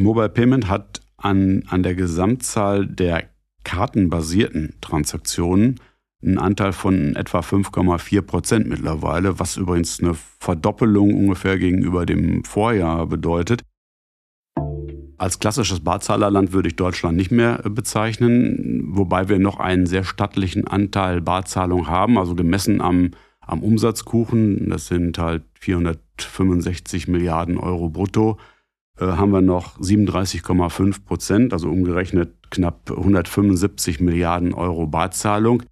Mobile 0.00 0.30
Payment 0.30 0.68
hat 0.68 1.00
an, 1.16 1.62
an 1.68 1.82
der 1.82 1.94
Gesamtzahl 1.94 2.86
der 2.86 3.24
kartenbasierten 3.64 4.74
Transaktionen 4.80 5.78
einen 6.22 6.38
Anteil 6.38 6.72
von 6.72 7.16
etwa 7.16 7.40
5,4 7.40 8.22
Prozent 8.22 8.68
mittlerweile, 8.68 9.38
was 9.38 9.56
übrigens 9.56 10.00
eine 10.00 10.14
Verdoppelung 10.14 11.14
ungefähr 11.14 11.58
gegenüber 11.58 12.06
dem 12.06 12.44
Vorjahr 12.44 13.06
bedeutet. 13.06 13.62
Als 15.18 15.38
klassisches 15.38 15.80
Barzahlerland 15.80 16.52
würde 16.52 16.68
ich 16.68 16.76
Deutschland 16.76 17.16
nicht 17.16 17.30
mehr 17.30 17.58
bezeichnen, 17.58 18.84
wobei 18.86 19.28
wir 19.28 19.38
noch 19.38 19.60
einen 19.60 19.84
sehr 19.84 20.04
stattlichen 20.04 20.66
Anteil 20.66 21.20
Barzahlung 21.20 21.88
haben, 21.88 22.16
also 22.16 22.34
gemessen 22.34 22.80
am, 22.80 23.10
am 23.40 23.62
Umsatzkuchen, 23.62 24.70
das 24.70 24.86
sind 24.86 25.18
halt 25.18 25.42
465 25.58 27.06
Milliarden 27.08 27.58
Euro 27.58 27.90
brutto, 27.90 28.38
äh, 28.38 28.42
haben 29.06 29.32
wir 29.32 29.40
noch 29.40 29.78
37,5 29.78 31.04
Prozent, 31.04 31.52
also 31.52 31.68
umgerechnet 31.68 32.34
knapp 32.50 32.90
175 32.90 34.00
Milliarden 34.00 34.54
Euro 34.54 34.86
Barzahlung. 34.86 35.62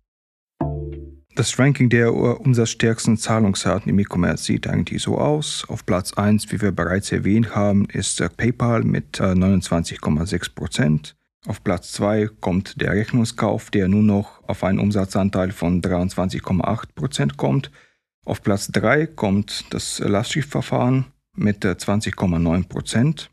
Das 1.34 1.56
Ranking 1.56 1.88
der 1.88 2.12
umsatzstärksten 2.14 3.16
Zahlungsarten 3.16 3.90
im 3.90 3.98
E-Commerce 4.00 4.44
sieht 4.44 4.66
eigentlich 4.66 5.02
so 5.02 5.18
aus. 5.18 5.64
Auf 5.68 5.86
Platz 5.86 6.14
1, 6.14 6.50
wie 6.50 6.60
wir 6.60 6.72
bereits 6.72 7.12
erwähnt 7.12 7.54
haben, 7.54 7.84
ist 7.84 8.20
PayPal 8.36 8.82
mit 8.82 9.20
29,6 9.20 10.34
äh, 10.34 10.38
Prozent. 10.54 11.14
Auf 11.46 11.62
Platz 11.62 11.92
2 11.92 12.28
kommt 12.40 12.80
der 12.80 12.92
Rechnungskauf, 12.92 13.70
der 13.70 13.86
nur 13.86 14.02
noch 14.02 14.42
auf 14.48 14.64
einen 14.64 14.80
Umsatzanteil 14.80 15.52
von 15.52 15.80
23,8 15.80 16.88
Prozent 16.96 17.36
kommt. 17.36 17.70
Auf 18.24 18.42
Platz 18.42 18.68
3 18.72 19.06
kommt 19.06 19.72
das 19.72 20.00
Lastschriftverfahren 20.00 21.04
mit 21.38 21.64
20,9 21.64 22.60
äh, 22.60 22.64
Prozent. 22.64 23.30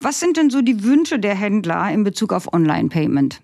Was 0.00 0.20
sind 0.20 0.36
denn 0.36 0.50
so 0.50 0.60
die 0.60 0.84
Wünsche 0.84 1.18
der 1.18 1.34
Händler 1.34 1.90
in 1.90 2.04
Bezug 2.04 2.32
auf 2.32 2.52
Online-Payment? 2.52 3.40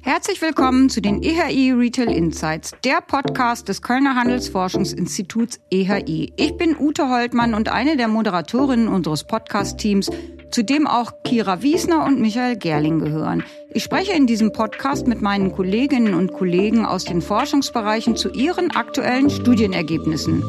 Herzlich 0.00 0.42
willkommen 0.42 0.90
zu 0.90 1.00
den 1.00 1.22
EHI 1.22 1.72
Retail 1.72 2.10
Insights, 2.10 2.72
der 2.84 3.00
Podcast 3.00 3.68
des 3.70 3.80
Kölner 3.80 4.14
Handelsforschungsinstituts 4.14 5.60
EHI. 5.70 6.32
Ich 6.36 6.56
bin 6.58 6.76
Ute 6.78 7.08
Holtmann 7.08 7.54
und 7.54 7.70
eine 7.70 7.96
der 7.96 8.08
Moderatorinnen 8.08 8.88
unseres 8.88 9.26
Podcast-Teams, 9.26 10.10
zu 10.50 10.62
dem 10.62 10.86
auch 10.86 11.12
Kira 11.24 11.62
Wiesner 11.62 12.04
und 12.04 12.20
Michael 12.20 12.56
Gerling 12.56 12.98
gehören. 12.98 13.44
Ich 13.72 13.82
spreche 13.82 14.12
in 14.12 14.26
diesem 14.26 14.52
Podcast 14.52 15.06
mit 15.06 15.22
meinen 15.22 15.52
Kolleginnen 15.52 16.12
und 16.12 16.32
Kollegen 16.32 16.84
aus 16.84 17.04
den 17.04 17.22
Forschungsbereichen 17.22 18.14
zu 18.14 18.30
ihren 18.30 18.70
aktuellen 18.72 19.30
Studienergebnissen. 19.30 20.44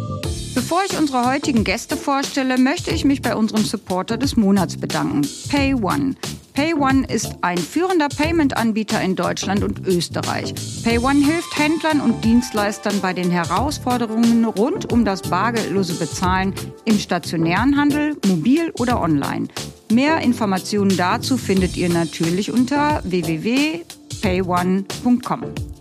Bevor 0.55 0.81
ich 0.89 0.97
unsere 0.97 1.27
heutigen 1.27 1.63
Gäste 1.65 1.97
vorstelle, 1.97 2.57
möchte 2.57 2.91
ich 2.91 3.03
mich 3.03 3.21
bei 3.21 3.35
unserem 3.35 3.65
Supporter 3.65 4.15
des 4.15 4.37
Monats 4.37 4.77
bedanken, 4.77 5.27
PayOne. 5.49 6.15
PayOne 6.53 7.05
ist 7.07 7.35
ein 7.41 7.57
führender 7.57 8.07
Payment-Anbieter 8.07 9.01
in 9.01 9.17
Deutschland 9.17 9.65
und 9.65 9.85
Österreich. 9.85 10.55
PayOne 10.85 11.25
hilft 11.25 11.59
Händlern 11.59 11.99
und 11.99 12.23
Dienstleistern 12.23 13.01
bei 13.01 13.11
den 13.11 13.31
Herausforderungen 13.31 14.45
rund 14.45 14.93
um 14.93 15.03
das 15.03 15.23
bargeldlose 15.23 15.95
Bezahlen 15.95 16.53
im 16.85 16.99
stationären 16.99 17.75
Handel, 17.75 18.15
mobil 18.25 18.71
oder 18.79 19.01
online. 19.01 19.49
Mehr 19.91 20.21
Informationen 20.21 20.95
dazu 20.95 21.35
findet 21.35 21.75
ihr 21.75 21.89
natürlich 21.89 22.49
unter 22.49 23.01
www.payone.com. 23.03 25.74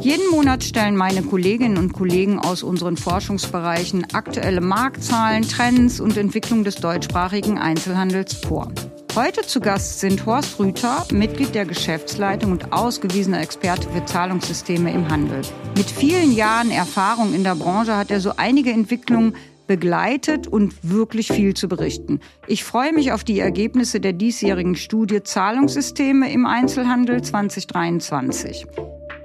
Jeden 0.00 0.30
Monat 0.30 0.62
stellen 0.62 0.96
meine 0.96 1.22
Kolleginnen 1.22 1.76
und 1.76 1.92
Kollegen 1.92 2.38
aus 2.38 2.62
unseren 2.62 2.96
Forschungsbereichen 2.96 4.06
aktuelle 4.12 4.60
Marktzahlen, 4.60 5.42
Trends 5.42 5.98
und 5.98 6.16
Entwicklung 6.16 6.62
des 6.62 6.76
deutschsprachigen 6.76 7.58
Einzelhandels 7.58 8.34
vor. 8.34 8.70
Heute 9.16 9.42
zu 9.42 9.58
Gast 9.58 9.98
sind 9.98 10.24
Horst 10.24 10.60
Rüther, 10.60 11.04
Mitglied 11.10 11.52
der 11.56 11.64
Geschäftsleitung 11.64 12.52
und 12.52 12.72
ausgewiesener 12.72 13.40
Experte 13.40 13.88
für 13.90 14.04
Zahlungssysteme 14.04 14.92
im 14.92 15.10
Handel. 15.10 15.42
Mit 15.76 15.90
vielen 15.90 16.30
Jahren 16.30 16.70
Erfahrung 16.70 17.34
in 17.34 17.42
der 17.42 17.56
Branche 17.56 17.96
hat 17.96 18.12
er 18.12 18.20
so 18.20 18.34
einige 18.36 18.70
Entwicklungen 18.70 19.34
begleitet 19.66 20.46
und 20.46 20.74
wirklich 20.82 21.32
viel 21.32 21.54
zu 21.54 21.66
berichten. 21.66 22.20
Ich 22.46 22.62
freue 22.62 22.92
mich 22.92 23.10
auf 23.12 23.24
die 23.24 23.40
Ergebnisse 23.40 23.98
der 23.98 24.12
diesjährigen 24.12 24.76
Studie 24.76 25.24
Zahlungssysteme 25.24 26.32
im 26.32 26.46
Einzelhandel 26.46 27.20
2023. 27.20 28.66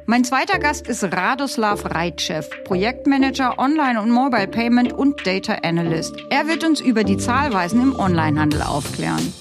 Mein 0.06 0.26
zweiter 0.26 0.60
Gast 0.60 0.88
ist 0.90 1.04
Radoslav 1.04 1.86
Reitschew, 1.86 2.44
Projektmanager 2.66 3.58
Online- 3.58 4.02
und 4.02 4.12
Mobile 4.12 4.48
Payment 4.48 4.92
und 4.92 5.26
Data 5.26 5.60
Analyst. 5.64 6.16
Er 6.30 6.48
wird 6.48 6.66
uns 6.66 6.82
über 6.82 7.06
die 7.06 7.18
Zahlweisen 7.18 7.82
im 7.82 7.98
Onlinehandel 7.98 8.64
aufklären. 8.64 9.34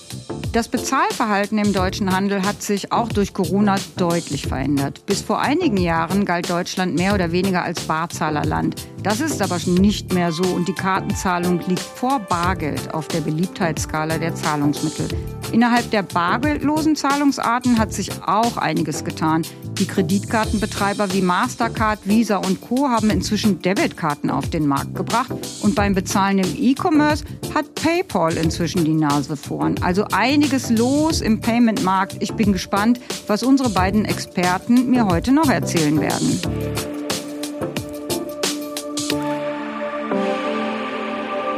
Das 0.53 0.69
Bezahlverhalten 0.69 1.57
im 1.57 1.73
deutschen 1.73 2.15
Handel 2.15 2.43
hat 2.43 2.63
sich 2.63 2.93
auch 2.93 3.09
durch 3.09 3.33
Corona 3.33 3.77
deutlich 3.97 4.49
verändert. 4.49 5.07
Bis 5.07 5.23
vor 5.23 5.41
einigen 5.41 5.79
Jahren 5.79 6.27
galt 6.27 6.51
Deutschland 6.51 6.95
mehr 6.95 7.15
oder 7.15 7.33
weniger 7.33 7.63
als 7.63 7.81
Barzahlerland. 7.81 8.75
Das 9.03 9.23
ist 9.23 9.41
aber 9.41 9.59
nicht 9.67 10.12
mehr 10.12 10.31
so 10.31 10.45
und 10.45 10.69
die 10.69 10.75
Kartenzahlung 10.75 11.61
liegt 11.67 11.81
vor 11.81 12.21
Bargeld 12.21 12.93
auf 12.93 13.09
der 13.09 13.23
Beliebtheitsskala 13.23 14.19
der 14.19 14.35
Zahlungsmittel. 14.35 15.09
Innerhalb 15.53 15.91
der 15.91 16.03
bargeldlosen 16.03 16.97
Zahlungsarten 16.97 17.79
hat 17.79 17.93
sich 17.95 18.11
auch 18.27 18.59
einiges 18.59 19.05
getan. 19.05 19.43
Die 19.79 19.87
Kreditkartenbetreiber 19.87 21.12
wie 21.12 21.23
Mastercard, 21.23 22.01
Visa 22.05 22.37
und 22.37 22.61
Co. 22.61 22.89
haben 22.89 23.11
inzwischen 23.11 23.61
Debitkarten 23.61 24.31
auf 24.31 24.51
den 24.51 24.67
Markt 24.67 24.95
gebracht 24.95 25.33
und 25.62 25.75
beim 25.75 25.95
Bezahlen 25.95 26.39
im 26.39 26.57
E-Commerce 26.57 27.25
hat 27.55 27.75
PayPal 27.75 28.37
inzwischen 28.37 28.85
die 28.85 28.95
Nase 28.95 29.37
vorn. 29.37 29.75
Also 29.83 30.05
einiges 30.43 30.71
los 30.71 31.21
im 31.21 31.41
Payment-Markt. 31.41 32.17
Ich 32.19 32.33
bin 32.33 32.53
gespannt, 32.53 32.99
was 33.29 33.45
unsere 33.45 33.71
beiden 33.71 34.05
Experten 34.05 34.91
mir 34.91 35.07
heute 35.07 35.31
noch 35.31 35.49
erzählen 35.49 36.01
werden. 36.01 36.41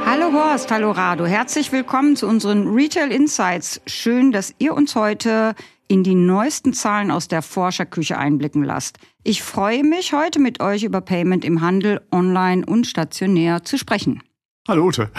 Hallo 0.05 0.35
Horst, 0.35 0.71
hallo 0.71 0.91
Rado. 0.91 1.25
Herzlich 1.25 1.73
willkommen 1.73 2.15
zu 2.15 2.27
unseren 2.27 2.75
Retail 2.75 3.11
Insights. 3.11 3.81
Schön, 3.87 4.33
dass 4.33 4.55
ihr 4.59 4.75
uns 4.75 4.95
heute 4.95 5.55
in 5.89 6.05
die 6.05 6.15
neuesten 6.15 6.75
Zahlen 6.75 7.11
aus 7.11 7.27
der 7.27 7.41
Forscherküche 7.41 8.19
einblicken 8.19 8.65
lasst. 8.65 8.99
Ich 9.23 9.43
freue 9.43 9.83
mich, 9.83 10.13
heute 10.13 10.41
mit 10.41 10.61
euch 10.61 10.85
über 10.85 11.01
Payment 11.01 11.43
im 11.47 11.63
Handel, 11.63 12.03
online 12.13 12.67
und 12.67 12.87
stationär 12.87 13.65
zu 13.65 13.79
sprechen. 13.79 14.23
Hallo 14.69 14.85
Ute. 14.85 15.11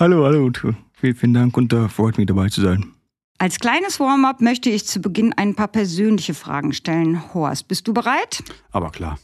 hallo, 0.00 0.22
hallo 0.22 0.44
Ute. 0.44 0.76
Vielen, 0.92 1.14
vielen 1.14 1.34
Dank 1.34 1.56
und 1.56 1.72
uh, 1.72 1.88
freut 1.88 2.18
mich 2.18 2.26
dabei 2.26 2.48
zu 2.50 2.60
sein. 2.60 2.92
Als 3.38 3.58
kleines 3.58 4.00
Warm-up 4.00 4.40
möchte 4.40 4.70
ich 4.70 4.86
zu 4.86 5.00
Beginn 5.00 5.34
ein 5.34 5.54
paar 5.54 5.68
persönliche 5.68 6.32
Fragen 6.32 6.72
stellen. 6.72 7.34
Horst, 7.34 7.68
bist 7.68 7.86
du 7.86 7.92
bereit? 7.92 8.42
Aber 8.70 8.90
klar. 8.90 9.18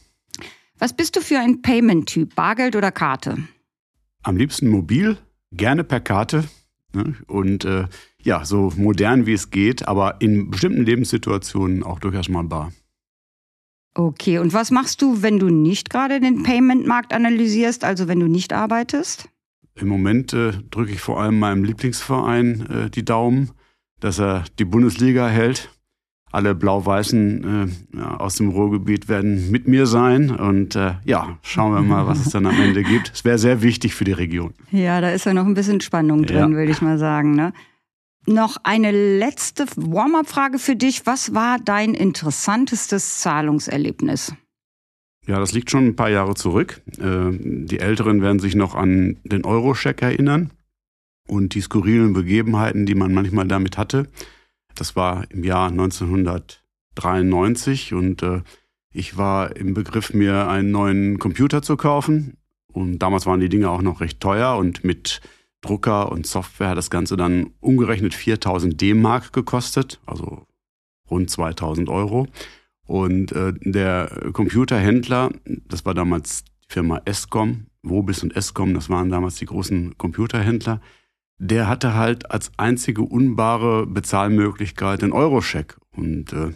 Was 0.77 0.93
bist 0.93 1.15
du 1.15 1.21
für 1.21 1.39
ein 1.39 1.61
Payment-Typ, 1.61 2.35
Bargeld 2.35 2.75
oder 2.75 2.91
Karte? 2.91 3.39
Am 4.21 4.37
liebsten 4.37 4.67
mobil, 4.67 5.17
gerne 5.51 5.83
per 5.83 5.99
Karte. 5.99 6.43
Ne? 6.93 7.15
Und 7.27 7.65
äh, 7.65 7.87
ja, 8.21 8.45
so 8.45 8.71
modern 8.75 9.25
wie 9.25 9.33
es 9.33 9.49
geht, 9.49 9.87
aber 9.87 10.21
in 10.21 10.51
bestimmten 10.51 10.83
Lebenssituationen 10.83 11.83
auch 11.83 11.99
durchaus 11.99 12.29
mal 12.29 12.43
bar. 12.43 12.71
Okay, 13.95 14.39
und 14.39 14.53
was 14.53 14.71
machst 14.71 15.01
du, 15.01 15.21
wenn 15.21 15.39
du 15.39 15.49
nicht 15.49 15.89
gerade 15.89 16.19
den 16.19 16.43
Payment-Markt 16.43 17.13
analysierst, 17.13 17.83
also 17.83 18.07
wenn 18.07 18.19
du 18.19 18.27
nicht 18.27 18.53
arbeitest? 18.53 19.29
Im 19.75 19.87
Moment 19.87 20.33
äh, 20.33 20.51
drücke 20.69 20.91
ich 20.91 21.01
vor 21.01 21.19
allem 21.19 21.39
meinem 21.39 21.63
Lieblingsverein 21.63 22.67
äh, 22.67 22.89
die 22.89 23.05
Daumen, 23.05 23.51
dass 24.03 24.19
er 24.19 24.43
die 24.59 24.65
Bundesliga 24.65 25.27
hält. 25.27 25.69
Alle 26.31 26.55
Blau-Weißen 26.55 27.69
äh, 27.95 28.01
aus 28.01 28.35
dem 28.35 28.49
Ruhrgebiet 28.49 29.07
werden 29.07 29.51
mit 29.51 29.67
mir 29.67 29.85
sein. 29.85 30.31
Und 30.31 30.75
äh, 30.75 30.95
ja, 31.05 31.37
schauen 31.43 31.73
wir 31.73 31.81
mal, 31.81 32.07
was 32.07 32.25
es 32.25 32.31
dann 32.31 32.45
am 32.47 32.59
Ende 32.59 32.83
gibt. 32.83 33.11
Es 33.13 33.23
wäre 33.23 33.37
sehr 33.37 33.61
wichtig 33.61 33.93
für 33.93 34.03
die 34.03 34.13
Region. 34.13 34.53
Ja, 34.71 34.99
da 34.99 35.11
ist 35.11 35.25
ja 35.25 35.33
noch 35.33 35.45
ein 35.45 35.53
bisschen 35.53 35.79
Spannung 35.79 36.25
drin, 36.25 36.37
ja. 36.37 36.49
würde 36.49 36.71
ich 36.71 36.81
mal 36.81 36.97
sagen. 36.97 37.35
Ne? 37.35 37.53
Noch 38.25 38.57
eine 38.63 38.91
letzte 38.91 39.67
Warm-up-Frage 39.75 40.57
für 40.57 40.75
dich. 40.75 41.05
Was 41.05 41.35
war 41.35 41.59
dein 41.63 41.93
interessantestes 41.93 43.19
Zahlungserlebnis? 43.19 44.33
Ja, 45.27 45.39
das 45.39 45.53
liegt 45.53 45.69
schon 45.69 45.87
ein 45.87 45.95
paar 45.95 46.09
Jahre 46.09 46.33
zurück. 46.33 46.81
Äh, 46.99 47.29
die 47.31 47.79
Älteren 47.79 48.21
werden 48.21 48.39
sich 48.39 48.55
noch 48.55 48.75
an 48.75 49.17
den 49.23 49.45
Euro-Scheck 49.45 50.01
erinnern 50.01 50.51
und 51.27 51.55
die 51.55 51.61
skurrilen 51.61 52.13
Begebenheiten, 52.13 52.85
die 52.85 52.95
man 52.95 53.13
manchmal 53.13 53.47
damit 53.47 53.77
hatte. 53.77 54.09
Das 54.75 54.95
war 54.95 55.29
im 55.31 55.43
Jahr 55.43 55.69
1993 55.69 57.93
und 57.93 58.23
äh, 58.23 58.41
ich 58.91 59.17
war 59.17 59.55
im 59.55 59.73
Begriff, 59.73 60.13
mir 60.13 60.47
einen 60.47 60.71
neuen 60.71 61.19
Computer 61.19 61.61
zu 61.61 61.77
kaufen. 61.77 62.37
Und 62.71 62.99
damals 62.99 63.25
waren 63.25 63.39
die 63.39 63.49
Dinge 63.49 63.69
auch 63.69 63.81
noch 63.81 64.01
recht 64.01 64.19
teuer 64.19 64.57
und 64.57 64.83
mit 64.83 65.21
Drucker 65.61 66.11
und 66.11 66.27
Software 66.27 66.69
hat 66.69 66.77
das 66.77 66.89
Ganze 66.89 67.17
dann 67.17 67.51
umgerechnet 67.59 68.13
4000 68.13 68.79
D-Mark 68.79 69.31
gekostet, 69.31 69.99
also 70.05 70.45
rund 71.09 71.29
2000 71.29 71.89
Euro. 71.89 72.27
Und 72.85 73.31
äh, 73.31 73.53
der 73.61 74.31
Computerhändler, 74.33 75.31
das 75.45 75.85
war 75.85 75.93
damals 75.93 76.43
die 76.43 76.73
Firma 76.73 77.01
Escom, 77.05 77.67
Wobis 77.81 78.23
und 78.23 78.35
Escom, 78.35 78.73
das 78.73 78.89
waren 78.89 79.09
damals 79.09 79.35
die 79.35 79.45
großen 79.45 79.97
Computerhändler, 79.97 80.81
der 81.37 81.67
hatte 81.67 81.93
halt 81.93 82.31
als 82.31 82.51
einzige 82.57 83.01
unbare 83.01 83.85
Bezahlmöglichkeit 83.85 85.03
einen 85.03 85.13
Euroscheck. 85.13 85.77
Und 85.91 86.33
äh, 86.33 86.53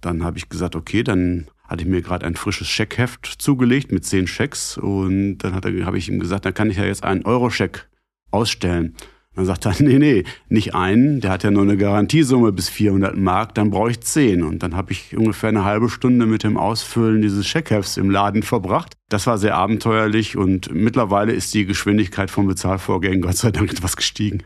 dann 0.00 0.24
habe 0.24 0.38
ich 0.38 0.48
gesagt, 0.48 0.76
okay, 0.76 1.02
dann 1.02 1.48
hatte 1.64 1.82
ich 1.82 1.88
mir 1.88 2.02
gerade 2.02 2.24
ein 2.26 2.36
frisches 2.36 2.68
Scheckheft 2.68 3.26
zugelegt 3.26 3.90
mit 3.90 4.04
zehn 4.04 4.26
Schecks 4.26 4.78
und 4.78 5.38
dann 5.38 5.54
habe 5.54 5.98
ich 5.98 6.08
ihm 6.08 6.20
gesagt, 6.20 6.44
dann 6.44 6.54
kann 6.54 6.70
ich 6.70 6.76
ja 6.76 6.84
jetzt 6.84 7.02
einen 7.02 7.24
Euroscheck 7.24 7.88
ausstellen. 8.30 8.94
Dann 9.36 9.44
sagt 9.44 9.66
er, 9.66 9.74
nee, 9.80 9.98
nee, 9.98 10.24
nicht 10.48 10.74
einen, 10.74 11.20
der 11.20 11.30
hat 11.30 11.44
ja 11.44 11.50
nur 11.50 11.62
eine 11.62 11.76
Garantiesumme 11.76 12.52
bis 12.52 12.68
400 12.68 13.16
Mark, 13.16 13.54
dann 13.54 13.70
brauche 13.70 13.90
ich 13.90 14.00
zehn. 14.00 14.42
Und 14.42 14.62
dann 14.62 14.74
habe 14.74 14.92
ich 14.92 15.16
ungefähr 15.16 15.50
eine 15.50 15.64
halbe 15.64 15.88
Stunde 15.88 16.26
mit 16.26 16.42
dem 16.42 16.56
Ausfüllen 16.56 17.22
dieses 17.22 17.46
Scheckhefts 17.46 17.98
im 17.98 18.10
Laden 18.10 18.42
verbracht. 18.42 18.94
Das 19.08 19.28
war 19.28 19.38
sehr 19.38 19.54
abenteuerlich 19.54 20.36
und 20.36 20.74
mittlerweile 20.74 21.32
ist 21.32 21.54
die 21.54 21.64
Geschwindigkeit 21.64 22.28
von 22.28 22.48
Bezahlvorgängen 22.48 23.20
Gott 23.20 23.36
sei 23.36 23.52
Dank 23.52 23.70
etwas 23.72 23.96
gestiegen. 23.96 24.42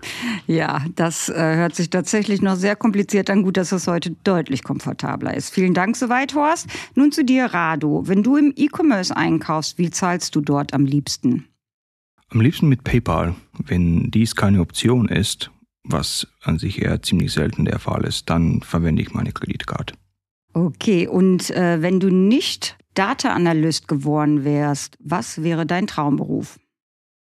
Ja, 0.47 0.85
das 0.97 1.31
äh, 1.31 1.57
hört 1.57 1.75
sich 1.75 1.89
tatsächlich 1.89 2.43
noch 2.43 2.57
sehr 2.57 2.77
kompliziert 2.77 3.31
an. 3.31 3.43
Gut, 3.43 3.57
dass 3.57 3.73
es 3.73 3.87
heute 3.87 4.11
deutlich 4.25 4.63
komfortabler 4.65 5.35
ist. 5.35 5.55
Vielen 5.55 5.73
Dank 5.73 5.97
soweit, 5.97 6.35
Horst. 6.35 6.67
Nun 6.95 7.13
zu 7.13 7.25
dir, 7.25 7.47
Rado. 7.47 8.03
Wenn 8.07 8.23
du 8.23 8.37
im 8.37 8.53
E-Commerce 8.55 9.17
einkaufst, 9.17 9.79
wie 9.79 9.91
zahlst 9.91 10.35
du 10.35 10.41
dort 10.41 10.75
am 10.75 10.85
liebsten? 10.85 11.47
Am 12.29 12.41
liebsten 12.41 12.69
mit 12.69 12.85
PayPal. 12.85 13.35
Wenn 13.67 14.11
dies 14.11 14.37
keine 14.37 14.61
Option 14.61 15.09
ist, 15.09 15.51
was 15.85 16.27
an 16.43 16.59
sich 16.59 16.83
eher 16.83 17.03
ziemlich 17.03 17.33
selten 17.33 17.65
der 17.65 17.79
Fall 17.79 18.05
ist, 18.05 18.31
dann 18.31 18.61
verwende 18.63 19.03
ich 19.03 19.13
meine 19.13 19.33
Kreditkarte. 19.33 19.95
Okay, 20.53 21.07
und 21.07 21.51
äh, 21.51 21.81
wenn 21.81 22.01
du 22.01 22.11
nicht 22.11 22.77
Data 22.95 23.33
Analyst 23.33 23.89
geworden 23.89 24.45
wärst, 24.45 24.97
was 25.01 25.43
wäre 25.43 25.65
dein 25.65 25.87
Traumberuf? 25.87 26.59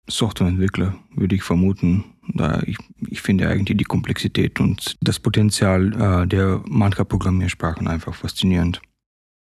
Softwareentwickler, 0.08 0.94
würde 1.14 1.34
ich 1.34 1.42
vermuten. 1.42 2.04
Da 2.34 2.62
ich, 2.66 2.76
ich 3.08 3.22
finde 3.22 3.48
eigentlich 3.48 3.76
die 3.76 3.84
Komplexität 3.84 4.60
und 4.60 4.96
das 5.00 5.18
Potenzial 5.18 5.92
äh, 6.22 6.26
der 6.26 6.62
mancher 6.66 7.04
Programmiersprachen 7.04 7.88
einfach 7.88 8.14
faszinierend. 8.14 8.80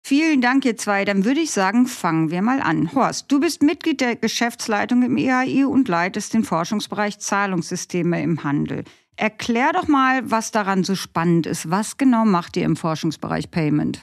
Vielen 0.08 0.40
Dank, 0.40 0.64
ihr 0.64 0.78
zwei. 0.78 1.04
Dann 1.04 1.26
würde 1.26 1.42
ich 1.42 1.52
sagen, 1.52 1.86
fangen 1.86 2.32
wir 2.32 2.42
mal 2.42 2.62
an. 2.62 2.94
Horst, 2.94 3.30
du 3.30 3.42
bist 3.42 3.62
Mitglied 3.62 4.00
der 4.00 4.16
Geschäftsleitung 4.16 5.04
im 5.04 5.18
EAI 5.18 5.66
und 5.66 5.90
leitest 5.90 6.34
den 6.34 6.46
Forschungsbereich 6.46 7.20
Zahlungssysteme 7.20 8.24
im 8.24 8.42
Handel. 8.46 8.86
Erklär 9.18 9.74
doch 9.74 9.90
mal, 9.90 10.32
was 10.32 10.52
daran 10.52 10.86
so 10.86 10.96
spannend 10.96 11.46
ist. 11.46 11.70
Was 11.70 11.98
genau 11.98 12.24
macht 12.24 12.56
ihr 12.56 12.64
im 12.64 12.78
Forschungsbereich 12.78 13.52
Payment? 13.52 14.02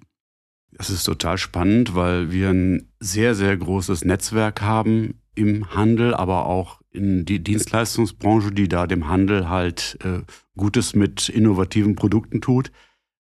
Das 0.73 0.91
ist 0.91 1.05
total 1.05 1.39
spannend, 1.39 1.95
weil 1.95 2.31
wir 2.31 2.51
ein 2.51 2.93
sehr, 3.01 3.35
sehr 3.35 3.57
großes 3.57 4.05
Netzwerk 4.05 4.61
haben 4.61 5.23
im 5.35 5.75
Handel, 5.75 6.13
aber 6.13 6.45
auch 6.45 6.83
in 6.91 7.25
die 7.25 7.43
Dienstleistungsbranche, 7.43 8.53
die 8.53 8.69
da 8.69 8.87
dem 8.87 9.09
Handel 9.09 9.49
halt 9.49 9.97
äh, 10.05 10.21
Gutes 10.55 10.95
mit 10.95 11.31
innovativen 11.31 11.97
Produkten 11.97 12.43
tut. 12.43 12.73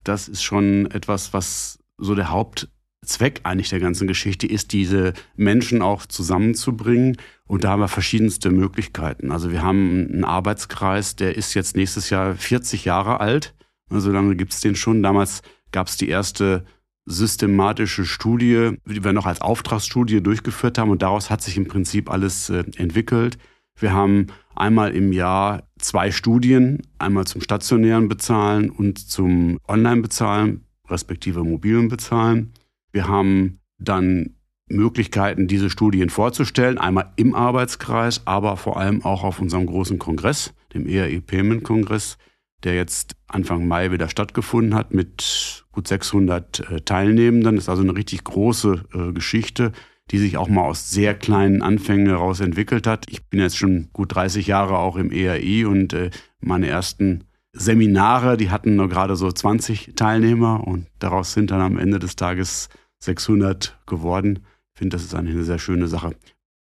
Das 0.05 0.29
ist 0.29 0.45
schon 0.45 0.89
etwas, 0.93 1.33
was 1.33 1.78
so 1.99 2.15
der 2.15 2.31
Hauptzweck 2.31 3.41
eigentlich 3.43 3.69
der 3.69 3.81
ganzen 3.81 4.07
Geschichte 4.07 4.47
ist, 4.47 4.73
diese 4.73 5.13
Menschen 5.37 5.83
auch 5.83 6.07
zusammenzubringen. 6.07 7.17
Und 7.47 7.65
da 7.65 7.71
haben 7.71 7.81
wir 7.81 7.89
verschiedenste 7.89 8.51
Möglichkeiten. 8.51 9.31
Also 9.31 9.51
wir 9.51 9.63
haben 9.63 10.09
einen 10.13 10.25
Arbeitskreis, 10.25 11.17
der 11.17 11.37
ist 11.37 11.55
jetzt 11.55 11.77
nächstes 11.77 12.11
Jahr 12.11 12.35
40 12.35 12.85
Jahre 12.85 13.21
alt. 13.21 13.55
So 13.89 13.97
also 13.97 14.13
lange 14.13 14.37
gibt 14.37 14.53
es 14.53 14.61
den 14.61 14.77
schon. 14.77 15.03
Damals 15.03 15.43
gab 15.73 15.89
es 15.89 15.97
die 15.97 16.09
erste 16.09 16.65
systematische 17.07 18.05
Studie, 18.05 18.73
die 18.87 19.03
wir 19.03 19.13
noch 19.13 19.27
als 19.27 19.41
Auftragsstudie 19.41 20.23
durchgeführt 20.23 20.79
haben. 20.79 20.91
Und 20.91 21.03
daraus 21.03 21.31
hat 21.31 21.43
sich 21.43 21.57
im 21.57 21.67
Prinzip 21.67 22.11
alles 22.11 22.51
äh, 22.51 22.65
entwickelt. 22.77 23.39
Wir 23.81 23.93
haben 23.93 24.27
einmal 24.55 24.95
im 24.95 25.13
Jahr 25.13 25.63
zwei 25.79 26.11
Studien, 26.11 26.83
einmal 26.99 27.27
zum 27.27 27.41
stationären 27.41 28.09
Bezahlen 28.09 28.71
und 28.71 28.99
zum 28.99 29.59
Online-Bezahlen 29.69 30.65
respektive 30.91 31.45
mobilen 31.45 31.89
bezahlen. 31.89 32.53
Wir 32.93 33.09
haben 33.09 33.61
dann 33.79 34.35
Möglichkeiten, 34.69 35.49
diese 35.49 35.71
Studien 35.71 36.11
vorzustellen, 36.11 36.79
einmal 36.79 37.13
im 37.17 37.35
Arbeitskreis, 37.35 38.27
aber 38.27 38.57
vor 38.57 38.77
allem 38.79 39.05
auch 39.05 39.25
auf 39.25 39.41
unserem 39.41 39.67
großen 39.67 39.99
Kongress, 39.99 40.53
dem 40.75 40.87
ERE 40.87 41.21
Payment 41.21 41.65
Kongress, 41.65 42.19
der 42.65 42.75
jetzt 42.75 43.17
Anfang 43.29 43.67
Mai 43.67 43.93
wieder 43.93 44.09
stattgefunden 44.09 44.75
hat 44.75 44.93
mit 44.93 45.65
gut 45.73 45.89
600 45.89 46.61
äh, 46.71 46.81
Teilnehmenden. 46.81 47.55
Das 47.55 47.65
ist 47.65 47.69
also 47.69 47.83
eine 47.83 47.95
richtig 47.95 48.25
große 48.25 48.85
äh, 48.93 49.13
Geschichte, 49.13 49.73
die 50.11 50.19
sich 50.19 50.37
auch 50.37 50.49
mal 50.49 50.63
aus 50.63 50.91
sehr 50.91 51.15
kleinen 51.15 51.63
Anfängen 51.63 52.07
heraus 52.07 52.41
entwickelt 52.41 52.87
hat. 52.87 53.07
Ich 53.11 53.27
bin 53.27 53.41
jetzt 53.41 53.57
schon 53.57 53.91
gut 53.93 54.15
30 54.15 54.47
Jahre 54.47 54.79
auch 54.79 54.97
im 54.97 55.13
ERI 55.13 55.67
und 55.67 55.93
äh, 55.93 56.11
meine 56.41 56.67
ersten 56.67 57.25
Seminare, 57.59 58.37
die 58.37 58.51
hatten 58.51 58.77
nur 58.77 58.89
gerade 58.89 59.17
so 59.17 59.31
20 59.31 59.93
Teilnehmer 59.97 60.67
und 60.67 60.87
daraus 61.01 61.33
sind 61.33 61.51
dann 61.51 61.61
am 61.61 61.79
Ende 61.79 61.99
des 61.99 62.15
Tages 62.15 62.69
600 63.01 63.79
geworden. 63.87 64.41
Ich 64.75 64.79
finde, 64.79 64.97
das 64.97 65.05
ist 65.05 65.15
eine 65.15 65.43
sehr 65.43 65.59
schöne 65.59 65.89
Sache. 65.89 66.15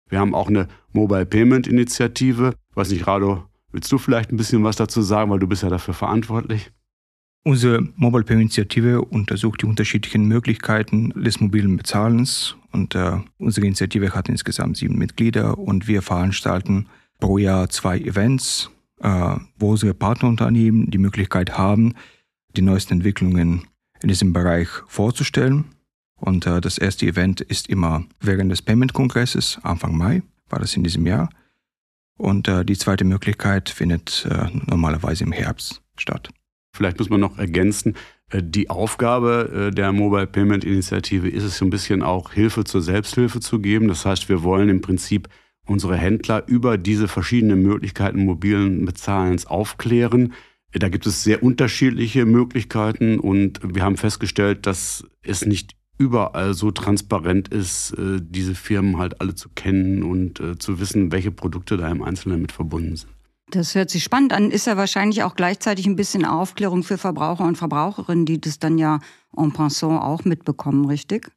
Wir 0.08 0.20
haben 0.20 0.36
auch 0.36 0.50
eine 0.50 0.68
Mobile 0.92 1.26
Payment 1.26 1.68
Initiative. 1.68 2.54
Ich 2.70 2.78
weiß 2.78 2.92
nicht, 2.92 3.08
Rado, 3.08 3.44
willst 3.72 3.92
du 3.92 3.98
vielleicht 3.98 4.32
ein 4.32 4.38
bisschen 4.38 4.64
was 4.64 4.76
dazu 4.76 5.02
sagen, 5.02 5.32
weil 5.32 5.40
du 5.40 5.48
bist 5.48 5.64
ja 5.64 5.70
dafür 5.70 5.96
verantwortlich? 5.96 6.72
Unsere 7.44 7.82
Mobile 7.96 8.24
Payment 8.24 8.44
Initiative 8.44 9.02
untersucht 9.02 9.64
die 9.64 9.66
unterschiedlichen 9.66 10.28
Möglichkeiten 10.28 11.10
des 11.10 11.40
mobilen 11.40 11.76
Bezahlens 11.76 12.56
und 12.72 12.94
äh, 12.94 13.18
unsere 13.40 13.66
Initiative 13.66 14.14
hat 14.14 14.30
insgesamt 14.30 14.78
sieben 14.78 14.98
Mitglieder 14.98 15.58
und 15.58 15.88
wir 15.88 16.04
veranstalten 16.04 16.88
pro 17.20 17.40
Jahr 17.40 17.70
zwei 17.70 17.98
Events 18.00 18.70
wo 19.04 19.72
unsere 19.72 19.94
Partnerunternehmen 19.94 20.90
die 20.90 20.98
Möglichkeit 20.98 21.58
haben, 21.58 21.96
die 22.56 22.62
neuesten 22.62 22.94
Entwicklungen 22.94 23.68
in 24.02 24.08
diesem 24.08 24.32
Bereich 24.32 24.70
vorzustellen. 24.88 25.66
Und 26.16 26.46
äh, 26.48 26.62
das 26.62 26.78
erste 26.78 27.06
Event 27.06 27.42
ist 27.42 27.68
immer 27.68 28.06
während 28.22 28.50
des 28.52 28.62
Payment-Kongresses, 28.62 29.60
Anfang 29.64 29.98
Mai, 29.98 30.24
war 30.48 30.60
das 30.60 30.78
in 30.78 30.84
diesem 30.84 31.06
Jahr. 31.06 31.30
Und 32.18 32.48
äh, 32.48 32.64
die 32.64 32.78
zweite 32.78 33.04
Möglichkeit 33.04 33.70
findet 33.70 34.28
normalerweise 34.68 35.26
im 35.26 35.34
Herbst 35.34 35.82
statt. 35.98 36.30
Vielleicht 36.74 37.00
muss 37.00 37.10
man 37.10 37.20
noch 37.20 37.38
ergänzen, 37.38 37.96
die 38.34 38.70
Aufgabe 38.70 39.72
der 39.76 39.92
Mobile 39.92 40.26
Payment 40.26 40.64
Initiative 40.64 41.28
ist 41.28 41.44
es 41.44 41.58
so 41.58 41.66
ein 41.66 41.70
bisschen 41.70 42.02
auch 42.02 42.32
Hilfe 42.32 42.64
zur 42.64 42.82
Selbsthilfe 42.82 43.42
zu 43.42 43.60
geben. 43.60 43.90
Das 43.90 44.06
heißt, 44.06 44.28
wir 44.28 44.42
wollen 44.44 44.70
im 44.70 44.82
Prinzip 44.82 45.28
unsere 45.66 45.96
Händler 45.96 46.44
über 46.48 46.78
diese 46.78 47.08
verschiedenen 47.08 47.62
Möglichkeiten 47.62 48.26
mobilen 48.26 48.86
Bezahlens 48.86 49.46
aufklären. 49.46 50.34
Da 50.74 50.90
gibt 50.90 51.06
es 51.06 51.24
sehr 51.24 51.44
unterschiedliche 51.44 52.26
Möglichkeiten 52.26 53.20
und 53.20 53.60
wir 53.64 53.84
haben 53.84 53.98
festgestellt, 53.98 54.66
dass 54.66 55.06
es 55.22 55.46
nicht 55.46 55.76
überall 55.98 56.54
so 56.54 56.72
transparent 56.72 57.48
ist, 57.50 57.92
äh, 57.92 58.20
diese 58.20 58.56
Firmen 58.56 58.98
halt 58.98 59.22
alle 59.22 59.36
zu 59.36 59.50
kennen 59.50 60.04
und 60.04 60.40
äh, 60.40 60.58
zu 60.58 60.80
wissen, 60.80 61.12
welche 61.12 61.32
Produkte 61.32 61.78
da 61.78 61.90
im 61.90 62.02
Einzelnen 62.02 62.42
mit 62.42 62.52
verbunden 62.52 62.96
sind. 62.96 63.12
Das 63.52 63.76
hört 63.76 63.92
sich 63.92 64.04
spannend 64.04 64.34
an. 64.34 64.50
Ist 64.50 64.66
ja 64.66 64.78
wahrscheinlich 64.78 65.22
auch 65.22 65.36
gleichzeitig 65.36 65.86
ein 65.86 65.96
bisschen 65.96 66.26
Aufklärung 66.26 66.82
für 66.82 66.98
Verbraucher 66.98 67.46
und 67.46 67.56
Verbraucherinnen, 67.56 68.26
die 68.26 68.42
das 68.42 68.58
dann 68.58 68.80
ja 68.80 69.00
en 69.38 69.52
passant 69.52 70.02
auch 70.02 70.26
mitbekommen, 70.26 70.86
richtig? 70.86 71.32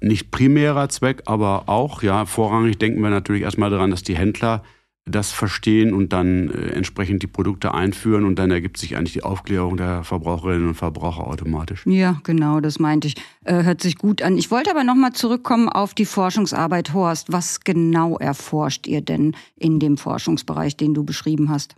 Nicht 0.00 0.30
primärer 0.30 0.88
Zweck, 0.88 1.22
aber 1.26 1.68
auch, 1.68 2.02
ja, 2.02 2.26
vorrangig 2.26 2.78
denken 2.78 3.02
wir 3.02 3.10
natürlich 3.10 3.42
erstmal 3.42 3.70
daran, 3.70 3.90
dass 3.90 4.02
die 4.02 4.16
Händler 4.16 4.62
das 5.06 5.32
verstehen 5.32 5.92
und 5.92 6.12
dann 6.12 6.50
äh, 6.50 6.70
entsprechend 6.70 7.22
die 7.22 7.26
Produkte 7.26 7.74
einführen 7.74 8.24
und 8.24 8.38
dann 8.38 8.50
ergibt 8.50 8.76
sich 8.76 8.96
eigentlich 8.96 9.14
die 9.14 9.22
Aufklärung 9.22 9.76
der 9.76 10.04
Verbraucherinnen 10.04 10.68
und 10.68 10.74
Verbraucher 10.74 11.26
automatisch. 11.26 11.84
Ja, 11.86 12.20
genau, 12.22 12.60
das 12.60 12.78
meinte 12.78 13.08
ich. 13.08 13.14
Äh, 13.44 13.64
hört 13.64 13.80
sich 13.80 13.96
gut 13.96 14.22
an. 14.22 14.36
Ich 14.36 14.50
wollte 14.50 14.70
aber 14.70 14.84
nochmal 14.84 15.12
zurückkommen 15.12 15.68
auf 15.68 15.94
die 15.94 16.04
Forschungsarbeit 16.04 16.92
Horst. 16.92 17.32
Was 17.32 17.60
genau 17.60 18.18
erforscht 18.18 18.86
ihr 18.86 19.00
denn 19.00 19.34
in 19.56 19.80
dem 19.80 19.96
Forschungsbereich, 19.96 20.76
den 20.76 20.94
du 20.94 21.02
beschrieben 21.02 21.48
hast? 21.48 21.74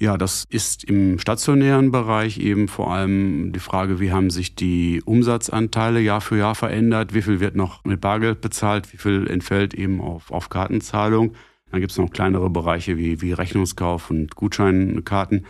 Ja, 0.00 0.16
das 0.16 0.44
ist 0.48 0.84
im 0.84 1.18
stationären 1.18 1.90
Bereich 1.90 2.38
eben 2.38 2.68
vor 2.68 2.92
allem 2.92 3.52
die 3.52 3.58
Frage, 3.58 3.98
wie 3.98 4.12
haben 4.12 4.30
sich 4.30 4.54
die 4.54 5.02
Umsatzanteile 5.04 5.98
Jahr 6.00 6.20
für 6.20 6.36
Jahr 6.36 6.54
verändert, 6.54 7.14
wie 7.14 7.22
viel 7.22 7.40
wird 7.40 7.56
noch 7.56 7.84
mit 7.84 8.00
Bargeld 8.00 8.40
bezahlt, 8.40 8.92
wie 8.92 8.96
viel 8.96 9.26
entfällt 9.26 9.74
eben 9.74 10.00
auf, 10.00 10.30
auf 10.30 10.50
Kartenzahlung. 10.50 11.34
Dann 11.72 11.80
gibt 11.80 11.90
es 11.90 11.98
noch 11.98 12.10
kleinere 12.10 12.48
Bereiche 12.48 12.96
wie, 12.96 13.20
wie 13.20 13.32
Rechnungskauf 13.32 14.10
und 14.10 14.36
Gutscheinkarten. 14.36 15.46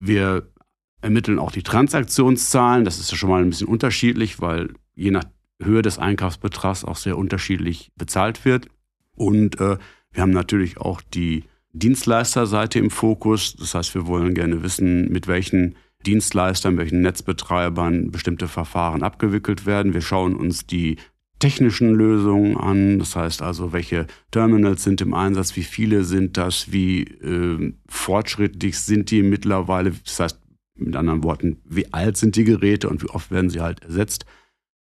Wir 0.00 0.46
ermitteln 1.00 1.38
auch 1.38 1.50
die 1.50 1.62
Transaktionszahlen. 1.62 2.84
Das 2.84 2.98
ist 2.98 3.10
ja 3.10 3.16
schon 3.16 3.30
mal 3.30 3.42
ein 3.42 3.50
bisschen 3.50 3.68
unterschiedlich, 3.68 4.40
weil 4.40 4.74
je 4.96 5.10
nach 5.10 5.24
Höhe 5.62 5.80
des 5.80 5.98
Einkaufsbetrags 5.98 6.84
auch 6.84 6.96
sehr 6.96 7.16
unterschiedlich 7.16 7.90
bezahlt 7.96 8.44
wird. 8.44 8.68
Und 9.14 9.58
äh, 9.60 9.78
wir 10.12 10.22
haben 10.22 10.30
natürlich 10.30 10.76
auch 10.78 11.00
die 11.00 11.44
Dienstleisterseite 11.78 12.78
im 12.78 12.90
Fokus. 12.90 13.54
Das 13.56 13.74
heißt, 13.74 13.94
wir 13.94 14.06
wollen 14.06 14.34
gerne 14.34 14.62
wissen, 14.62 15.10
mit 15.10 15.26
welchen 15.26 15.76
Dienstleistern, 16.06 16.76
welchen 16.76 17.00
Netzbetreibern 17.00 18.10
bestimmte 18.10 18.48
Verfahren 18.48 19.02
abgewickelt 19.02 19.66
werden. 19.66 19.94
Wir 19.94 20.00
schauen 20.00 20.36
uns 20.36 20.66
die 20.66 20.96
technischen 21.38 21.94
Lösungen 21.94 22.56
an. 22.56 22.98
Das 22.98 23.16
heißt 23.16 23.42
also, 23.42 23.72
welche 23.72 24.06
Terminals 24.30 24.82
sind 24.84 25.00
im 25.00 25.14
Einsatz, 25.14 25.56
wie 25.56 25.62
viele 25.62 26.04
sind 26.04 26.36
das, 26.36 26.72
wie 26.72 27.02
äh, 27.02 27.74
fortschrittlich 27.88 28.78
sind 28.78 29.10
die 29.10 29.22
mittlerweile. 29.22 29.92
Das 30.04 30.20
heißt, 30.20 30.40
mit 30.76 30.94
anderen 30.94 31.24
Worten, 31.24 31.60
wie 31.64 31.92
alt 31.92 32.16
sind 32.16 32.36
die 32.36 32.44
Geräte 32.44 32.88
und 32.88 33.02
wie 33.02 33.08
oft 33.08 33.30
werden 33.30 33.50
sie 33.50 33.60
halt 33.60 33.82
ersetzt. 33.82 34.24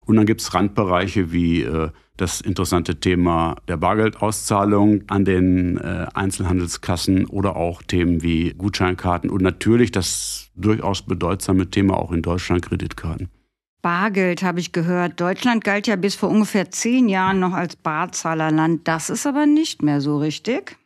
Und 0.06 0.18
dann 0.18 0.26
gibt 0.26 0.42
es 0.42 0.54
Randbereiche 0.54 1.32
wie 1.32 1.64
äh, 1.64 1.90
das 2.18 2.42
interessante 2.42 3.00
Thema 3.00 3.56
der 3.68 3.78
Bargeldauszahlung 3.78 5.04
an 5.08 5.26
den 5.26 5.78
äh, 5.78 6.08
Einzelhandelskassen 6.14 7.26
oder 7.26 7.56
auch 7.56 7.82
Themen 7.82 8.22
wie 8.22 8.54
Gutscheinkarten 8.54 9.30
und 9.30 9.42
natürlich 9.42 9.92
das 9.92 10.52
durchaus 10.56 11.02
bedeutsame 11.02 11.70
Thema 11.70 11.98
auch 11.98 12.12
in 12.12 12.22
Deutschland 12.22 12.62
Kreditkarten. 12.62 13.30
Bargeld 13.82 14.42
habe 14.42 14.60
ich 14.60 14.72
gehört. 14.72 15.22
Deutschland 15.22 15.64
galt 15.64 15.86
ja 15.86 15.96
bis 15.96 16.16
vor 16.16 16.30
ungefähr 16.30 16.72
zehn 16.72 17.08
Jahren 17.08 17.40
noch 17.40 17.54
als 17.54 17.76
Barzahlerland. 17.76 18.88
Das 18.88 19.12
ist 19.12 19.28
aber 19.28 19.46
nicht 19.46 19.84
mehr 19.84 20.02
so 20.02 20.18
richtig. 20.18 20.78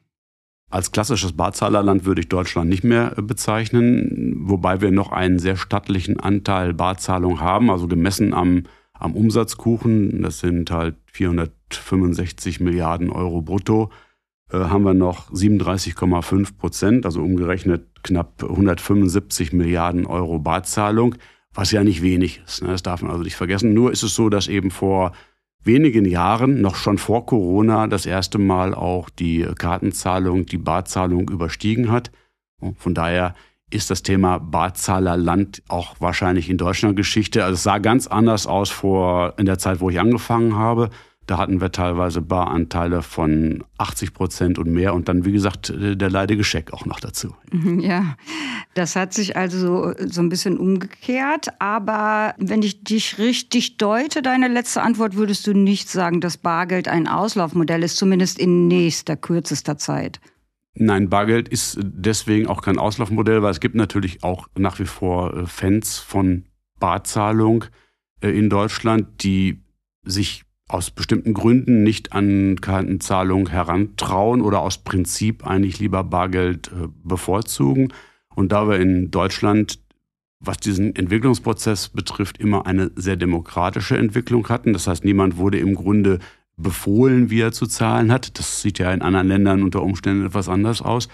Als 0.69 0.91
klassisches 0.91 1.31
Barzahlerland 1.31 2.05
würde 2.05 2.21
ich 2.21 2.29
Deutschland 2.29 2.69
nicht 2.69 2.83
mehr 2.83 3.17
äh, 3.17 3.21
bezeichnen, 3.21 4.33
wobei 4.41 4.81
wir 4.81 4.91
noch 4.91 5.11
einen 5.11 5.39
sehr 5.39 5.55
stattlichen 5.55 6.19
Anteil 6.19 6.73
Barzahlung 6.73 7.39
haben, 7.39 7.71
also 7.71 7.87
gemessen 7.87 8.33
am, 8.33 8.63
am 8.99 9.15
Umsatzkuchen. 9.15 10.21
Das 10.21 10.39
sind 10.39 10.69
halt 10.71 10.95
465 11.07 12.59
Milliarden 12.59 13.09
Euro 13.09 13.41
brutto. 13.41 13.89
Äh, 14.51 14.57
haben 14.57 14.83
wir 14.83 14.93
noch 14.93 15.31
37,5 15.31 16.57
Prozent, 16.57 17.05
also 17.05 17.21
umgerechnet 17.21 18.03
knapp 18.03 18.43
175 18.43 19.53
Milliarden 19.53 20.05
Euro 20.05 20.39
Barzahlung 20.39 21.15
was 21.53 21.71
ja 21.71 21.83
nicht 21.83 22.01
wenig 22.01 22.41
ist. 22.45 22.61
Ne? 22.61 22.69
Das 22.69 22.83
darf 22.83 23.01
man 23.01 23.11
also 23.11 23.23
nicht 23.23 23.35
vergessen. 23.35 23.73
Nur 23.73 23.91
ist 23.91 24.03
es 24.03 24.15
so, 24.15 24.29
dass 24.29 24.47
eben 24.47 24.71
vor 24.71 25.11
wenigen 25.61 26.05
Jahren, 26.05 26.61
noch 26.61 26.75
schon 26.75 26.97
vor 26.97 27.25
Corona, 27.25 27.87
das 27.87 28.05
erste 28.05 28.37
Mal 28.37 28.73
auch 28.73 29.09
die 29.09 29.45
Kartenzahlung, 29.57 30.45
die 30.45 30.57
Barzahlung 30.57 31.29
überstiegen 31.29 31.91
hat. 31.91 32.11
Von 32.77 32.93
daher 32.93 33.35
ist 33.69 33.89
das 33.89 34.03
Thema 34.03 34.39
Barzahlerland 34.39 35.61
auch 35.67 35.95
wahrscheinlich 35.99 36.49
in 36.49 36.57
Deutschland 36.57 36.95
Geschichte. 36.95 37.43
Also 37.43 37.55
es 37.55 37.63
sah 37.63 37.77
ganz 37.77 38.07
anders 38.07 38.47
aus 38.47 38.69
vor 38.69 39.33
in 39.37 39.45
der 39.45 39.57
Zeit, 39.57 39.79
wo 39.81 39.89
ich 39.89 39.99
angefangen 39.99 40.55
habe. 40.55 40.89
Da 41.27 41.37
hatten 41.37 41.61
wir 41.61 41.71
teilweise 41.71 42.21
Baranteile 42.21 43.03
von 43.03 43.63
80 43.77 44.15
Prozent 44.15 44.57
und 44.57 44.71
mehr 44.71 44.95
und 44.95 45.09
dann, 45.09 45.25
wie 45.25 45.31
gesagt, 45.31 45.71
der 45.77 46.09
leidige 46.09 46.43
Scheck 46.43 46.73
auch 46.73 46.87
noch 46.87 46.99
dazu. 46.99 47.35
Ja, 47.51 48.15
das 48.73 48.95
hat 48.95 49.13
sich 49.13 49.37
also 49.37 49.93
so 50.07 50.21
ein 50.21 50.29
bisschen 50.29 50.57
umgekehrt. 50.57 51.49
Aber 51.59 52.33
wenn 52.39 52.63
ich 52.63 52.83
dich 52.83 53.19
richtig 53.19 53.77
deute, 53.77 54.23
deine 54.23 54.47
letzte 54.47 54.81
Antwort, 54.81 55.15
würdest 55.15 55.45
du 55.45 55.53
nicht 55.53 55.87
sagen, 55.87 56.19
dass 56.19 56.37
Bargeld 56.37 56.87
ein 56.87 57.07
Auslaufmodell 57.07 57.83
ist, 57.83 57.97
zumindest 57.97 58.39
in 58.39 58.67
nächster, 58.67 59.15
kürzester 59.15 59.77
Zeit. 59.77 60.19
Nein, 60.81 61.09
Bargeld 61.09 61.49
ist 61.49 61.77
deswegen 61.81 62.47
auch 62.47 62.61
kein 62.61 62.79
Auslaufmodell, 62.79 63.43
weil 63.43 63.51
es 63.51 63.59
gibt 63.59 63.75
natürlich 63.75 64.23
auch 64.23 64.47
nach 64.57 64.79
wie 64.79 64.85
vor 64.85 65.35
äh, 65.35 65.45
Fans 65.45 65.99
von 65.99 66.45
Barzahlung 66.79 67.65
äh, 68.21 68.29
in 68.29 68.49
Deutschland, 68.49 69.23
die 69.23 69.61
sich 70.03 70.45
aus 70.69 70.89
bestimmten 70.89 71.33
Gründen 71.33 71.83
nicht 71.83 72.13
an 72.13 72.61
Kartenzahlung 72.61 73.49
herantrauen 73.49 74.41
oder 74.41 74.61
aus 74.61 74.77
Prinzip 74.77 75.45
eigentlich 75.45 75.79
lieber 75.79 76.05
Bargeld 76.05 76.67
äh, 76.67 76.87
bevorzugen. 77.03 77.91
Und 78.33 78.53
da 78.53 78.69
wir 78.69 78.79
in 78.79 79.11
Deutschland, 79.11 79.79
was 80.39 80.59
diesen 80.59 80.95
Entwicklungsprozess 80.95 81.89
betrifft, 81.89 82.37
immer 82.37 82.65
eine 82.65 82.91
sehr 82.95 83.17
demokratische 83.17 83.97
Entwicklung 83.97 84.47
hatten, 84.47 84.71
das 84.71 84.87
heißt, 84.87 85.03
niemand 85.03 85.35
wurde 85.35 85.59
im 85.59 85.75
Grunde 85.75 86.19
befohlen, 86.61 87.29
wie 87.29 87.41
er 87.41 87.51
zu 87.51 87.65
zahlen 87.65 88.11
hat. 88.11 88.37
Das 88.37 88.61
sieht 88.61 88.79
ja 88.79 88.91
in 88.93 89.01
anderen 89.01 89.27
Ländern 89.27 89.63
unter 89.63 89.81
Umständen 89.81 90.25
etwas 90.25 90.49
anders 90.49 90.81
aus. 90.81 91.09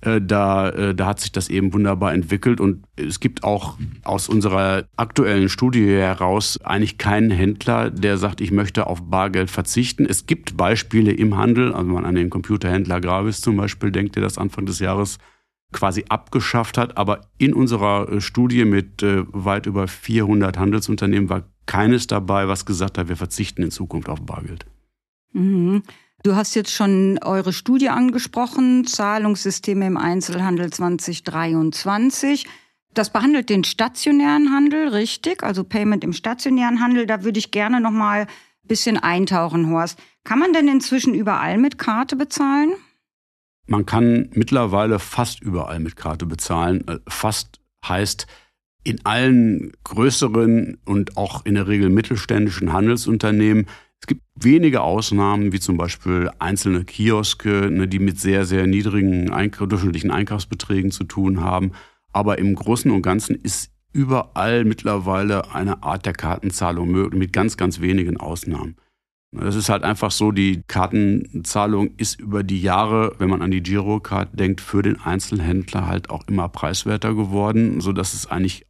Äh, 0.00 0.20
da, 0.22 0.68
äh, 0.70 0.94
da 0.94 1.06
hat 1.06 1.18
sich 1.18 1.32
das 1.32 1.48
eben 1.48 1.72
wunderbar 1.72 2.14
entwickelt 2.14 2.60
und 2.60 2.84
es 2.94 3.18
gibt 3.18 3.42
auch 3.42 3.76
aus 4.04 4.28
unserer 4.28 4.84
aktuellen 4.96 5.48
Studie 5.48 5.88
heraus 5.88 6.60
eigentlich 6.62 6.98
keinen 6.98 7.32
Händler, 7.32 7.90
der 7.90 8.16
sagt, 8.16 8.40
ich 8.40 8.52
möchte 8.52 8.86
auf 8.86 9.02
Bargeld 9.02 9.50
verzichten. 9.50 10.06
Es 10.06 10.26
gibt 10.26 10.56
Beispiele 10.56 11.10
im 11.10 11.36
Handel, 11.36 11.74
also 11.74 11.90
man 11.90 12.04
an 12.04 12.14
den 12.14 12.30
Computerhändler 12.30 13.00
Gravis 13.00 13.40
zum 13.40 13.56
Beispiel 13.56 13.90
denkt, 13.90 14.14
der 14.14 14.22
das 14.22 14.38
Anfang 14.38 14.66
des 14.66 14.78
Jahres 14.78 15.18
quasi 15.72 16.04
abgeschafft 16.08 16.78
hat, 16.78 16.96
aber 16.96 17.22
in 17.36 17.52
unserer 17.52 18.08
äh, 18.08 18.20
Studie 18.20 18.64
mit 18.64 19.02
weit 19.02 19.66
über 19.66 19.88
400 19.88 20.58
Handelsunternehmen 20.58 21.28
war 21.28 21.42
keines 21.66 22.06
dabei, 22.06 22.46
was 22.46 22.66
gesagt 22.66 22.98
hat, 22.98 23.08
wir 23.08 23.16
verzichten 23.16 23.64
in 23.64 23.72
Zukunft 23.72 24.08
auf 24.08 24.22
Bargeld. 24.22 24.64
Mhm. 25.32 25.82
Du 26.24 26.34
hast 26.34 26.54
jetzt 26.54 26.72
schon 26.72 27.18
eure 27.22 27.52
Studie 27.52 27.90
angesprochen, 27.90 28.86
Zahlungssysteme 28.86 29.86
im 29.86 29.96
Einzelhandel 29.96 30.70
2023. 30.70 32.44
Das 32.92 33.12
behandelt 33.12 33.50
den 33.50 33.62
stationären 33.62 34.50
Handel, 34.52 34.88
richtig? 34.88 35.44
Also 35.44 35.62
Payment 35.62 36.02
im 36.02 36.12
stationären 36.12 36.80
Handel. 36.80 37.06
Da 37.06 37.22
würde 37.22 37.38
ich 37.38 37.52
gerne 37.52 37.80
noch 37.80 37.92
mal 37.92 38.22
ein 38.22 38.28
bisschen 38.64 38.98
eintauchen, 38.98 39.70
Horst. 39.70 39.98
Kann 40.24 40.40
man 40.40 40.52
denn 40.52 40.66
inzwischen 40.66 41.14
überall 41.14 41.58
mit 41.58 41.78
Karte 41.78 42.16
bezahlen? 42.16 42.72
Man 43.66 43.86
kann 43.86 44.30
mittlerweile 44.32 44.98
fast 44.98 45.40
überall 45.40 45.78
mit 45.78 45.94
Karte 45.94 46.26
bezahlen. 46.26 46.86
Äh, 46.88 46.98
fast 47.06 47.60
heißt 47.86 48.26
in 48.82 49.04
allen 49.04 49.72
größeren 49.84 50.78
und 50.84 51.16
auch 51.16 51.44
in 51.44 51.54
der 51.54 51.68
Regel 51.68 51.90
mittelständischen 51.90 52.72
Handelsunternehmen 52.72 53.66
es 54.00 54.06
gibt 54.06 54.22
wenige 54.36 54.82
Ausnahmen, 54.82 55.52
wie 55.52 55.60
zum 55.60 55.76
Beispiel 55.76 56.30
einzelne 56.38 56.84
Kioske, 56.84 57.70
ne, 57.70 57.88
die 57.88 57.98
mit 57.98 58.20
sehr, 58.20 58.44
sehr 58.44 58.66
niedrigen 58.66 59.30
Einkauf, 59.30 59.68
durchschnittlichen 59.68 60.10
Einkaufsbeträgen 60.10 60.90
zu 60.90 61.04
tun 61.04 61.40
haben. 61.40 61.72
Aber 62.12 62.38
im 62.38 62.54
Großen 62.54 62.90
und 62.90 63.02
Ganzen 63.02 63.34
ist 63.34 63.72
überall 63.92 64.64
mittlerweile 64.64 65.52
eine 65.52 65.82
Art 65.82 66.06
der 66.06 66.12
Kartenzahlung 66.12 66.90
möglich, 66.90 67.18
mit 67.18 67.32
ganz, 67.32 67.56
ganz 67.56 67.80
wenigen 67.80 68.16
Ausnahmen. 68.16 68.76
Das 69.32 69.56
ist 69.56 69.68
halt 69.68 69.82
einfach 69.82 70.10
so, 70.10 70.32
die 70.32 70.62
Kartenzahlung 70.66 71.90
ist 71.96 72.18
über 72.18 72.42
die 72.42 72.62
Jahre, 72.62 73.14
wenn 73.18 73.28
man 73.28 73.42
an 73.42 73.50
die 73.50 73.62
Girocard 73.62 74.38
denkt, 74.38 74.60
für 74.60 74.82
den 74.82 74.98
Einzelhändler 75.00 75.86
halt 75.86 76.08
auch 76.08 76.26
immer 76.28 76.48
preiswerter 76.48 77.14
geworden, 77.14 77.80
sodass 77.80 78.14
es 78.14 78.26
eigentlich 78.26 78.66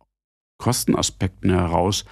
Kostenaspekten 0.59 1.51
heraus 1.51 2.05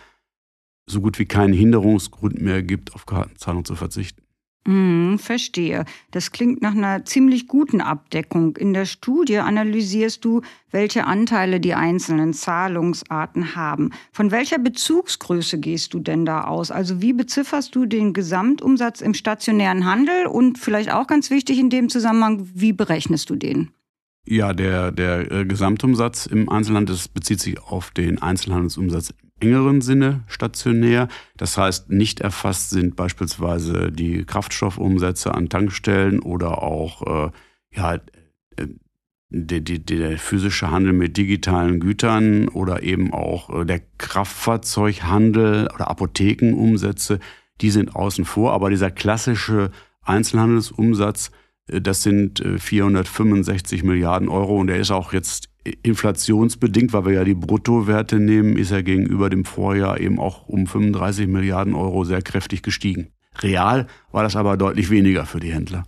so 0.89 1.01
gut 1.01 1.19
wie 1.19 1.27
keinen 1.27 1.53
Hinderungsgrund 1.53 2.41
mehr 2.41 2.63
gibt, 2.63 2.95
auf 2.95 3.07
Kartenzahlung 3.07 3.65
zu 3.65 3.75
verzichten. 3.75 4.23
Mm, 4.67 5.17
verstehe. 5.19 5.85
Das 6.11 6.33
klingt 6.33 6.61
nach 6.61 6.75
einer 6.75 7.05
ziemlich 7.05 7.47
guten 7.47 7.81
Abdeckung. 7.81 8.57
In 8.57 8.73
der 8.73 8.85
Studie 8.85 9.39
analysierst 9.39 10.25
du, 10.25 10.43
welche 10.73 11.07
Anteile 11.07 11.61
die 11.61 11.75
einzelnen 11.75 12.33
Zahlungsarten 12.33 13.55
haben. 13.55 13.91
Von 14.11 14.33
welcher 14.33 14.59
Bezugsgröße 14.59 15.61
gehst 15.61 15.95
du 15.95 16.01
denn 16.01 16.27
da 16.27 16.45
aus? 16.45 16.73
Also 16.73 17.01
wie 17.01 17.13
bezifferst 17.13 17.77
du 17.77 17.87
den 17.87 18.13
Gesamtumsatz 18.13 19.03
im 19.03 19.15
stationären 19.15 19.85
Handel 19.85 20.27
und 20.27 20.59
vielleicht 20.59 20.93
auch 20.93 21.07
ganz 21.07 21.31
wichtig 21.31 21.61
in 21.61 21.71
dem 21.71 21.89
Zusammenhang, 21.89 22.49
wie 22.53 22.73
berechnest 22.73 23.31
du 23.31 23.37
den? 23.37 23.71
Ja, 24.29 24.53
der, 24.53 24.91
der 24.91 25.31
äh, 25.31 25.45
Gesamtumsatz 25.45 26.27
im 26.27 26.49
Einzelhandel 26.49 26.99
bezieht 27.15 27.41
sich 27.41 27.63
auf 27.63 27.93
den 27.93 28.21
Einzelhandelsumsatz 28.21 29.15
engeren 29.41 29.81
Sinne 29.81 30.25
stationär. 30.27 31.09
Das 31.37 31.59
heißt, 31.59 31.91
nicht 31.91 32.21
erfasst 32.21 32.71
sind 32.71 32.97
beispielsweise 32.97 33.93
die 33.93 34.25
Kraftstoffumsätze 34.25 35.35
an 35.35 35.49
Tankstellen 35.49 36.21
oder 36.21 36.63
auch 36.63 37.27
äh, 37.27 37.31
ja, 37.75 37.95
äh, 37.95 38.01
der, 39.29 39.61
der, 39.61 39.79
der 39.79 40.19
physische 40.19 40.71
Handel 40.71 40.93
mit 40.93 41.17
digitalen 41.17 41.81
Gütern 41.81 42.49
oder 42.49 42.83
eben 42.83 43.13
auch 43.13 43.51
äh, 43.51 43.65
der 43.65 43.81
Kraftfahrzeughandel 43.99 45.69
oder 45.75 45.89
Apothekenumsätze, 45.89 47.19
die 47.61 47.71
sind 47.71 47.95
außen 47.95 48.25
vor. 48.25 48.53
Aber 48.53 48.71
dieser 48.71 48.91
klassische 48.91 49.71
Einzelhandelsumsatz, 50.03 51.31
äh, 51.69 51.81
das 51.83 52.03
sind 52.03 52.43
465 52.59 53.83
Milliarden 53.83 54.29
Euro 54.29 54.59
und 54.59 54.69
der 54.69 54.79
ist 54.79 54.91
auch 54.91 55.13
jetzt 55.13 55.51
inflationsbedingt, 55.83 56.93
weil 56.93 57.07
wir 57.07 57.13
ja 57.13 57.25
die 57.25 57.35
Bruttowerte 57.35 58.19
nehmen, 58.19 58.57
ist 58.57 58.71
er 58.71 58.83
gegenüber 58.83 59.31
dem 59.31 59.45
Vorjahr 59.45 60.01
eben 60.01 60.19
auch 60.19 60.47
um 60.49 60.67
35 60.67 61.27
Milliarden 61.27 61.75
Euro 61.75 62.05
sehr 62.05 62.23
kräftig 62.23 62.63
gestiegen. 62.63 63.09
Real 63.41 63.87
war 64.13 64.23
das 64.23 64.37
aber 64.37 64.57
deutlich 64.57 64.91
weniger 64.91 65.27
für 65.27 65.41
die 65.41 65.53
Händler. 65.53 65.85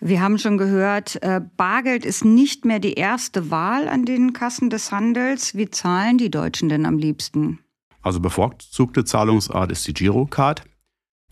Wir 0.00 0.20
haben 0.20 0.38
schon 0.38 0.58
gehört, 0.58 1.20
äh, 1.22 1.40
Bargeld 1.56 2.04
ist 2.04 2.24
nicht 2.24 2.64
mehr 2.64 2.78
die 2.78 2.94
erste 2.94 3.50
Wahl 3.50 3.88
an 3.88 4.04
den 4.04 4.32
Kassen 4.32 4.70
des 4.70 4.92
Handels. 4.92 5.56
Wie 5.56 5.70
zahlen 5.70 6.18
die 6.18 6.30
Deutschen 6.30 6.68
denn 6.68 6.86
am 6.86 6.98
liebsten? 6.98 7.58
Also 8.00 8.20
bevorzugte 8.20 9.04
Zahlungsart 9.04 9.72
ist 9.72 9.86
die 9.88 9.94
Girocard. 9.94 10.62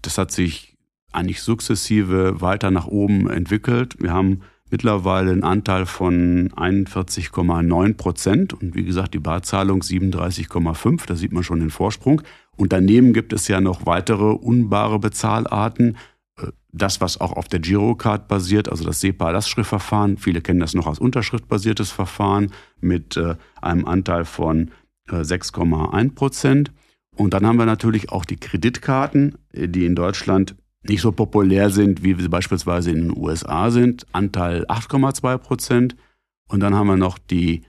Das 0.02 0.18
hat 0.18 0.32
sich 0.32 0.76
eigentlich 1.12 1.42
sukzessive 1.42 2.40
weiter 2.40 2.72
nach 2.72 2.86
oben 2.86 3.30
entwickelt. 3.30 3.96
Wir 4.00 4.12
haben 4.12 4.42
mittlerweile 4.70 5.32
einen 5.32 5.44
Anteil 5.44 5.86
von 5.86 6.50
41,9 6.50 7.94
Prozent 7.94 8.52
und 8.52 8.74
wie 8.74 8.84
gesagt 8.84 9.14
die 9.14 9.18
Barzahlung 9.18 9.80
37,5, 9.80 11.06
da 11.06 11.14
sieht 11.14 11.32
man 11.32 11.42
schon 11.42 11.60
den 11.60 11.70
Vorsprung. 11.70 12.22
Und 12.56 12.72
daneben 12.72 13.12
gibt 13.12 13.32
es 13.32 13.48
ja 13.48 13.60
noch 13.60 13.86
weitere 13.86 14.32
unbare 14.32 14.98
Bezahlarten. 14.98 15.96
Äh, 16.38 16.48
das, 16.72 17.00
was 17.00 17.20
auch 17.20 17.32
auf 17.32 17.48
der 17.48 17.60
Girocard 17.60 18.28
basiert, 18.28 18.68
also 18.68 18.84
das 18.84 19.00
SEPA-Lastschriftverfahren. 19.00 20.18
Viele 20.18 20.40
kennen 20.40 20.60
das 20.60 20.74
noch 20.74 20.86
als 20.86 20.98
unterschriftbasiertes 20.98 21.90
Verfahren 21.90 22.52
mit 22.80 23.16
äh, 23.16 23.36
einem 23.60 23.86
Anteil 23.86 24.24
von 24.24 24.70
6,1 25.08 26.14
Prozent. 26.16 26.72
Und 27.14 27.32
dann 27.32 27.46
haben 27.46 27.58
wir 27.58 27.66
natürlich 27.66 28.10
auch 28.10 28.24
die 28.24 28.36
Kreditkarten, 28.36 29.38
die 29.52 29.86
in 29.86 29.94
Deutschland 29.94 30.56
nicht 30.88 31.00
so 31.00 31.12
populär 31.12 31.70
sind, 31.70 32.02
wie 32.02 32.14
sie 32.14 32.28
beispielsweise 32.28 32.90
in 32.90 33.08
den 33.08 33.16
USA 33.16 33.70
sind. 33.70 34.06
Anteil 34.12 34.66
8,2 34.66 35.38
Prozent. 35.38 35.96
Und 36.48 36.60
dann 36.60 36.74
haben 36.74 36.86
wir 36.86 36.96
noch 36.96 37.18
die 37.18 37.62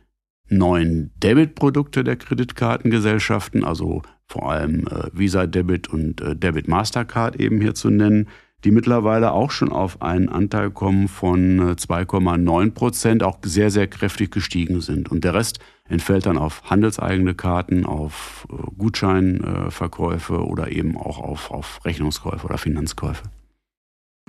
neuen 0.50 1.12
Debit-Produkte 1.22 2.04
der 2.04 2.16
Kreditkartengesellschaften, 2.16 3.64
also 3.64 4.02
vor 4.28 4.52
allem 4.52 4.88
äh, 4.88 5.10
Visa 5.14 5.48
Debit 5.48 5.88
und 5.90 6.22
äh, 6.22 6.36
Debit 6.36 6.68
Mastercard 6.68 7.38
eben 7.38 7.62
hier 7.62 7.76
zu 7.76 7.90
nennen, 7.90 8.28
die 8.64 8.72
mittlerweile 8.72 9.32
auch 9.32 9.52
schon 9.52 9.72
auf 9.72 10.02
einen 10.02 10.30
Anteil 10.30 10.72
kommen 10.72 11.08
von 11.08 11.76
2,9 11.76 12.68
äh, 12.68 12.72
Prozent, 12.72 13.24
auch 13.24 13.40
sehr, 13.44 13.72
sehr 13.72 13.88
kräftig 13.88 14.32
gestiegen 14.32 14.82
sind. 14.82 15.10
Und 15.10 15.24
der 15.24 15.34
Rest 15.34 15.60
entfällt 15.90 16.26
dann 16.26 16.38
auf 16.38 16.64
handelseigene 16.70 17.34
Karten, 17.34 17.86
auf 17.86 18.48
äh, 18.52 18.56
Gutscheinverkäufe 18.78 20.46
oder 20.46 20.72
eben 20.72 20.98
auch 20.98 21.20
auf, 21.20 21.52
auf 21.52 21.80
Rechnungskäufe 21.86 22.46
oder 22.46 22.58
Finanzkäufe. 22.58 23.24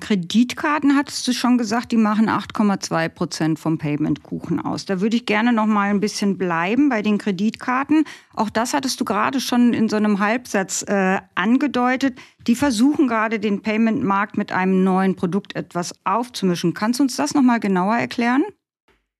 Kreditkarten 0.00 0.96
hattest 0.96 1.26
du 1.26 1.32
schon 1.32 1.58
gesagt, 1.58 1.92
die 1.92 1.96
machen 1.96 2.28
8,2 2.28 3.08
Prozent 3.08 3.58
vom 3.58 3.78
Payment-Kuchen 3.78 4.60
aus. 4.60 4.84
Da 4.84 5.00
würde 5.00 5.16
ich 5.16 5.26
gerne 5.26 5.52
noch 5.52 5.66
mal 5.66 5.90
ein 5.90 6.00
bisschen 6.00 6.38
bleiben 6.38 6.88
bei 6.88 7.02
den 7.02 7.18
Kreditkarten. 7.18 8.04
Auch 8.34 8.50
das 8.50 8.74
hattest 8.74 9.00
du 9.00 9.04
gerade 9.04 9.40
schon 9.40 9.74
in 9.74 9.88
so 9.88 9.96
einem 9.96 10.20
Halbsatz 10.20 10.84
äh, 10.86 11.18
angedeutet. 11.34 12.18
Die 12.46 12.54
versuchen 12.54 13.08
gerade 13.08 13.40
den 13.40 13.62
Payment-Markt 13.62 14.36
mit 14.38 14.52
einem 14.52 14.84
neuen 14.84 15.16
Produkt 15.16 15.56
etwas 15.56 15.94
aufzumischen. 16.04 16.74
Kannst 16.74 17.00
du 17.00 17.04
uns 17.04 17.16
das 17.16 17.34
noch 17.34 17.42
mal 17.42 17.58
genauer 17.60 17.96
erklären? 17.96 18.44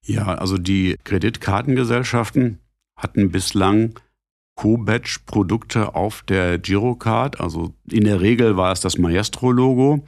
Ja, 0.05 0.35
also 0.35 0.59
die 0.59 0.97
Kreditkartengesellschaften 1.05 2.59
hatten 2.97 3.31
bislang 3.31 3.95
Co-Badge-Produkte 4.57 5.95
auf 5.95 6.23
der 6.23 6.59
Girocard. 6.59 7.41
Also 7.41 7.75
in 7.91 8.05
der 8.05 8.21
Regel 8.21 8.57
war 8.57 8.73
es 8.73 8.81
das 8.81 8.99
Maestro-Logo 8.99 10.05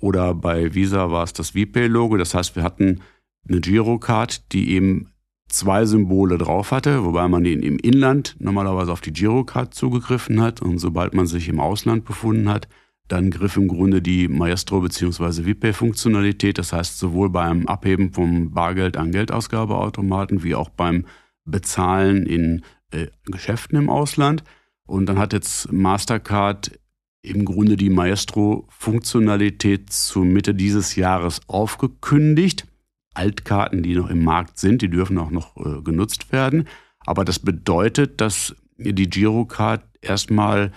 oder 0.00 0.34
bei 0.34 0.74
Visa 0.74 1.10
war 1.10 1.24
es 1.24 1.32
das 1.32 1.50
VPay-Logo. 1.50 2.16
Das 2.16 2.34
heißt, 2.34 2.56
wir 2.56 2.62
hatten 2.62 3.00
eine 3.48 3.60
Girocard, 3.60 4.52
die 4.52 4.72
eben 4.72 5.12
zwei 5.48 5.84
Symbole 5.84 6.38
drauf 6.38 6.70
hatte, 6.70 7.04
wobei 7.04 7.28
man 7.28 7.44
im 7.44 7.78
Inland 7.78 8.36
normalerweise 8.38 8.92
auf 8.92 9.02
die 9.02 9.12
Girocard 9.12 9.74
zugegriffen 9.74 10.40
hat 10.40 10.62
und 10.62 10.78
sobald 10.78 11.12
man 11.12 11.26
sich 11.26 11.48
im 11.48 11.60
Ausland 11.60 12.04
befunden 12.04 12.48
hat, 12.48 12.68
dann 13.08 13.30
griff 13.30 13.56
im 13.56 13.68
Grunde 13.68 14.00
die 14.00 14.28
Maestro- 14.28 14.80
bzw. 14.80 15.42
VPay-Funktionalität, 15.42 16.58
das 16.58 16.72
heißt 16.72 16.98
sowohl 16.98 17.30
beim 17.30 17.66
Abheben 17.66 18.12
vom 18.12 18.52
Bargeld 18.52 18.96
an 18.96 19.12
Geldausgabeautomaten 19.12 20.42
wie 20.42 20.54
auch 20.54 20.70
beim 20.70 21.06
Bezahlen 21.44 22.26
in 22.26 22.62
äh, 22.90 23.08
Geschäften 23.26 23.76
im 23.76 23.90
Ausland. 23.90 24.44
Und 24.86 25.06
dann 25.06 25.18
hat 25.18 25.32
jetzt 25.32 25.72
Mastercard 25.72 26.78
im 27.22 27.44
Grunde 27.44 27.76
die 27.76 27.90
Maestro-Funktionalität 27.90 29.92
zur 29.92 30.24
Mitte 30.24 30.54
dieses 30.54 30.96
Jahres 30.96 31.40
aufgekündigt. 31.46 32.66
Altkarten, 33.14 33.82
die 33.82 33.94
noch 33.94 34.10
im 34.10 34.24
Markt 34.24 34.58
sind, 34.58 34.82
die 34.82 34.90
dürfen 34.90 35.18
auch 35.18 35.30
noch 35.30 35.56
äh, 35.56 35.82
genutzt 35.82 36.32
werden. 36.32 36.66
Aber 37.00 37.24
das 37.24 37.38
bedeutet, 37.38 38.20
dass 38.20 38.56
die 38.78 39.08
Girocard 39.08 39.84
erstmal 40.00 40.72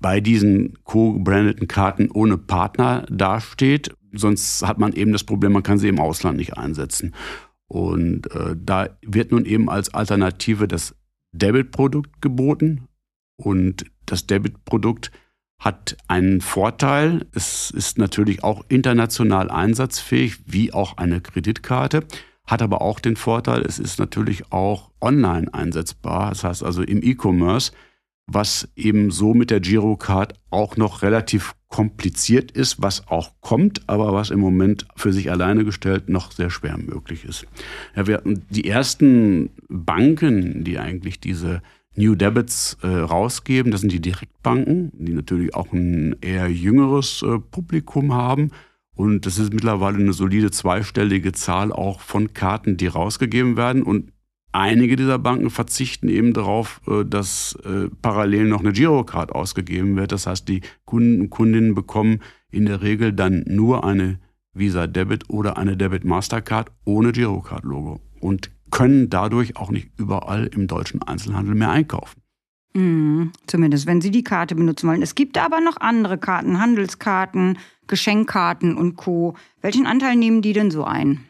bei 0.00 0.20
diesen 0.20 0.78
co-brandeten 0.84 1.68
Karten 1.68 2.10
ohne 2.10 2.38
Partner 2.38 3.06
dasteht. 3.10 3.94
Sonst 4.12 4.66
hat 4.66 4.78
man 4.78 4.92
eben 4.92 5.12
das 5.12 5.24
Problem, 5.24 5.52
man 5.52 5.62
kann 5.62 5.78
sie 5.78 5.88
im 5.88 6.00
Ausland 6.00 6.38
nicht 6.38 6.56
einsetzen. 6.56 7.14
Und 7.66 8.32
äh, 8.34 8.56
da 8.56 8.88
wird 9.02 9.32
nun 9.32 9.44
eben 9.44 9.68
als 9.68 9.92
Alternative 9.92 10.68
das 10.68 10.94
Debit-Produkt 11.32 12.22
geboten. 12.22 12.88
Und 13.36 13.84
das 14.06 14.26
Debit-Produkt 14.26 15.10
hat 15.58 15.96
einen 16.06 16.40
Vorteil. 16.40 17.26
Es 17.34 17.70
ist 17.70 17.98
natürlich 17.98 18.42
auch 18.44 18.64
international 18.68 19.50
einsatzfähig, 19.50 20.38
wie 20.46 20.72
auch 20.72 20.96
eine 20.96 21.20
Kreditkarte. 21.20 22.04
Hat 22.46 22.62
aber 22.62 22.80
auch 22.80 23.00
den 23.00 23.16
Vorteil, 23.16 23.62
es 23.62 23.78
ist 23.78 23.98
natürlich 23.98 24.52
auch 24.52 24.90
online 25.00 25.52
einsetzbar. 25.52 26.30
Das 26.30 26.44
heißt 26.44 26.62
also 26.62 26.82
im 26.82 27.02
E-Commerce 27.02 27.72
was 28.28 28.68
eben 28.76 29.10
so 29.10 29.32
mit 29.32 29.50
der 29.50 29.60
Girocard 29.60 30.34
auch 30.50 30.76
noch 30.76 31.02
relativ 31.02 31.54
kompliziert 31.68 32.50
ist, 32.50 32.80
was 32.80 33.08
auch 33.08 33.32
kommt, 33.40 33.88
aber 33.88 34.12
was 34.12 34.30
im 34.30 34.38
Moment 34.40 34.86
für 34.96 35.12
sich 35.12 35.30
alleine 35.30 35.64
gestellt 35.64 36.08
noch 36.08 36.30
sehr 36.30 36.50
schwer 36.50 36.76
möglich 36.78 37.24
ist. 37.24 37.46
Ja, 37.96 38.06
wir, 38.06 38.22
die 38.24 38.68
ersten 38.68 39.50
Banken, 39.68 40.62
die 40.62 40.78
eigentlich 40.78 41.20
diese 41.20 41.62
New 41.96 42.14
Debits 42.14 42.76
äh, 42.82 42.86
rausgeben, 42.86 43.72
das 43.72 43.80
sind 43.80 43.92
die 43.92 44.00
Direktbanken, 44.00 44.92
die 44.94 45.12
natürlich 45.12 45.54
auch 45.54 45.72
ein 45.72 46.14
eher 46.20 46.48
jüngeres 46.48 47.22
äh, 47.22 47.38
Publikum 47.38 48.12
haben. 48.12 48.50
Und 48.94 49.26
das 49.26 49.38
ist 49.38 49.52
mittlerweile 49.52 49.98
eine 49.98 50.12
solide 50.12 50.50
zweistellige 50.50 51.32
Zahl 51.32 51.72
auch 51.72 52.00
von 52.00 52.34
Karten, 52.34 52.76
die 52.76 52.88
rausgegeben 52.88 53.56
werden. 53.56 53.82
Und 53.82 54.12
Einige 54.52 54.96
dieser 54.96 55.18
Banken 55.18 55.50
verzichten 55.50 56.08
eben 56.08 56.32
darauf, 56.32 56.80
äh, 56.86 57.04
dass 57.04 57.58
äh, 57.64 57.88
parallel 58.02 58.46
noch 58.48 58.60
eine 58.60 58.72
Girocard 58.72 59.32
ausgegeben 59.32 59.96
wird. 59.96 60.12
Das 60.12 60.26
heißt, 60.26 60.48
die 60.48 60.62
Kunden 60.84 61.20
und 61.20 61.30
Kundinnen 61.30 61.74
bekommen 61.74 62.20
in 62.50 62.66
der 62.66 62.82
Regel 62.82 63.12
dann 63.12 63.44
nur 63.46 63.84
eine 63.84 64.18
Visa 64.54 64.86
Debit 64.86 65.28
oder 65.28 65.58
eine 65.58 65.76
Debit 65.76 66.04
Mastercard 66.04 66.72
ohne 66.84 67.12
Girocard-Logo 67.12 68.00
und 68.20 68.50
können 68.70 69.10
dadurch 69.10 69.56
auch 69.56 69.70
nicht 69.70 69.90
überall 69.96 70.46
im 70.46 70.66
deutschen 70.66 71.02
Einzelhandel 71.02 71.54
mehr 71.54 71.70
einkaufen. 71.70 72.22
Mm, 72.74 73.28
zumindest 73.46 73.86
wenn 73.86 74.00
Sie 74.00 74.10
die 74.10 74.24
Karte 74.24 74.54
benutzen 74.54 74.88
wollen. 74.88 75.02
Es 75.02 75.14
gibt 75.14 75.38
aber 75.38 75.60
noch 75.60 75.78
andere 75.78 76.18
Karten, 76.18 76.60
Handelskarten, 76.60 77.58
Geschenkkarten 77.86 78.76
und 78.76 78.96
Co. 78.96 79.36
Welchen 79.62 79.86
Anteil 79.86 80.16
nehmen 80.16 80.42
die 80.42 80.52
denn 80.52 80.70
so 80.70 80.84
ein? 80.84 81.24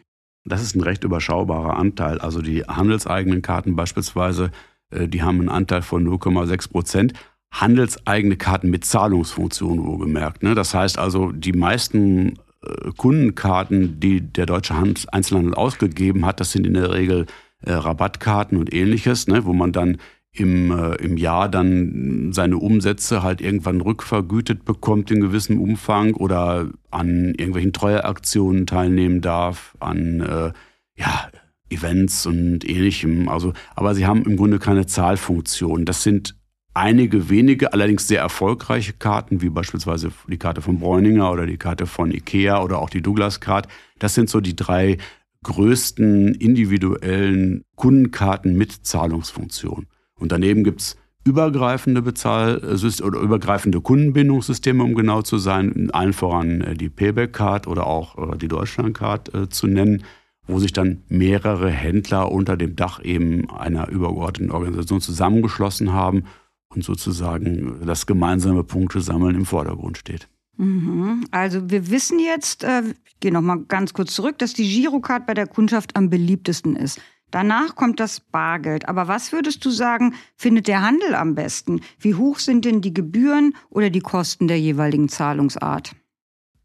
Das 0.48 0.62
ist 0.62 0.74
ein 0.74 0.82
recht 0.82 1.04
überschaubarer 1.04 1.76
Anteil. 1.76 2.18
Also 2.20 2.42
die 2.42 2.62
handelseigenen 2.62 3.42
Karten 3.42 3.76
beispielsweise, 3.76 4.50
äh, 4.90 5.08
die 5.08 5.22
haben 5.22 5.40
einen 5.40 5.48
Anteil 5.48 5.82
von 5.82 6.06
0,6 6.06 6.70
Prozent. 6.70 7.12
Handelseigene 7.50 8.37
Karten 8.37 8.70
mit 8.70 8.84
Zahlungsfunktion 8.84 9.84
wohlgemerkt. 9.84 10.42
Ne? 10.42 10.54
Das 10.54 10.74
heißt 10.74 10.98
also, 10.98 11.32
die 11.32 11.52
meisten 11.52 12.38
äh, 12.62 12.90
Kundenkarten, 12.96 14.00
die 14.00 14.20
der 14.20 14.46
deutsche 14.46 14.74
Einzelhandel 14.74 15.54
ausgegeben 15.54 16.26
hat, 16.26 16.40
das 16.40 16.52
sind 16.52 16.66
in 16.66 16.74
der 16.74 16.92
Regel 16.92 17.26
äh, 17.62 17.72
Rabattkarten 17.72 18.58
und 18.58 18.72
ähnliches, 18.72 19.26
ne? 19.28 19.44
wo 19.44 19.52
man 19.52 19.72
dann 19.72 19.98
im, 20.32 20.70
äh, 20.70 20.94
im 20.96 21.16
Jahr 21.16 21.48
dann 21.48 22.32
seine 22.32 22.58
Umsätze 22.58 23.22
halt 23.22 23.40
irgendwann 23.40 23.80
rückvergütet 23.80 24.64
bekommt 24.64 25.10
in 25.10 25.20
gewissem 25.20 25.60
Umfang 25.60 26.14
oder 26.14 26.68
an 26.90 27.34
irgendwelchen 27.34 27.72
Treueaktionen 27.72 28.66
teilnehmen 28.66 29.20
darf, 29.20 29.76
an 29.80 30.20
äh, 30.20 30.52
ja, 30.96 31.28
Events 31.70 32.26
und 32.26 32.68
ähnlichem. 32.68 33.28
Also, 33.28 33.52
aber 33.74 33.94
sie 33.94 34.06
haben 34.06 34.22
im 34.22 34.36
Grunde 34.36 34.58
keine 34.58 34.86
Zahlfunktion. 34.86 35.84
Das 35.84 36.02
sind 36.02 36.36
einige 36.74 37.28
wenige, 37.28 37.72
allerdings 37.72 38.06
sehr 38.06 38.20
erfolgreiche 38.20 38.92
Karten, 38.92 39.42
wie 39.42 39.50
beispielsweise 39.50 40.12
die 40.28 40.38
Karte 40.38 40.62
von 40.62 40.78
Bräuninger 40.78 41.30
oder 41.30 41.46
die 41.46 41.56
Karte 41.56 41.86
von 41.86 42.12
Ikea 42.12 42.62
oder 42.62 42.78
auch 42.78 42.90
die 42.90 43.02
Douglas 43.02 43.40
Card. 43.40 43.68
Das 43.98 44.14
sind 44.14 44.30
so 44.30 44.40
die 44.40 44.56
drei 44.56 44.98
größten 45.42 46.34
individuellen 46.34 47.64
Kundenkarten 47.76 48.56
mit 48.56 48.72
Zahlungsfunktion. 48.72 49.86
Und 50.18 50.33
daneben 50.33 50.64
gibt 50.64 50.81
es 50.81 50.96
übergreifende 51.28 52.02
Bezahlsysteme 52.02 53.09
oder 53.09 53.20
übergreifende 53.20 53.81
Kundenbindungssysteme, 53.81 54.83
um 54.83 54.94
genau 54.94 55.22
zu 55.22 55.38
sein, 55.38 55.90
allen 55.92 56.12
voran 56.12 56.62
äh, 56.62 56.74
die 56.74 56.88
Payback-Card 56.88 57.66
oder 57.66 57.87
auch 57.87 58.33
äh, 58.33 58.38
die 58.38 58.48
Deutschland-Card 58.48 59.35
äh, 59.35 59.48
zu 59.48 59.66
nennen, 59.66 60.04
wo 60.46 60.59
sich 60.59 60.72
dann 60.72 61.02
mehrere 61.09 61.70
Händler 61.70 62.33
unter 62.33 62.57
dem 62.57 62.74
Dach 62.74 63.04
eben 63.04 63.50
einer 63.50 63.88
übergeordneten 63.88 64.50
Organisation 64.50 65.02
zusammengeschlossen 65.02 65.92
haben 65.92 66.24
und 66.70 66.85
sozusagen 66.85 67.83
das 67.85 68.07
gemeinsame 68.07 68.64
Punktesammeln 68.64 69.35
im 69.35 69.44
Vordergrund 69.44 69.98
steht. 69.98 70.28
Mhm. 70.57 71.26
Also 71.31 71.70
wir 71.70 71.90
wissen 71.90 72.18
jetzt, 72.18 72.64
ich 72.64 73.20
gehe 73.20 73.33
nochmal 73.33 73.61
ganz 73.68 73.92
kurz 73.92 74.14
zurück, 74.14 74.38
dass 74.38 74.54
die 74.54 74.68
Girocard 74.68 75.26
bei 75.26 75.35
der 75.35 75.46
Kundschaft 75.46 75.96
am 75.96 76.09
beliebtesten 76.09 76.76
ist. 76.76 76.98
Danach 77.30 77.74
kommt 77.74 78.00
das 78.00 78.20
Bargeld. 78.20 78.88
Aber 78.88 79.08
was 79.08 79.32
würdest 79.32 79.64
du 79.64 79.70
sagen, 79.70 80.14
findet 80.36 80.68
der 80.68 80.82
Handel 80.82 81.14
am 81.14 81.34
besten? 81.34 81.80
Wie 81.98 82.14
hoch 82.14 82.38
sind 82.38 82.64
denn 82.64 82.80
die 82.80 82.94
Gebühren 82.94 83.54
oder 83.70 83.90
die 83.90 84.00
Kosten 84.00 84.48
der 84.48 84.60
jeweiligen 84.60 85.08
Zahlungsart? 85.08 85.94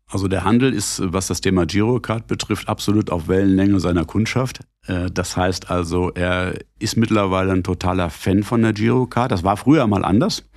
Also 0.08 0.28
der 0.28 0.44
Handel 0.44 0.74
ist, 0.74 1.02
was 1.04 1.28
das 1.28 1.42
Thema 1.42 1.66
Girocard 1.66 2.28
betrifft, 2.28 2.70
absolut 2.70 3.10
auf 3.10 3.28
Wellenlänge 3.28 3.80
seiner 3.80 4.06
Kundschaft. 4.06 4.60
Äh, 4.88 5.10
das 5.12 5.36
heißt 5.36 5.72
also, 5.72 6.12
er 6.12 6.54
ist 6.80 6.98
mittlerweile 6.98 7.52
ein 7.52 7.64
totaler 7.64 8.10
Fan 8.10 8.44
von 8.44 8.62
der 8.62 8.74
Girocard. 8.74 9.32
Das 9.32 9.44
war 9.44 9.58
früher 9.58 9.88
mal 9.88 10.06
anders. 10.06 10.48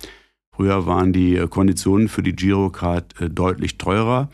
Früher 0.55 0.85
waren 0.85 1.13
die 1.13 1.45
Konditionen 1.49 2.07
für 2.07 2.23
die 2.23 2.35
Girocard 2.35 3.19
äh, 3.19 3.29
deutlich 3.29 3.77
teurer. 3.77 4.29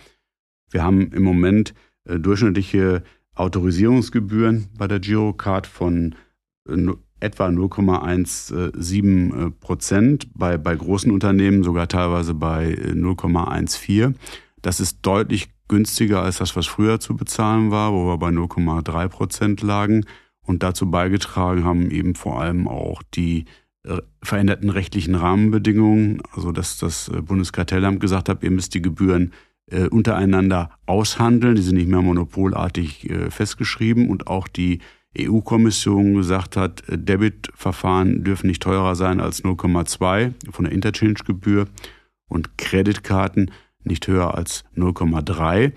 Wir 0.71 0.83
haben 0.83 1.11
im 1.11 1.23
Moment 1.23 1.73
äh, 2.05 2.19
durchschnittliche 2.19 3.03
Autorisierungsgebühren 3.35 4.67
bei 4.77 4.87
der 4.87 4.99
Girocard 4.99 5.67
von 5.67 6.15
etwa 7.19 7.47
0,17 7.47 9.51
Prozent, 9.59 10.27
bei, 10.33 10.57
bei 10.57 10.75
großen 10.75 11.11
Unternehmen 11.11 11.63
sogar 11.63 11.87
teilweise 11.87 12.33
bei 12.33 12.73
0,14. 12.73 14.15
Das 14.61 14.79
ist 14.79 14.99
deutlich 15.01 15.49
günstiger 15.67 16.21
als 16.21 16.37
das, 16.37 16.55
was 16.55 16.67
früher 16.67 16.99
zu 16.99 17.15
bezahlen 17.15 17.71
war, 17.71 17.93
wo 17.93 18.07
wir 18.07 18.17
bei 18.17 18.29
0,3 18.29 19.07
Prozent 19.07 19.61
lagen. 19.61 20.05
Und 20.45 20.61
dazu 20.61 20.91
beigetragen 20.91 21.63
haben 21.63 21.89
eben 21.89 22.15
vor 22.15 22.41
allem 22.41 22.67
auch 22.67 23.01
die 23.13 23.45
äh, 23.85 24.01
veränderten 24.21 24.69
rechtlichen 24.69 25.15
Rahmenbedingungen, 25.15 26.21
also 26.33 26.51
dass 26.51 26.77
das 26.77 27.07
äh, 27.07 27.21
Bundeskartellamt 27.21 27.99
gesagt 27.99 28.29
hat, 28.29 28.43
ihr 28.43 28.51
müsst 28.51 28.73
die 28.73 28.81
Gebühren 28.81 29.31
äh, 29.73 29.87
untereinander 29.87 30.69
aushandeln, 30.85 31.55
die 31.55 31.61
sind 31.61 31.75
nicht 31.75 31.89
mehr 31.89 32.01
monopolartig 32.01 33.09
äh, 33.09 33.31
festgeschrieben 33.31 34.09
und 34.09 34.27
auch 34.27 34.47
die 34.47 34.79
EU-Kommission 35.17 36.13
gesagt 36.13 36.57
hat, 36.57 36.87
äh, 36.89 36.97
Debitverfahren 36.97 38.23
dürfen 38.23 38.47
nicht 38.47 38.63
teurer 38.63 38.95
sein 38.95 39.19
als 39.19 39.43
0,2 39.43 40.33
von 40.51 40.65
der 40.65 40.73
Interchange-Gebühr 40.73 41.67
und 42.27 42.57
Kreditkarten 42.57 43.51
nicht 43.83 44.07
höher 44.07 44.35
als 44.35 44.63
0,3. 44.75 45.73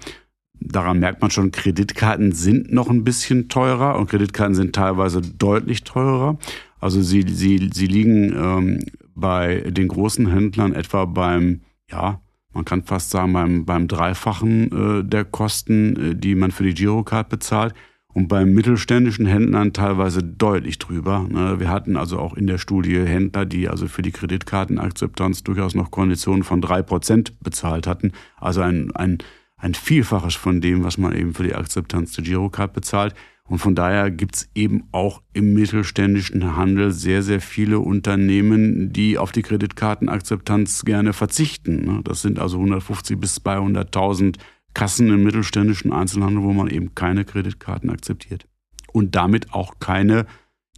Daran 0.59 1.00
merkt 1.00 1.20
man 1.20 1.30
schon, 1.30 1.50
Kreditkarten 1.50 2.32
sind 2.32 2.72
noch 2.72 2.88
ein 2.88 3.04
bisschen 3.04 3.48
teurer 3.48 3.98
und 3.98 4.09
Kreditkarten 4.09 4.54
sind 4.54 4.74
teilweise 4.74 5.20
deutlich 5.20 5.85
teurer. 5.85 6.38
Also 6.80 7.02
sie, 7.02 7.24
sie, 7.28 7.70
sie 7.72 7.87
liegen 7.87 8.32
ähm, 8.35 8.85
bei 9.14 9.61
den 9.70 9.88
großen 9.88 10.30
Händlern 10.30 10.72
etwa 10.72 11.04
beim, 11.04 11.61
ja, 11.90 12.20
man 12.57 12.64
kann 12.64 12.83
fast 12.83 13.11
sagen, 13.11 13.33
beim, 13.33 13.64
beim 13.64 13.87
Dreifachen 13.87 14.73
äh, 14.73 15.05
der 15.05 15.25
Kosten, 15.25 16.12
äh, 16.12 16.14
die 16.16 16.35
man 16.35 16.51
für 16.51 16.64
die 16.64 16.75
Girocard 16.75 17.29
bezahlt. 17.29 17.75
Und 18.09 18.29
beim 18.29 18.55
mittelständischen 18.55 19.27
Händlern 19.27 19.75
teilweise 19.75 20.23
deutlich 20.23 20.79
drüber. 20.79 21.27
Ne? 21.29 21.61
Wir 21.61 21.69
hatten 21.69 21.99
also 21.99 22.19
auch 22.19 22.33
in 22.35 22.47
der 22.47 22.57
Studie 22.57 22.99
Händler, 22.99 23.45
die 23.45 23.69
also 23.69 23.88
für 23.88 24.01
die 24.01 24.11
Kreditkartenakzeptanz 24.11 25.45
durchaus 25.45 25.75
noch 25.75 25.90
Konditionen 25.90 26.42
von 26.42 26.62
drei 26.62 26.81
Prozent 26.81 27.38
bezahlt 27.40 27.87
hatten. 27.87 28.12
Also 28.38 28.62
ein, 28.62 28.90
ein, 28.97 29.19
ein 29.59 29.75
Vielfaches 29.75 30.35
von 30.35 30.62
dem, 30.62 30.83
was 30.83 30.97
man 30.97 31.14
eben 31.14 31.35
für 31.35 31.42
die 31.42 31.55
Akzeptanz 31.55 32.12
der 32.12 32.25
Girocard 32.25 32.73
bezahlt. 32.73 33.14
Und 33.48 33.59
von 33.59 33.74
daher 33.74 34.11
gibt's 34.11 34.48
eben 34.54 34.85
auch 34.90 35.22
im 35.32 35.54
mittelständischen 35.54 36.56
Handel 36.56 36.90
sehr, 36.90 37.22
sehr 37.22 37.40
viele 37.40 37.78
Unternehmen, 37.78 38.92
die 38.92 39.18
auf 39.18 39.30
die 39.30 39.42
Kreditkartenakzeptanz 39.42 40.85
gerne 40.85 41.12
verzichten. 41.12 41.85
Ne? 41.85 42.00
Das 42.02 42.22
sind 42.22 42.40
also 42.40 42.56
150 42.56 43.18
bis 43.20 43.38
200.000 43.38 44.38
Kassen 44.74 45.09
im 45.09 45.22
mittelständischen 45.22 45.92
Einzelhandel, 45.92 46.42
wo 46.42 46.52
man 46.52 46.68
eben 46.68 46.94
keine 46.94 47.24
Kreditkarten 47.24 47.88
akzeptiert. 47.88 48.46
Und 48.92 49.14
damit 49.14 49.52
auch 49.52 49.78
keine 49.78 50.26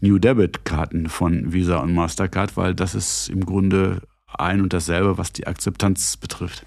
New 0.01 0.19
Debit 0.19 0.65
Karten 0.65 1.09
von 1.09 1.53
Visa 1.53 1.79
und 1.79 1.95
Mastercard, 1.95 2.57
weil 2.57 2.75
das 2.75 2.95
ist 2.95 3.29
im 3.29 3.45
Grunde 3.45 4.03
ein 4.27 4.61
und 4.61 4.73
dasselbe, 4.73 5.19
was 5.19 5.33
die 5.33 5.47
Akzeptanz 5.47 6.17
betrifft. 6.17 6.67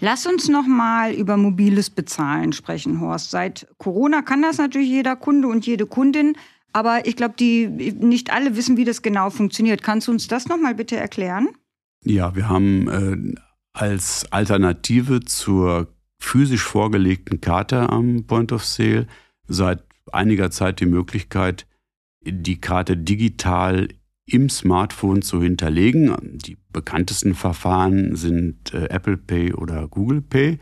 Lass 0.00 0.26
uns 0.26 0.48
noch 0.48 0.66
mal 0.66 1.12
über 1.12 1.36
mobiles 1.36 1.90
Bezahlen 1.90 2.52
sprechen, 2.52 3.00
Horst. 3.00 3.30
Seit 3.30 3.66
Corona 3.78 4.22
kann 4.22 4.42
das 4.42 4.58
natürlich 4.58 4.88
jeder 4.88 5.16
Kunde 5.16 5.48
und 5.48 5.66
jede 5.66 5.86
Kundin, 5.86 6.36
aber 6.72 7.06
ich 7.06 7.16
glaube, 7.16 7.34
die 7.38 7.66
nicht 7.66 8.32
alle 8.32 8.56
wissen, 8.56 8.76
wie 8.76 8.84
das 8.84 9.02
genau 9.02 9.30
funktioniert. 9.30 9.82
Kannst 9.82 10.06
du 10.06 10.12
uns 10.12 10.28
das 10.28 10.48
noch 10.48 10.58
mal 10.58 10.74
bitte 10.74 10.96
erklären? 10.96 11.48
Ja, 12.04 12.36
wir 12.36 12.48
haben 12.48 12.88
äh, 12.88 13.34
als 13.72 14.30
Alternative 14.30 15.20
zur 15.20 15.88
physisch 16.20 16.62
vorgelegten 16.62 17.40
Karte 17.40 17.90
am 17.90 18.24
Point 18.26 18.52
of 18.52 18.64
Sale 18.64 19.06
seit 19.46 19.82
einiger 20.12 20.50
Zeit 20.50 20.80
die 20.80 20.86
Möglichkeit, 20.86 21.66
die 22.24 22.60
Karte 22.60 22.96
digital 22.96 23.88
im 24.28 24.48
Smartphone 24.48 25.22
zu 25.22 25.42
hinterlegen. 25.42 26.14
Die 26.38 26.58
bekanntesten 26.72 27.34
Verfahren 27.34 28.16
sind 28.16 28.74
äh, 28.74 28.88
Apple 28.90 29.16
Pay 29.16 29.54
oder 29.54 29.88
Google 29.88 30.22
Pay. 30.22 30.58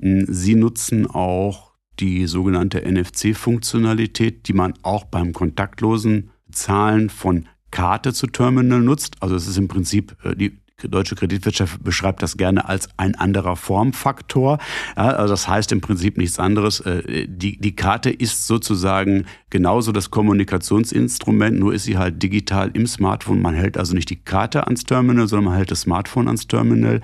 Hm, 0.00 0.26
sie 0.28 0.54
nutzen 0.54 1.06
auch 1.06 1.74
die 2.00 2.26
sogenannte 2.26 2.82
NFC-Funktionalität, 2.84 4.48
die 4.48 4.52
man 4.52 4.74
auch 4.82 5.04
beim 5.04 5.32
kontaktlosen 5.32 6.30
Zahlen 6.50 7.10
von 7.10 7.46
Karte 7.70 8.12
zu 8.12 8.26
Terminal 8.26 8.80
nutzt. 8.80 9.16
Also 9.20 9.34
es 9.34 9.46
ist 9.46 9.58
im 9.58 9.68
Prinzip 9.68 10.16
äh, 10.24 10.36
die 10.36 10.58
deutsche 10.84 11.14
Kreditwirtschaft 11.14 11.82
beschreibt 11.82 12.22
das 12.22 12.36
gerne 12.36 12.68
als 12.68 12.88
ein 12.98 13.14
anderer 13.14 13.56
Formfaktor. 13.56 14.58
Ja, 14.96 15.08
also 15.08 15.32
das 15.32 15.48
heißt 15.48 15.72
im 15.72 15.80
Prinzip 15.80 16.18
nichts 16.18 16.38
anderes. 16.38 16.80
Äh, 16.80 17.26
die, 17.28 17.58
die 17.58 17.74
Karte 17.74 18.10
ist 18.10 18.46
sozusagen 18.46 19.24
genauso 19.50 19.92
das 19.92 20.10
Kommunikationsinstrument, 20.10 21.58
nur 21.58 21.72
ist 21.72 21.84
sie 21.84 21.96
halt 21.96 22.22
digital 22.22 22.70
im 22.74 22.86
Smartphone. 22.86 23.40
Man 23.40 23.54
hält 23.54 23.78
also 23.78 23.94
nicht 23.94 24.10
die 24.10 24.16
Karte 24.22 24.66
ans 24.66 24.84
Terminal, 24.84 25.28
sondern 25.28 25.46
man 25.46 25.56
hält 25.56 25.70
das 25.70 25.82
Smartphone 25.82 26.26
ans 26.26 26.46
Terminal 26.46 27.00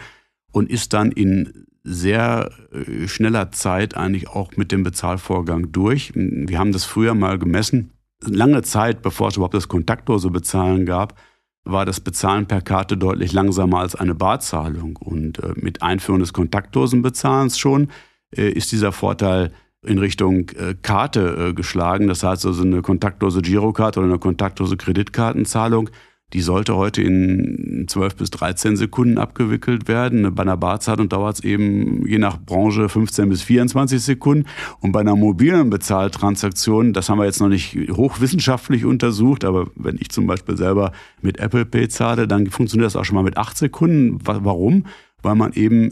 und 0.53 0.71
ist 0.71 0.93
dann 0.93 1.11
in 1.11 1.67
sehr 1.83 2.51
äh, 2.73 3.09
schneller 3.09 3.53
Zeit 3.53 3.97
eigentlich 3.97 4.29
auch 4.29 4.53
mit 4.57 4.71
dem 4.71 4.83
Bezahlvorgang 4.83 5.73
durch. 5.73 6.13
Wir 6.15 6.59
haben 6.59 6.73
das 6.73 6.85
früher 6.85 7.15
mal 7.15 7.39
gemessen. 7.39 7.91
Lange 8.21 8.63
Zeit, 8.63 9.03
bevor 9.03 9.29
es 9.29 9.37
überhaupt 9.37 9.55
das 9.55 9.67
kontaktlose 9.67 10.31
Bezahlen 10.31 10.87
gab, 10.87 11.19
war 11.65 11.87
das 11.87 12.01
Bezahlen 12.01 12.47
per 12.47 12.61
Karte 12.61 12.97
deutlich 12.97 13.33
langsamer 13.33 13.81
als 13.81 13.95
eine 13.95 14.15
Barzahlung. 14.15 14.97
Und 14.97 15.39
äh, 15.39 15.53
mit 15.57 15.83
Einführung 15.83 16.21
des 16.21 16.33
kontaktlosen 16.33 17.03
Bezahlens 17.03 17.59
schon 17.59 17.89
äh, 18.37 18.51
ist 18.51 18.73
dieser 18.73 18.93
Vorteil 18.93 19.53
in 19.85 19.99
Richtung 19.99 20.49
äh, 20.51 20.75
Karte 20.81 21.55
geschlagen. 21.55 22.09
Das 22.09 22.23
heißt 22.23 22.47
also 22.47 22.63
eine 22.63 22.83
kontaktlose 22.83 23.43
Girokarte 23.43 24.01
oder 24.01 24.09
eine 24.09 24.19
kontaktlose 24.19 24.77
Kreditkartenzahlung 24.77 25.91
die 26.33 26.41
sollte 26.41 26.77
heute 26.77 27.03
in 27.03 27.87
12 27.89 28.17
bis 28.17 28.31
13 28.31 28.77
Sekunden 28.77 29.19
abgewickelt 29.19 29.89
werden. 29.89 30.35
Bei 30.35 30.43
einer 30.43 30.57
Barzeitung 30.57 31.09
dauert 31.09 31.37
es 31.37 31.45
eben 31.45 32.07
je 32.07 32.19
nach 32.19 32.39
Branche 32.41 32.89
15 32.89 33.29
bis 33.29 33.43
24 33.43 34.01
Sekunden. 34.01 34.47
Und 34.81 34.93
bei 34.93 35.01
einer 35.01 35.17
mobilen 35.17 35.71
Bezahltransaktion, 35.71 36.93
das 36.93 37.09
haben 37.09 37.19
wir 37.19 37.27
jetzt 37.27 37.41
noch 37.41 37.49
nicht 37.49 37.77
hochwissenschaftlich 37.91 38.85
untersucht, 38.85 39.45
aber 39.45 39.69
wenn 39.75 39.97
ich 40.01 40.11
zum 40.11 40.27
Beispiel 40.27 40.57
selber 40.57 40.93
mit 41.21 41.39
Apple 41.39 41.67
Pay 41.67 41.89
zahle, 41.89 42.27
dann 42.27 42.49
funktioniert 42.49 42.87
das 42.87 42.97
auch 42.97 43.05
schon 43.05 43.17
mal 43.17 43.23
mit 43.23 43.37
8 43.37 43.57
Sekunden. 43.57 44.19
Warum? 44.25 44.87
Weil 45.23 45.35
man 45.35 45.53
eben 45.53 45.91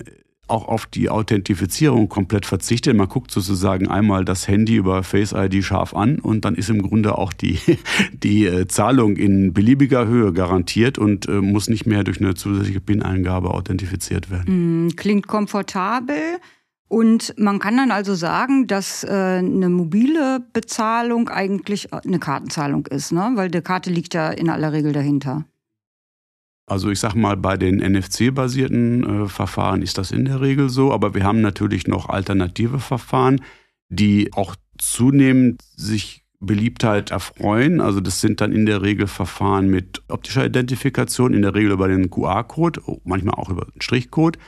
auch 0.51 0.69
auf 0.69 0.87
die 0.87 1.09
Authentifizierung 1.09 2.09
komplett 2.09 2.47
verzichtet. 2.47 2.97
Man 2.97 3.09
guckt 3.09 3.31
sozusagen 3.31 3.89
einmal 3.89 4.25
das 4.25 4.49
Handy 4.49 4.77
über 4.77 5.03
Face 5.03 5.33
ID 5.33 5.65
scharf 5.65 5.95
an 5.95 6.19
und 6.19 6.45
dann 6.45 6.55
ist 6.55 6.71
im 6.71 6.83
Grunde 6.83 7.17
auch 7.17 7.33
die, 7.33 7.59
die 8.13 8.47
äh, 8.47 8.67
Zahlung 8.67 9.17
in 9.17 9.53
beliebiger 9.53 10.07
Höhe 10.07 10.33
garantiert 10.33 10.99
und 10.99 11.29
äh, 11.29 11.41
muss 11.41 11.69
nicht 11.69 11.87
mehr 11.87 12.05
durch 12.05 12.21
eine 12.21 12.35
zusätzliche 12.35 12.81
PIN-Eingabe 12.81 13.55
authentifiziert 13.55 14.31
werden. 14.31 14.87
Mm, 14.87 14.97
klingt 14.97 15.27
komfortabel. 15.27 16.39
Und 16.89 17.35
man 17.39 17.61
kann 17.61 17.77
dann 17.77 17.93
also 17.93 18.17
sagen, 18.17 18.67
dass 18.67 19.05
äh, 19.05 19.09
eine 19.09 19.69
mobile 19.69 20.45
Bezahlung 20.53 21.29
eigentlich 21.29 21.95
eine 21.95 22.19
Kartenzahlung 22.19 22.87
ist, 22.87 23.13
ne? 23.13 23.31
weil 23.37 23.49
die 23.49 23.61
Karte 23.61 23.91
liegt 23.91 24.13
ja 24.13 24.31
in 24.31 24.51
aller 24.51 24.73
Regel 24.73 24.93
dahinter. 24.93 25.45
Also 26.71 26.89
ich 26.91 27.01
sage 27.01 27.19
mal, 27.19 27.37
bei 27.37 27.57
den 27.57 27.79
NFC-basierten 27.79 29.25
äh, 29.25 29.29
Verfahren 29.29 29.83
ist 29.83 29.99
das 29.99 30.13
in 30.13 30.25
der 30.25 30.41
Regel 30.41 30.69
so, 30.69 30.93
aber 30.93 31.15
wir 31.15 31.25
haben 31.25 31.41
natürlich 31.41 31.89
noch 31.89 32.09
alternative 32.09 32.79
Verfahren, 32.79 33.41
die 33.89 34.33
auch 34.35 34.55
zunehmend 34.79 35.63
sich 35.77 36.25
Beliebtheit 36.39 37.11
erfreuen. 37.11 37.81
Also 37.81 38.01
das 38.01 38.21
sind 38.21 38.41
dann 38.41 38.53
in 38.53 38.67
der 38.67 38.83
Regel 38.83 39.09
Verfahren 39.09 39.69
mit 39.69 40.03
optischer 40.09 40.47
Identifikation, 40.47 41.35
in 41.35 41.43
der 41.43 41.55
Regel 41.55 41.73
über 41.73 41.89
den 41.89 42.09
QR-Code, 42.09 42.81
manchmal 43.03 43.35
auch 43.35 43.51
über 43.51 43.67
den 43.67 43.83
Strichcode. 43.83 44.39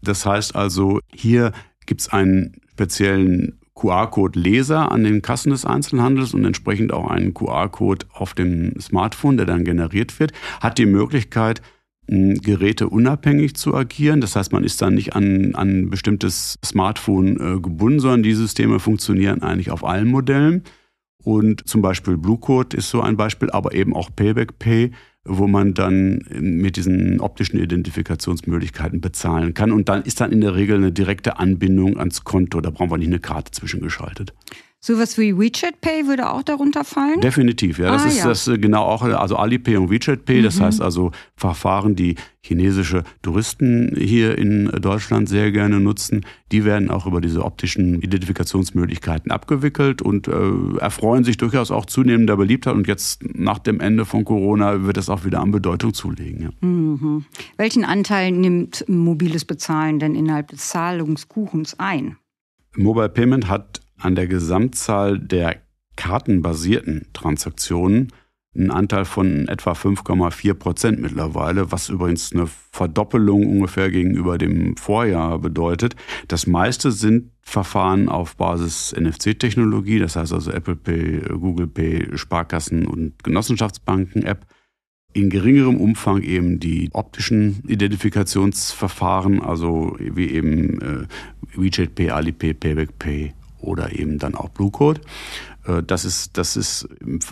Das 0.00 0.24
heißt 0.24 0.54
also, 0.54 1.00
hier 1.12 1.50
gibt 1.84 2.00
es 2.00 2.08
einen 2.08 2.60
speziellen 2.70 3.58
QR-Code-Leser 3.76 4.90
an 4.90 5.04
den 5.04 5.22
Kassen 5.22 5.50
des 5.50 5.64
Einzelhandels 5.64 6.34
und 6.34 6.44
entsprechend 6.44 6.92
auch 6.92 7.08
einen 7.08 7.34
QR-Code 7.34 8.06
auf 8.12 8.34
dem 8.34 8.78
Smartphone, 8.80 9.36
der 9.36 9.46
dann 9.46 9.64
generiert 9.64 10.18
wird, 10.18 10.32
hat 10.60 10.78
die 10.78 10.86
Möglichkeit, 10.86 11.62
Geräte 12.08 12.88
unabhängig 12.88 13.56
zu 13.56 13.74
agieren. 13.74 14.20
Das 14.20 14.36
heißt, 14.36 14.52
man 14.52 14.62
ist 14.62 14.80
dann 14.80 14.94
nicht 14.94 15.16
an, 15.16 15.54
ein 15.56 15.90
bestimmtes 15.90 16.58
Smartphone 16.64 17.36
äh, 17.36 17.60
gebunden, 17.60 17.98
sondern 17.98 18.22
die 18.22 18.34
Systeme 18.34 18.78
funktionieren 18.78 19.42
eigentlich 19.42 19.72
auf 19.72 19.84
allen 19.84 20.08
Modellen. 20.08 20.62
Und 21.24 21.66
zum 21.66 21.82
Beispiel 21.82 22.16
Blue 22.16 22.38
Code 22.38 22.76
ist 22.76 22.90
so 22.90 23.00
ein 23.00 23.16
Beispiel, 23.16 23.50
aber 23.50 23.74
eben 23.74 23.96
auch 23.96 24.10
Payback 24.14 24.60
Pay 24.60 24.92
wo 25.26 25.46
man 25.46 25.74
dann 25.74 26.24
mit 26.30 26.76
diesen 26.76 27.20
optischen 27.20 27.58
Identifikationsmöglichkeiten 27.58 29.00
bezahlen 29.00 29.54
kann. 29.54 29.72
Und 29.72 29.88
dann 29.88 30.02
ist 30.02 30.20
dann 30.20 30.32
in 30.32 30.40
der 30.40 30.54
Regel 30.54 30.76
eine 30.76 30.92
direkte 30.92 31.38
Anbindung 31.38 31.98
ans 31.98 32.24
Konto. 32.24 32.60
Da 32.60 32.70
brauchen 32.70 32.90
wir 32.90 32.98
nicht 32.98 33.08
eine 33.08 33.20
Karte 33.20 33.52
zwischengeschaltet. 33.52 34.32
Sowas 34.80 35.18
wie 35.18 35.36
WeChat 35.36 35.80
Pay 35.80 36.06
würde 36.06 36.30
auch 36.30 36.42
darunter 36.42 36.84
fallen? 36.84 37.20
Definitiv, 37.20 37.78
ja. 37.78 37.90
Das 37.90 38.04
ah, 38.04 38.08
ist 38.08 38.18
ja. 38.18 38.28
das 38.28 38.46
äh, 38.46 38.58
genau 38.58 38.82
auch, 38.82 39.02
also 39.02 39.36
Alipay 39.36 39.76
und 39.78 39.90
WeChat 39.90 40.24
Pay, 40.24 40.38
mhm. 40.38 40.44
das 40.44 40.60
heißt 40.60 40.80
also 40.80 41.10
Verfahren, 41.34 41.96
die 41.96 42.14
chinesische 42.40 43.02
Touristen 43.22 43.96
hier 43.98 44.38
in 44.38 44.66
Deutschland 44.66 45.28
sehr 45.28 45.50
gerne 45.50 45.80
nutzen, 45.80 46.24
die 46.52 46.64
werden 46.64 46.90
auch 46.90 47.06
über 47.06 47.20
diese 47.20 47.44
optischen 47.44 48.00
Identifikationsmöglichkeiten 48.00 49.32
abgewickelt 49.32 50.02
und 50.02 50.28
äh, 50.28 50.78
erfreuen 50.78 51.24
sich 51.24 51.36
durchaus 51.36 51.72
auch 51.72 51.86
zunehmender 51.86 52.36
Beliebtheit. 52.36 52.74
Und 52.74 52.86
jetzt 52.86 53.24
nach 53.34 53.58
dem 53.58 53.80
Ende 53.80 54.04
von 54.04 54.24
Corona 54.24 54.84
wird 54.84 54.98
das 54.98 55.08
auch 55.08 55.24
wieder 55.24 55.40
an 55.40 55.50
Bedeutung 55.50 55.94
zulegen. 55.94 56.42
Ja. 56.42 56.50
Mhm. 56.60 57.24
Welchen 57.56 57.84
Anteil 57.84 58.30
nimmt 58.30 58.84
mobiles 58.88 59.44
Bezahlen 59.44 59.98
denn 59.98 60.14
innerhalb 60.14 60.48
des 60.48 60.68
Zahlungskuchens 60.68 61.80
ein? 61.80 62.18
Mobile 62.76 63.08
Payment 63.08 63.48
hat 63.48 63.80
an 63.98 64.14
der 64.14 64.26
Gesamtzahl 64.26 65.18
der 65.18 65.56
kartenbasierten 65.96 67.06
Transaktionen 67.12 68.12
einen 68.56 68.70
Anteil 68.70 69.04
von 69.04 69.48
etwa 69.48 69.72
5,4 69.72 70.54
Prozent 70.54 71.00
mittlerweile, 71.00 71.72
was 71.72 71.88
übrigens 71.88 72.32
eine 72.32 72.46
Verdoppelung 72.46 73.46
ungefähr 73.46 73.90
gegenüber 73.90 74.38
dem 74.38 74.76
Vorjahr 74.76 75.38
bedeutet. 75.38 75.94
Das 76.28 76.46
meiste 76.46 76.90
sind 76.90 77.32
Verfahren 77.42 78.08
auf 78.08 78.36
Basis 78.36 78.94
NFC-Technologie, 78.98 79.98
das 79.98 80.16
heißt 80.16 80.32
also 80.32 80.50
Apple 80.50 80.76
Pay, 80.76 81.20
Google 81.38 81.68
Pay, 81.68 82.16
Sparkassen 82.16 82.86
und 82.86 83.22
Genossenschaftsbanken-App. 83.22 84.46
In 85.12 85.30
geringerem 85.30 85.76
Umfang 85.76 86.22
eben 86.22 86.60
die 86.60 86.90
optischen 86.92 87.62
Identifikationsverfahren, 87.66 89.40
also 89.40 89.96
wie 89.98 90.26
eben 90.26 90.80
äh, 90.80 91.06
WeChat 91.54 91.94
Pay, 91.94 92.10
Alipay, 92.10 92.52
Payback 92.52 92.98
Pay 92.98 93.34
oder 93.66 93.98
eben 93.98 94.18
dann 94.18 94.34
auch 94.34 94.48
Blue 94.48 94.70
Code. 94.70 95.00
Äh, 95.66 95.82
das 95.82 96.04
ist, 96.04 96.38
das 96.38 96.56
ist 96.56 96.88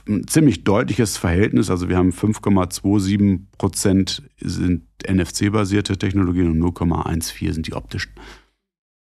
ein 0.07 0.27
ziemlich 0.27 0.65
deutliches 0.65 1.17
Verhältnis. 1.17 1.71
Also 1.71 1.89
wir 1.89 1.97
haben 1.97 2.11
5,27 2.11 3.41
Prozent 3.59 4.23
sind 4.41 4.83
NFC-basierte 5.09 5.97
Technologien 5.99 6.51
und 6.51 6.77
0,14 6.77 7.53
sind 7.53 7.67
die 7.67 7.75
optischen. 7.75 8.13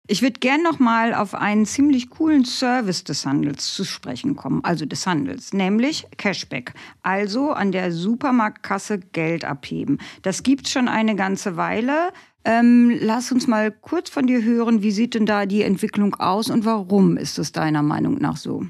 Ich 0.08 0.22
würde 0.22 0.42
gern 0.42 0.62
noch 0.62 0.80
mal 0.80 1.14
auf 1.14 1.36
einen 1.36 1.66
ziemlich 1.66 2.10
coolen 2.10 2.44
Service 2.44 3.06
des 3.06 3.26
Handels 3.26 3.74
zu 3.74 3.86
sprechen 3.86 4.36
kommen, 4.36 4.62
also 4.64 4.86
des 4.86 5.08
Handels, 5.08 5.54
nämlich 5.54 6.06
Cashback. 6.18 6.74
Also 7.02 7.52
an 7.52 7.72
der 7.72 7.94
Supermarktkasse 7.94 9.00
Geld 9.00 9.46
abheben. 9.46 10.00
Das 10.24 10.44
gibt 10.44 10.66
es 10.66 10.74
schon 10.74 10.90
eine 10.90 11.16
ganze 11.16 11.56
Weile. 11.56 12.12
Ähm, 12.44 12.92
lass 13.00 13.32
uns 13.32 13.48
mal 13.48 13.72
kurz 13.72 14.10
von 14.10 14.26
dir 14.26 14.44
hören, 14.44 14.82
wie 14.82 14.92
sieht 14.92 15.14
denn 15.14 15.26
da 15.26 15.46
die 15.46 15.62
Entwicklung 15.62 16.16
aus 16.16 16.50
und 16.50 16.66
warum 16.66 17.18
ist 17.18 17.38
es 17.38 17.52
deiner 17.52 17.84
Meinung 17.84 18.18
nach 18.20 18.38
so? 18.38 18.66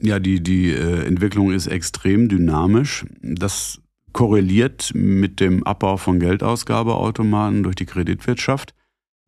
Ja, 0.00 0.18
die, 0.18 0.42
die 0.42 0.70
äh, 0.70 1.06
Entwicklung 1.06 1.52
ist 1.52 1.68
extrem 1.68 2.28
dynamisch. 2.28 3.06
Das 3.20 3.80
korreliert 4.12 4.92
mit 4.94 5.40
dem 5.40 5.64
Abbau 5.64 5.96
von 5.96 6.18
Geldausgabeautomaten 6.18 7.62
durch 7.62 7.76
die 7.76 7.86
Kreditwirtschaft. 7.86 8.74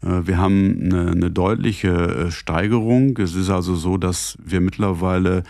Äh, 0.03 0.27
wir 0.27 0.39
haben 0.39 0.81
eine, 0.83 1.13
eine 1.13 1.31
deutliche 1.31 1.89
äh, 1.89 2.31
Steigerung. 2.31 3.17
Es 3.19 3.35
ist 3.35 3.51
also 3.51 3.77
so, 3.77 3.97
dass 3.97 4.37
wir 4.43 4.61
mittlerweile 4.61 5.45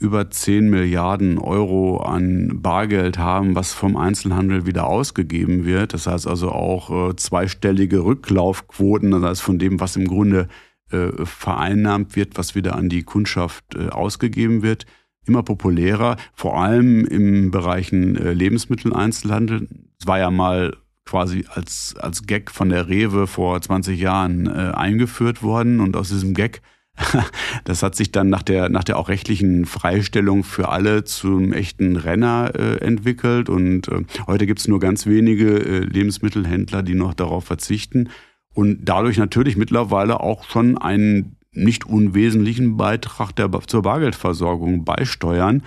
über 0.00 0.30
10 0.30 0.70
Milliarden 0.70 1.38
Euro 1.38 1.98
an 1.98 2.62
Bargeld 2.62 3.18
haben, 3.18 3.54
was 3.54 3.74
vom 3.74 3.96
Einzelhandel 3.96 4.64
wieder 4.64 4.86
ausgegeben 4.86 5.66
wird. 5.66 5.92
Das 5.92 6.06
heißt 6.06 6.26
also 6.26 6.50
auch 6.50 7.10
äh, 7.10 7.16
zweistellige 7.16 8.02
Rücklaufquoten, 8.02 9.10
das 9.10 9.22
heißt 9.22 9.42
von 9.42 9.58
dem, 9.58 9.78
was 9.78 9.96
im 9.96 10.08
Grunde 10.08 10.48
äh, 10.90 11.24
vereinnahmt 11.24 12.16
wird, 12.16 12.38
was 12.38 12.54
wieder 12.54 12.76
an 12.76 12.88
die 12.88 13.02
Kundschaft 13.02 13.74
äh, 13.74 13.90
ausgegeben 13.90 14.62
wird. 14.62 14.86
Immer 15.26 15.42
populärer, 15.42 16.16
vor 16.32 16.58
allem 16.58 17.04
im 17.04 17.50
Bereichen 17.50 18.16
äh, 18.16 18.32
Lebensmitteleinzelhandel. 18.32 19.68
Es 20.00 20.06
war 20.06 20.18
ja 20.18 20.30
mal 20.30 20.74
quasi 21.04 21.44
als, 21.52 21.94
als 21.98 22.22
Gag 22.22 22.50
von 22.50 22.70
der 22.70 22.88
Rewe 22.88 23.26
vor 23.26 23.60
20 23.60 24.00
Jahren 24.00 24.46
äh, 24.46 24.72
eingeführt 24.72 25.42
worden 25.42 25.80
und 25.80 25.94
aus 25.94 26.08
diesem 26.08 26.32
Gag 26.32 26.62
Das 27.64 27.82
hat 27.82 27.94
sich 27.94 28.12
dann 28.12 28.28
nach 28.28 28.42
der, 28.42 28.68
nach 28.68 28.84
der 28.84 28.98
auch 28.98 29.08
rechtlichen 29.08 29.66
Freistellung 29.66 30.44
für 30.44 30.68
alle 30.68 31.04
zum 31.04 31.52
echten 31.52 31.96
Renner 31.96 32.52
äh, 32.54 32.76
entwickelt. 32.78 33.48
Und 33.48 33.88
äh, 33.88 34.04
heute 34.26 34.46
gibt 34.46 34.60
es 34.60 34.68
nur 34.68 34.80
ganz 34.80 35.06
wenige 35.06 35.58
äh, 35.58 35.78
Lebensmittelhändler, 35.80 36.82
die 36.82 36.94
noch 36.94 37.14
darauf 37.14 37.44
verzichten. 37.44 38.10
Und 38.54 38.80
dadurch 38.84 39.16
natürlich 39.18 39.56
mittlerweile 39.56 40.20
auch 40.20 40.44
schon 40.44 40.78
einen 40.78 41.36
nicht 41.52 41.86
unwesentlichen 41.86 42.76
Beitrag 42.76 43.34
der, 43.34 43.50
zur 43.66 43.82
Bargeldversorgung 43.82 44.84
beisteuern 44.84 45.62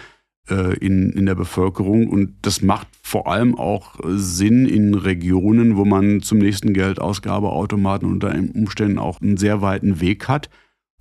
äh, 0.50 0.78
in, 0.78 1.12
in 1.12 1.26
der 1.26 1.36
Bevölkerung. 1.36 2.08
Und 2.10 2.36
das 2.42 2.62
macht 2.62 2.88
vor 3.02 3.28
allem 3.28 3.58
auch 3.58 3.96
Sinn 4.06 4.66
in 4.66 4.94
Regionen, 4.94 5.78
wo 5.78 5.86
man 5.86 6.22
zum 6.22 6.40
nächsten 6.40 6.74
Geldausgabeautomaten 6.74 8.10
unter 8.10 8.34
Umständen 8.54 8.98
auch 8.98 9.22
einen 9.22 9.38
sehr 9.38 9.62
weiten 9.62 10.02
Weg 10.02 10.28
hat 10.28 10.50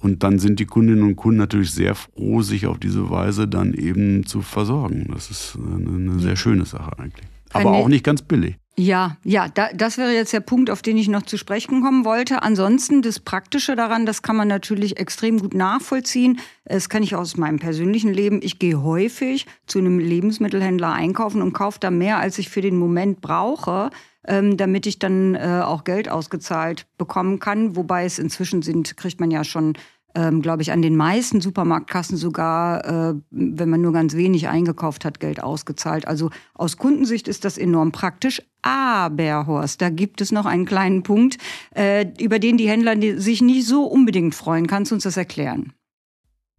und 0.03 0.25
dann 0.25 0.41
sind 0.41 0.59
die 0.59 0.67
Kundinnen 0.67 1.05
und 1.05 1.17
Kunden 1.17 1.39
natürlich 1.39 1.71
sehr 1.71 1.95
froh, 1.95 2.43
sich 2.43 2.67
auf 2.67 2.79
diese 2.79 3.09
Weise 3.09 3.47
dann 3.47 3.73
eben 3.73 4.27
zu 4.27 4.43
versorgen. 4.43 5.09
Das 5.13 5.31
ist 5.31 5.57
eine 5.57 6.19
sehr 6.19 6.37
schöne 6.37 6.65
Sache 6.65 6.99
eigentlich. 6.99 7.27
Aber 7.53 7.73
auch 7.73 7.89
nicht 7.89 8.05
ganz 8.05 8.21
billig. 8.23 8.57
Ja, 8.75 9.19
ja, 9.23 9.49
da, 9.49 9.69
das 9.75 9.99
wäre 9.99 10.13
jetzt 10.13 10.33
der 10.33 10.41
Punkt, 10.41 10.71
auf 10.71 10.81
den 10.81 10.97
ich 10.97 11.09
noch 11.09 11.23
zu 11.23 11.37
sprechen 11.37 11.83
kommen 11.83 12.07
wollte. 12.07 12.43
Ansonsten 12.43 13.03
das 13.03 13.21
Praktische 13.21 13.77
daran, 13.77 14.07
das 14.07 14.23
kann 14.23 14.35
man 14.35 14.49
natürlich 14.49 14.97
extrem 14.97 15.39
gut 15.41 15.53
nachvollziehen. 15.53 16.41
Das 16.65 16.89
kann 16.89 17.03
ich 17.03 17.15
aus 17.15 17.37
meinem 17.37 17.59
persönlichen 17.59 18.15
Leben. 18.15 18.41
Ich 18.43 18.59
gehe 18.59 18.83
häufig 18.83 19.47
zu 19.67 19.79
einem 19.79 19.99
Lebensmittelhändler 19.99 20.91
einkaufen 20.91 21.43
und 21.43 21.53
kaufe 21.53 21.81
da 21.81 21.91
mehr, 21.91 22.19
als 22.19 22.39
ich 22.39 22.49
für 22.49 22.63
den 22.63 22.77
Moment 22.77 23.21
brauche 23.21 23.91
ähm, 24.27 24.57
damit 24.57 24.87
ich 24.87 24.99
dann 24.99 25.35
äh, 25.35 25.63
auch 25.65 25.85
Geld 25.85 26.09
ausgezahlt 26.09 26.87
bekommen 26.99 27.39
kann. 27.39 27.77
Wobei 27.77 28.05
es 28.05 28.19
inzwischen 28.19 28.63
sind, 28.63 28.97
kriegt 28.97 29.21
man 29.21 29.31
ja 29.31 29.45
schon 29.45 29.75
ähm, 30.15 30.43
glaube 30.43 30.63
ich, 30.63 30.73
an 30.73 30.83
den 30.83 30.97
meisten 30.97 31.41
Supermarktkassen 31.41 32.17
sogar, 32.17 33.13
äh, 33.13 33.15
wenn 33.31 33.71
man 33.71 33.81
nur 33.81 33.93
ganz 33.93 34.15
wenig 34.15 34.49
eingekauft 34.49 35.05
hat, 35.05 35.21
Geld 35.21 35.43
ausgezahlt. 35.43 36.07
Also 36.07 36.31
aus 36.55 36.77
Kundensicht 36.77 37.29
ist 37.29 37.45
das 37.45 37.59
enorm 37.59 37.93
praktisch. 37.93 38.43
Aber, 38.63 39.47
Horst, 39.47 39.83
da 39.83 39.91
gibt 39.91 40.21
es 40.21 40.33
noch 40.33 40.47
einen 40.47 40.67
kleinen 40.67 41.03
Punkt, 41.03 41.39
äh, 41.75 42.07
über 42.21 42.39
den 42.39 42.57
die 42.57 42.69
Händler 42.69 42.97
sich 43.21 43.43
nicht 43.43 43.67
so 43.67 43.85
unbedingt 43.85 44.35
freuen. 44.35 44.67
Kannst 44.67 44.91
du 44.91 44.95
uns 44.95 45.05
das 45.05 45.17
erklären? 45.17 45.73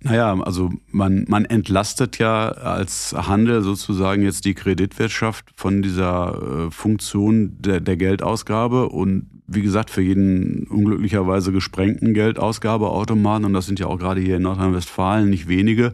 Naja, 0.06 0.38
also 0.42 0.70
man, 0.88 1.24
man 1.30 1.46
entlastet 1.46 2.20
ja 2.20 2.50
als 2.50 3.14
Handel 3.14 3.62
sozusagen 3.62 4.24
jetzt 4.24 4.44
die 4.44 4.54
Kreditwirtschaft 4.54 5.46
von 5.56 5.82
dieser 5.82 6.66
äh, 6.68 6.72
Funktion 6.72 7.56
der, 7.62 7.80
der 7.80 7.96
Geldausgabe 7.96 8.90
und 8.90 9.33
wie 9.48 9.62
gesagt, 9.62 9.90
für 9.90 10.02
jeden 10.02 10.68
unglücklicherweise 10.68 11.52
gesprengten 11.52 12.14
Geldausgabeautomaten, 12.14 13.46
und 13.46 13.54
das 13.54 13.66
sind 13.66 13.80
ja 13.80 13.88
auch 13.88 13.98
gerade 13.98 14.22
hier 14.22 14.38
in 14.38 14.44
Nordrhein-Westfalen 14.44 15.30
nicht 15.30 15.48
wenige, 15.48 15.94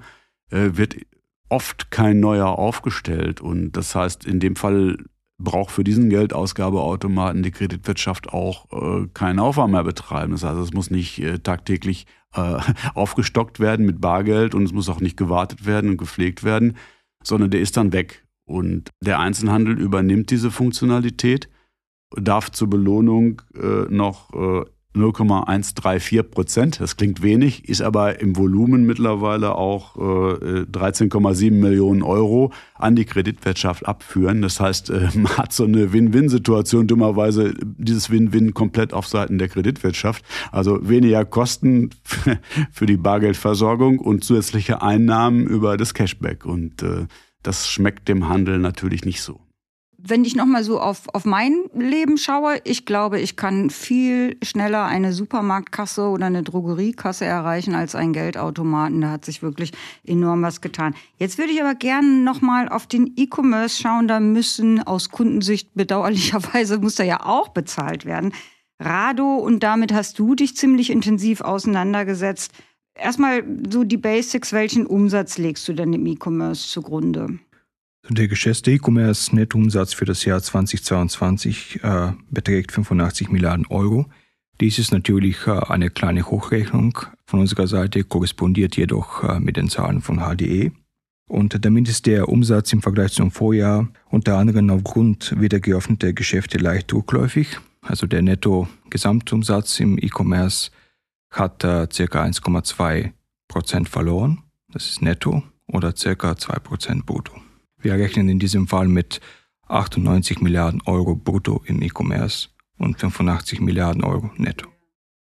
äh, 0.51 0.71
wird 0.73 0.95
oft 1.49 1.91
kein 1.91 2.19
neuer 2.19 2.47
aufgestellt. 2.47 3.41
Und 3.41 3.71
das 3.73 3.95
heißt, 3.95 4.25
in 4.25 4.39
dem 4.39 4.55
Fall 4.55 4.97
braucht 5.39 5.71
für 5.71 5.83
diesen 5.83 6.09
Geldausgabeautomaten 6.09 7.43
die 7.43 7.51
Kreditwirtschaft 7.51 8.29
auch 8.29 8.67
äh, 8.71 9.07
keinen 9.13 9.39
Aufwand 9.39 9.71
mehr 9.71 9.83
betreiben. 9.83 10.33
Das 10.33 10.43
heißt, 10.43 10.59
es 10.59 10.73
muss 10.73 10.91
nicht 10.91 11.19
äh, 11.19 11.39
tagtäglich 11.39 12.05
äh, 12.35 12.59
aufgestockt 12.93 13.59
werden 13.59 13.85
mit 13.85 14.01
Bargeld 14.01 14.53
und 14.53 14.63
es 14.63 14.73
muss 14.73 14.89
auch 14.89 14.99
nicht 14.99 15.17
gewartet 15.17 15.65
werden 15.65 15.91
und 15.91 15.97
gepflegt 15.97 16.43
werden, 16.43 16.75
sondern 17.23 17.49
der 17.49 17.61
ist 17.61 17.77
dann 17.77 17.93
weg. 17.93 18.25
Und 18.45 18.89
der 19.01 19.19
Einzelhandel 19.19 19.79
übernimmt 19.79 20.31
diese 20.31 20.51
Funktionalität, 20.51 21.49
darf 22.15 22.51
zur 22.51 22.69
Belohnung 22.69 23.41
äh, 23.55 23.85
noch 23.89 24.33
äh, 24.33 24.65
0,134 24.93 26.31
Prozent. 26.31 26.79
Das 26.79 26.97
klingt 26.97 27.21
wenig, 27.21 27.69
ist 27.69 27.81
aber 27.81 28.19
im 28.21 28.35
Volumen 28.35 28.85
mittlerweile 28.85 29.55
auch 29.55 29.95
äh, 29.95 30.63
13,7 30.63 31.51
Millionen 31.51 32.01
Euro 32.01 32.51
an 32.73 32.95
die 32.95 33.05
Kreditwirtschaft 33.05 33.85
abführen. 33.87 34.41
Das 34.41 34.59
heißt, 34.59 34.89
äh, 34.89 35.09
man 35.13 35.37
hat 35.37 35.53
so 35.53 35.65
eine 35.65 35.93
Win-Win-Situation, 35.93 36.87
dummerweise 36.87 37.53
dieses 37.61 38.09
Win-Win 38.09 38.53
komplett 38.53 38.93
auf 38.93 39.07
Seiten 39.07 39.37
der 39.37 39.49
Kreditwirtschaft. 39.49 40.25
Also 40.51 40.87
weniger 40.87 41.23
Kosten 41.23 41.91
für 42.71 42.85
die 42.87 42.97
Bargeldversorgung 42.97 43.99
und 43.99 44.23
zusätzliche 44.23 44.81
Einnahmen 44.81 45.45
über 45.45 45.77
das 45.77 45.93
Cashback. 45.93 46.45
Und 46.45 46.81
äh, 46.81 47.05
das 47.43 47.69
schmeckt 47.69 48.07
dem 48.07 48.27
Handel 48.27 48.57
natürlich 48.57 49.05
nicht 49.05 49.21
so 49.21 49.39
wenn 50.01 50.23
ich 50.23 50.35
nochmal 50.35 50.63
so 50.63 50.79
auf, 50.79 51.03
auf 51.13 51.25
mein 51.25 51.63
Leben 51.73 52.17
schaue, 52.17 52.59
ich 52.63 52.85
glaube, 52.85 53.19
ich 53.19 53.35
kann 53.35 53.69
viel 53.69 54.37
schneller 54.43 54.85
eine 54.85 55.13
Supermarktkasse 55.13 56.07
oder 56.07 56.27
eine 56.27 56.43
Drogeriekasse 56.43 57.25
erreichen 57.25 57.75
als 57.75 57.95
einen 57.95 58.13
Geldautomaten. 58.13 59.01
Da 59.01 59.11
hat 59.11 59.25
sich 59.25 59.41
wirklich 59.41 59.71
enorm 60.05 60.41
was 60.41 60.61
getan. 60.61 60.95
Jetzt 61.17 61.37
würde 61.37 61.51
ich 61.51 61.61
aber 61.61 61.75
gerne 61.75 62.07
nochmal 62.07 62.69
auf 62.69 62.87
den 62.87 63.13
E-Commerce 63.15 63.81
schauen. 63.81 64.07
Da 64.07 64.19
müssen 64.19 64.81
aus 64.81 65.09
Kundensicht 65.09 65.73
bedauerlicherweise 65.73 66.79
muss 66.79 66.95
da 66.95 67.03
ja 67.03 67.25
auch 67.25 67.49
bezahlt 67.49 68.05
werden. 68.05 68.33
Rado, 68.79 69.35
und 69.35 69.61
damit 69.61 69.93
hast 69.93 70.17
du 70.19 70.35
dich 70.35 70.55
ziemlich 70.55 70.89
intensiv 70.89 71.41
auseinandergesetzt. 71.41 72.53
erstmal 72.95 73.43
so 73.69 73.83
die 73.83 73.97
Basics. 73.97 74.53
Welchen 74.53 74.85
Umsatz 74.85 75.37
legst 75.37 75.67
du 75.67 75.73
denn 75.73 75.93
im 75.93 76.05
E-Commerce 76.05 76.67
zugrunde? 76.69 77.39
Der 78.11 78.27
geschätzte 78.27 78.71
E-Commerce-Nettoumsatz 78.71 79.93
für 79.93 80.05
das 80.05 80.25
Jahr 80.25 80.41
2022 80.41 81.83
äh, 81.83 82.13
beträgt 82.31 82.71
85 82.71 83.29
Milliarden 83.29 83.67
Euro. 83.67 84.07
Dies 84.59 84.79
ist 84.79 84.91
natürlich 84.91 85.45
äh, 85.45 85.51
eine 85.51 85.91
kleine 85.91 86.25
Hochrechnung 86.25 86.97
von 87.27 87.39
unserer 87.39 87.67
Seite, 87.67 88.03
korrespondiert 88.03 88.75
jedoch 88.77 89.23
äh, 89.23 89.39
mit 89.39 89.57
den 89.57 89.69
Zahlen 89.69 90.01
von 90.01 90.21
HDE. 90.21 90.71
Und 91.27 91.63
damit 91.63 91.87
ist 91.87 92.07
der 92.07 92.29
Umsatz 92.29 92.73
im 92.73 92.81
Vergleich 92.81 93.11
zum 93.11 93.29
Vorjahr 93.29 93.87
unter 94.09 94.39
anderem 94.39 94.71
aufgrund 94.71 95.39
wieder 95.39 95.59
geöffneter 95.59 96.11
Geschäfte 96.11 96.57
leicht 96.57 96.91
rückläufig. 96.91 97.59
Also 97.81 98.07
der 98.07 98.23
Netto-Gesamtumsatz 98.23 99.79
im 99.81 99.99
E-Commerce 99.99 100.71
hat 101.29 101.63
äh, 101.63 101.85
ca. 101.85 102.23
1,2 102.23 103.11
Prozent 103.47 103.87
verloren. 103.87 104.39
Das 104.73 104.89
ist 104.89 105.03
netto 105.03 105.43
oder 105.67 105.93
ca. 105.93 106.35
2 106.35 106.53
Prozent 106.57 107.05
brutto. 107.05 107.39
Wir 107.81 107.93
rechnen 107.93 108.29
in 108.29 108.39
diesem 108.39 108.67
Fall 108.67 108.87
mit 108.87 109.21
98 109.67 110.41
Milliarden 110.41 110.81
Euro 110.85 111.15
brutto 111.15 111.61
im 111.65 111.81
E-Commerce 111.81 112.49
und 112.77 112.99
85 112.99 113.61
Milliarden 113.61 114.03
Euro 114.03 114.31
netto. 114.37 114.67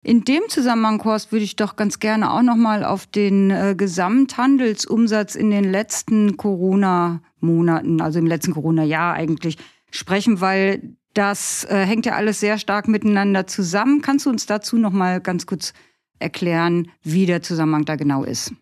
In 0.03 0.23
dem 0.23 0.43
Zusammenhang, 0.47 1.03
Horst, 1.03 1.31
würde 1.31 1.43
ich 1.43 1.55
doch 1.57 1.75
ganz 1.75 1.99
gerne 1.99 2.31
auch 2.31 2.41
nochmal 2.41 2.85
auf 2.85 3.07
den 3.07 3.51
äh, 3.51 3.75
Gesamthandelsumsatz 3.77 5.35
in 5.35 5.51
den 5.51 5.65
letzten 5.65 6.37
Corona-Monaten, 6.37 7.99
also 7.99 8.19
im 8.19 8.25
letzten 8.25 8.53
Corona-Jahr 8.53 9.13
eigentlich, 9.13 9.57
sprechen, 9.91 10.39
weil 10.39 10.95
das 11.13 11.65
äh, 11.65 11.85
hängt 11.85 12.05
ja 12.05 12.13
alles 12.13 12.39
sehr 12.39 12.57
stark 12.57 12.87
miteinander 12.87 13.47
zusammen. 13.47 14.01
Kannst 14.01 14.25
du 14.25 14.29
uns 14.29 14.45
dazu 14.45 14.77
nochmal 14.77 15.19
ganz 15.19 15.45
kurz 15.45 15.73
erklären, 16.19 16.89
wie 17.03 17.25
der 17.25 17.41
Zusammenhang 17.41 17.85
da 17.85 17.95
genau 17.95 18.23
ist? 18.23 18.53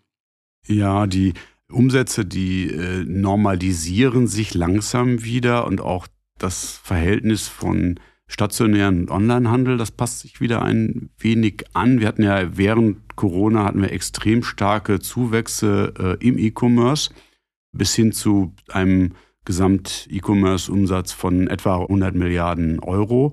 Ja, 0.66 1.06
die 1.06 1.34
Umsätze, 1.72 2.26
die 2.26 2.70
äh, 2.70 3.04
normalisieren 3.06 4.28
sich 4.28 4.54
langsam 4.54 5.24
wieder 5.24 5.66
und 5.66 5.82
auch 5.82 6.08
das 6.38 6.80
Verhältnis 6.84 7.48
von 7.48 8.00
stationären 8.28 9.02
und 9.02 9.12
Onlinehandel, 9.12 9.78
das 9.78 9.92
passt 9.92 10.22
sich 10.22 10.42
wieder 10.42 10.62
ein 10.64 11.10
wenig 11.18 11.66
an. 11.74 12.00
Wir 12.00 12.08
hatten 12.08 12.24
ja 12.24 12.58
während 12.58 13.16
Corona 13.16 13.66
hatten 13.66 13.82
wir 13.82 13.92
extrem 13.92 14.44
starke 14.44 15.00
Zuwächse 15.00 15.94
äh, 15.98 16.28
im 16.28 16.38
E-Commerce 16.38 17.12
bis 17.72 17.94
hin 17.94 18.12
zu 18.12 18.54
einem 18.70 19.14
Gesamt-E-Commerce-Umsatz 19.46 21.12
von 21.12 21.48
etwa 21.48 21.82
100 21.82 22.16
Milliarden 22.16 22.80
Euro. 22.80 23.32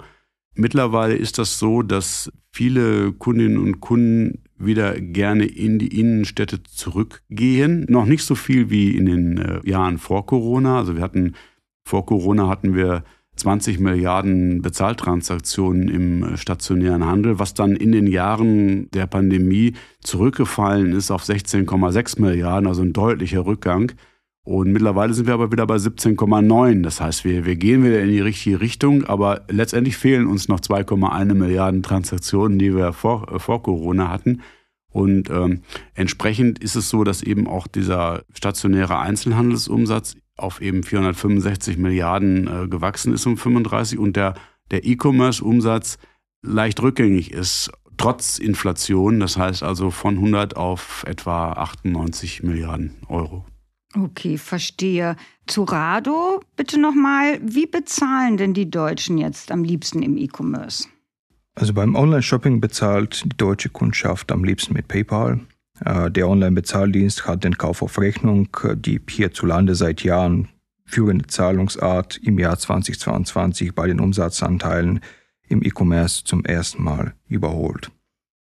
Mittlerweile 0.55 1.15
ist 1.15 1.39
das 1.39 1.59
so, 1.59 1.83
dass 1.83 2.31
viele 2.51 3.13
Kundinnen 3.13 3.57
und 3.57 3.81
Kunden 3.81 4.45
wieder 4.65 5.01
gerne 5.01 5.47
in 5.47 5.79
die 5.79 5.99
Innenstädte 5.99 6.63
zurückgehen. 6.63 7.87
Noch 7.89 8.07
nicht 8.07 8.25
so 8.25 8.35
viel 8.35 8.71
wie 8.71 8.97
in 8.97 9.07
den 9.07 9.39
äh, 9.39 9.61
Jahren 9.69 9.99
vor 9.99 10.27
Corona. 10.27 10.79
Also 10.79 10.97
wir 10.97 11.03
hatten 11.03 11.35
vor 11.85 12.07
Corona 12.07 12.49
hatten 12.49 12.75
wir 12.75 13.05
20 13.37 13.81
Milliarden 13.81 14.63
Bezahltransaktionen 14.63 15.89
im 15.89 16.23
äh, 16.23 16.37
stationären 16.37 17.07
Handel, 17.07 17.39
was 17.39 17.55
dann 17.55 17.77
in 17.77 17.93
den 17.93 18.07
Jahren 18.07 18.91
der 18.91 19.07
Pandemie 19.07 19.75
zurückgefallen 20.01 20.93
ist 20.93 21.11
auf 21.11 21.25
16,6 21.25 22.21
Milliarden, 22.21 22.67
also 22.67 22.83
ein 22.83 22.93
deutlicher 22.93 23.47
Rückgang. 23.47 23.93
Und 24.45 24.73
mittlerweile 24.73 25.15
sind 25.15 25.27
wir 25.27 25.35
aber 25.35 25.53
wieder 25.53 25.67
bei 25.67 25.77
17,9. 25.77 26.83
Das 26.83 27.01
heißt, 27.01 27.25
wir, 27.25 27.47
wir 27.47 27.55
gehen 27.57 27.85
wieder 27.85 28.03
in 28.03 28.09
die 28.09 28.21
richtige 28.21 28.61
Richtung, 28.61 29.05
aber 29.05 29.43
letztendlich 29.49 29.97
fehlen 29.97 30.27
uns 30.27 30.49
noch 30.49 30.59
2,1 30.61 31.35
Milliarden 31.35 31.83
Transaktionen, 31.83 32.59
die 32.59 32.75
wir 32.75 32.93
vor, 32.93 33.33
äh, 33.33 33.39
vor 33.39 33.63
Corona 33.63 34.09
hatten. 34.09 34.43
Und 34.91 35.31
ähm, 35.31 35.63
entsprechend 35.95 36.59
ist 36.59 36.75
es 36.75 36.91
so, 36.91 37.05
dass 37.05 37.23
eben 37.23 37.47
auch 37.47 37.67
dieser 37.67 38.25
stationäre 38.35 38.99
Einzelhandelsumsatz 38.99 40.17
auf 40.37 40.61
eben 40.61 40.83
465 40.83 41.79
Milliarden 41.79 42.47
äh, 42.47 42.69
gewachsen 42.69 43.15
ist 43.15 43.25
um 43.27 43.37
35 43.37 43.99
und 43.99 44.17
der, 44.17 44.35
der 44.71 44.85
E-Commerce-Umsatz 44.85 45.99
leicht 46.43 46.83
rückgängig 46.83 47.31
ist, 47.33 47.71
trotz 47.97 48.39
Inflation. 48.39 49.21
Das 49.21 49.37
heißt 49.37 49.63
also 49.63 49.91
von 49.91 50.17
100 50.17 50.57
auf 50.57 51.05
etwa 51.07 51.53
98 51.53 52.43
Milliarden 52.43 52.95
Euro. 53.09 53.47
Okay, 53.97 54.39
verstehe. 54.39 55.17
Zu 55.47 55.65
Rado 55.65 56.41
bitte 56.57 56.81
nochmal, 56.81 57.39
wie 57.43 57.67
bezahlen 57.67 58.37
denn 58.37 58.55
die 58.55 58.71
Deutschen 58.71 59.19
jetzt 59.19 59.51
am 59.51 59.65
liebsten 59.65 60.03
im 60.03 60.17
E-Commerce? 60.17 60.89
Also 61.55 61.75
beim 61.75 61.95
Online-Shopping 61.95 62.61
bezahlt 62.61 63.25
die 63.25 63.37
deutsche 63.37 63.69
Kundschaft 63.69 64.33
am 64.33 64.45
liebsten 64.45 64.73
mit 64.73 64.89
PayPal. 64.89 65.41
Äh, 65.85 66.11
der 66.11 66.29
Online-Bezahldienst 66.29 67.27
hat 67.27 67.45
den 67.45 67.59
Kauf 67.59 67.83
auf 67.83 67.99
Rechnung, 67.99 68.49
die 68.77 69.01
hierzulande 69.09 69.75
seit 69.75 70.03
Jahren 70.03 70.49
führende 70.87 71.27
Zahlungsart 71.27 72.19
im 72.23 72.39
Jahr 72.39 72.59
2022 72.59 73.75
bei 73.75 73.87
den 73.87 74.01
Umsatzanteilen 74.01 75.01
im 75.49 75.63
E-Commerce 75.63 76.25
zum 76.25 76.45
ersten 76.45 76.83
Mal 76.83 77.15
überholt. 77.29 77.91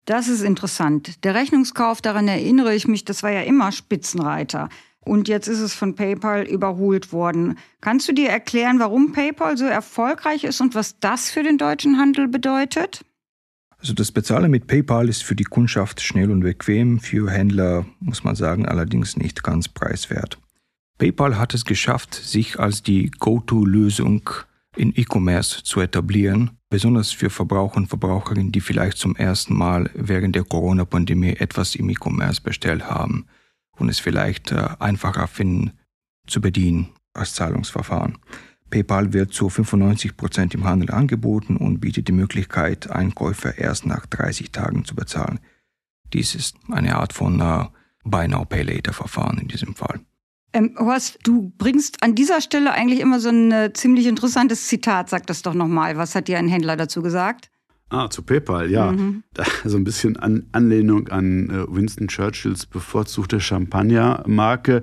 Das 0.06 0.28
ist 0.28 0.42
interessant. 0.42 1.24
Der 1.24 1.34
Rechnungskauf, 1.34 2.02
daran 2.02 2.28
erinnere 2.28 2.76
ich 2.76 2.88
mich, 2.88 3.06
das 3.06 3.24
war 3.24 3.32
ja 3.32 3.42
immer 3.42 3.72
Spitzenreiter. 3.72 4.70
Und 5.06 5.28
jetzt 5.28 5.48
ist 5.48 5.60
es 5.60 5.74
von 5.74 5.96
PayPal 5.96 6.44
überholt 6.44 7.12
worden. 7.12 7.58
Kannst 7.82 8.08
du 8.08 8.14
dir 8.14 8.30
erklären, 8.30 8.80
warum 8.80 9.12
PayPal 9.12 9.58
so 9.58 9.66
erfolgreich 9.66 10.44
ist 10.46 10.62
und 10.62 10.76
was 10.76 11.00
das 11.00 11.30
für 11.30 11.44
den 11.44 11.58
deutschen 11.58 11.98
Handel 11.98 12.28
bedeutet? 12.28 13.04
Also 13.78 13.94
das 13.94 14.14
Bezahlen 14.14 14.50
mit 14.50 14.68
PayPal 14.68 15.10
ist 15.10 15.24
für 15.24 15.36
die 15.36 15.44
Kundschaft 15.44 16.00
schnell 16.02 16.32
und 16.32 16.40
bequem, 16.40 17.02
für 17.02 17.30
Händler 17.30 17.86
muss 18.00 18.24
man 18.24 18.36
sagen 18.36 18.66
allerdings 18.66 19.18
nicht 19.18 19.44
ganz 19.44 19.68
preiswert. 19.68 20.38
PayPal 21.00 21.38
hat 21.38 21.54
es 21.54 21.66
geschafft, 21.66 22.14
sich 22.14 22.60
als 22.60 22.82
die 22.82 23.12
Go-to-Lösung 23.12 24.30
in 24.78 24.94
E-Commerce 24.96 25.64
zu 25.64 25.82
etablieren, 25.82 26.52
besonders 26.70 27.12
für 27.12 27.30
Verbraucher 27.30 27.76
und 27.76 27.88
Verbraucherinnen, 27.88 28.54
die 28.54 28.62
vielleicht 28.62 28.98
zum 28.98 29.18
ersten 29.18 29.54
Mal 29.54 29.90
während 29.96 30.36
der 30.38 30.46
Corona-Pandemie 30.46 31.36
etwas 31.36 31.76
im 31.76 31.90
E-Commerce 31.90 32.42
bestellt 32.42 32.90
haben 32.90 33.26
und 33.78 33.90
es 33.90 34.00
vielleicht 34.00 34.52
äh, 34.52 34.68
einfacher 34.80 35.28
finden 35.28 35.72
zu 36.28 36.42
bedienen 36.42 36.90
als 37.14 37.34
Zahlungsverfahren. 37.34 38.18
PayPal 38.70 39.14
wird 39.14 39.34
zu 39.34 39.50
95 39.50 40.18
Prozent 40.18 40.56
im 40.56 40.64
Handel 40.64 40.90
angeboten 40.92 41.58
und 41.58 41.80
bietet 41.80 42.08
die 42.08 42.14
Möglichkeit, 42.14 42.90
Einkäufe 42.90 43.54
erst 43.58 43.86
nach 43.86 44.08
30 44.08 44.52
Tagen 44.52 44.84
zu 44.84 44.96
bezahlen. 44.96 45.40
Dies 46.12 46.34
ist 46.34 46.58
eine 46.72 46.96
Art 46.96 47.14
von 47.14 47.40
uh, 47.40 47.66
Buy 48.04 48.28
Now 48.28 48.46
Pay 48.46 48.64
Later 48.64 48.94
Verfahren 48.94 49.38
in 49.38 49.48
diesem 49.48 49.76
Fall. 49.76 50.00
Ähm, 50.54 50.76
Horst, 50.80 51.20
du 51.24 51.52
bringst 51.58 52.02
an 52.04 52.16
dieser 52.16 52.42
Stelle 52.42 52.74
eigentlich 52.74 53.00
immer 53.00 53.20
so 53.20 53.30
ein 53.30 53.52
äh, 53.52 53.74
ziemlich 53.74 54.06
interessantes 54.06 54.68
Zitat. 54.68 55.10
Sag 55.10 55.28
das 55.28 55.42
doch 55.42 55.54
nochmal. 55.54 55.98
Was 55.98 56.16
hat 56.16 56.28
dir 56.28 56.38
ein 56.38 56.48
Händler 56.48 56.78
dazu 56.78 57.02
gesagt? 57.02 57.50
Ah, 57.94 58.10
zu 58.10 58.24
PayPal, 58.24 58.72
ja. 58.72 58.92
Mhm. 58.92 59.22
Da, 59.36 59.44
so 59.66 59.78
ein 59.78 59.84
bisschen 59.84 60.18
an, 60.18 60.48
Anlehnung 60.52 61.10
an 61.10 61.50
äh, 61.52 61.76
Winston 61.76 62.08
Churchills 62.08 62.66
bevorzugte 62.66 63.40
Champagnermarke. 63.40 64.82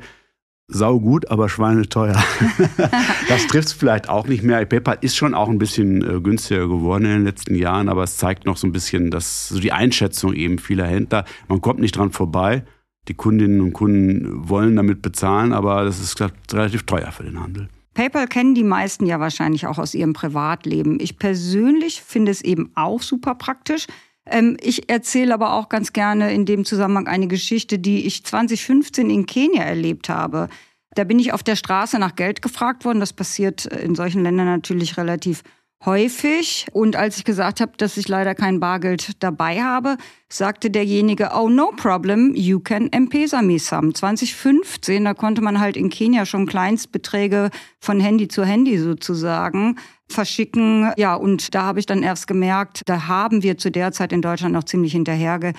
Sau 0.68 1.00
gut, 1.00 1.28
aber 1.28 1.48
schweineteuer. 1.48 2.14
das 3.28 3.48
trifft 3.48 3.66
es 3.66 3.72
vielleicht 3.72 4.08
auch 4.08 4.28
nicht 4.28 4.44
mehr. 4.44 4.64
PayPal 4.64 4.98
ist 5.00 5.16
schon 5.16 5.34
auch 5.34 5.48
ein 5.48 5.58
bisschen 5.58 6.08
äh, 6.08 6.20
günstiger 6.20 6.68
geworden 6.68 7.04
in 7.04 7.10
den 7.10 7.24
letzten 7.24 7.56
Jahren, 7.56 7.88
aber 7.88 8.04
es 8.04 8.16
zeigt 8.16 8.46
noch 8.46 8.56
so 8.56 8.68
ein 8.68 8.72
bisschen, 8.72 9.10
dass 9.10 9.48
so 9.48 9.58
die 9.58 9.72
Einschätzung 9.72 10.32
eben 10.32 10.60
vieler 10.60 10.86
Händler, 10.86 11.24
man 11.48 11.60
kommt 11.60 11.80
nicht 11.80 11.96
dran 11.96 12.12
vorbei. 12.12 12.62
Die 13.08 13.14
Kundinnen 13.14 13.60
und 13.60 13.72
Kunden 13.72 14.48
wollen 14.48 14.76
damit 14.76 15.02
bezahlen, 15.02 15.52
aber 15.52 15.82
das 15.82 15.98
ist 15.98 16.14
glaub, 16.14 16.30
relativ 16.52 16.84
teuer 16.84 17.10
für 17.10 17.24
den 17.24 17.40
Handel. 17.42 17.68
PayPal 18.00 18.28
kennen 18.28 18.54
die 18.54 18.64
meisten 18.64 19.04
ja 19.04 19.20
wahrscheinlich 19.20 19.66
auch 19.66 19.76
aus 19.76 19.92
ihrem 19.92 20.14
Privatleben. 20.14 20.98
Ich 21.00 21.18
persönlich 21.18 22.00
finde 22.00 22.32
es 22.32 22.40
eben 22.40 22.72
auch 22.74 23.02
super 23.02 23.34
praktisch. 23.34 23.86
Ähm, 24.24 24.56
ich 24.62 24.88
erzähle 24.88 25.34
aber 25.34 25.52
auch 25.52 25.68
ganz 25.68 25.92
gerne 25.92 26.32
in 26.32 26.46
dem 26.46 26.64
Zusammenhang 26.64 27.08
eine 27.08 27.26
Geschichte, 27.26 27.78
die 27.78 28.06
ich 28.06 28.24
2015 28.24 29.10
in 29.10 29.26
Kenia 29.26 29.64
erlebt 29.64 30.08
habe. 30.08 30.48
Da 30.94 31.04
bin 31.04 31.18
ich 31.18 31.34
auf 31.34 31.42
der 31.42 31.56
Straße 31.56 31.98
nach 31.98 32.16
Geld 32.16 32.40
gefragt 32.40 32.86
worden. 32.86 33.00
Das 33.00 33.12
passiert 33.12 33.66
in 33.66 33.94
solchen 33.94 34.22
Ländern 34.22 34.46
natürlich 34.46 34.96
relativ 34.96 35.40
häufig. 35.40 35.59
Und 35.82 36.94
als 36.94 37.16
ich 37.16 37.24
gesagt 37.24 37.62
habe, 37.62 37.72
dass 37.78 37.96
ich 37.96 38.06
leider 38.06 38.34
kein 38.34 38.60
Bargeld 38.60 39.22
dabei 39.22 39.62
habe, 39.62 39.96
sagte 40.28 40.70
derjenige, 40.70 41.30
oh 41.34 41.48
no 41.48 41.72
problem, 41.74 42.34
you 42.34 42.60
can 42.60 42.92
M-Pesa 42.92 43.40
me 43.40 43.58
some. 43.58 43.94
2015, 43.94 45.04
da 45.04 45.14
konnte 45.14 45.40
man 45.40 45.58
halt 45.58 45.78
in 45.78 45.88
Kenia 45.88 46.26
schon 46.26 46.46
Kleinstbeträge 46.46 47.48
von 47.80 47.98
Handy 47.98 48.28
zu 48.28 48.44
Handy 48.44 48.76
sozusagen 48.76 49.76
verschicken. 50.06 50.92
Ja, 50.98 51.14
und 51.14 51.54
da 51.54 51.62
habe 51.62 51.80
ich 51.80 51.86
dann 51.86 52.02
erst 52.02 52.26
gemerkt, 52.26 52.82
da 52.84 53.06
haben 53.08 53.42
wir 53.42 53.56
zu 53.56 53.70
der 53.70 53.92
Zeit 53.92 54.12
in 54.12 54.20
Deutschland 54.20 54.52
noch 54.52 54.64
ziemlich 54.64 54.92
hinterherge 54.92 55.54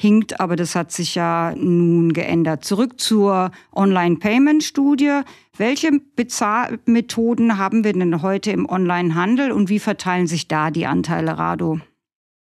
hinkt, 0.00 0.40
aber 0.40 0.56
das 0.56 0.74
hat 0.74 0.92
sich 0.92 1.14
ja 1.14 1.54
nun 1.54 2.14
geändert. 2.14 2.64
Zurück 2.64 2.98
zur 2.98 3.50
Online-Payment-Studie. 3.72 5.20
Welche 5.56 5.90
Bezahlmethoden 6.16 7.58
haben 7.58 7.84
wir 7.84 7.92
denn 7.92 8.22
heute 8.22 8.50
im 8.50 8.66
Online-Handel 8.66 9.52
und 9.52 9.68
wie 9.68 9.78
verteilen 9.78 10.26
sich 10.26 10.48
da 10.48 10.70
die 10.70 10.86
Anteile, 10.86 11.36
Rado? 11.36 11.80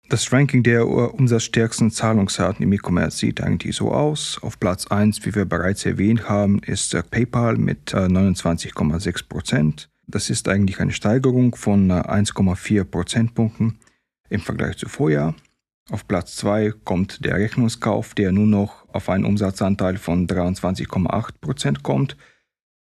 Das 0.07 0.31
Ranking 0.31 0.63
der 0.63 0.87
umsatzstärksten 0.87 1.91
Zahlungsarten 1.91 2.63
im 2.63 2.73
E-Commerce 2.73 3.17
sieht 3.17 3.41
eigentlich 3.41 3.75
so 3.75 3.91
aus. 3.91 4.39
Auf 4.41 4.59
Platz 4.59 4.87
1, 4.87 5.25
wie 5.25 5.35
wir 5.35 5.45
bereits 5.45 5.85
erwähnt 5.85 6.29
haben, 6.29 6.59
ist 6.59 6.97
PayPal 7.11 7.57
mit 7.57 7.93
29,6 7.93 9.27
Prozent. 9.27 9.89
Das 10.07 10.29
ist 10.29 10.49
eigentlich 10.49 10.79
eine 10.79 10.91
Steigerung 10.91 11.55
von 11.55 11.91
1,4 11.91 12.83
Prozentpunkten 12.83 13.79
im 14.29 14.41
Vergleich 14.41 14.77
zu 14.77 14.89
Vorjahr. 14.89 15.33
Auf 15.91 16.07
Platz 16.07 16.37
2 16.37 16.71
kommt 16.85 17.25
der 17.25 17.35
Rechnungskauf, 17.35 18.13
der 18.13 18.31
nur 18.31 18.47
noch 18.47 18.87
auf 18.93 19.09
einen 19.09 19.25
Umsatzanteil 19.25 19.97
von 19.97 20.25
23,8 20.25 21.31
Prozent 21.41 21.83
kommt 21.83 22.15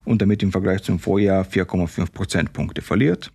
und 0.04 0.22
damit 0.22 0.44
im 0.44 0.52
Vergleich 0.52 0.84
zum 0.84 1.00
Vorjahr 1.00 1.44
4,5 1.44 2.12
Prozentpunkte 2.12 2.82
verliert. 2.82 3.32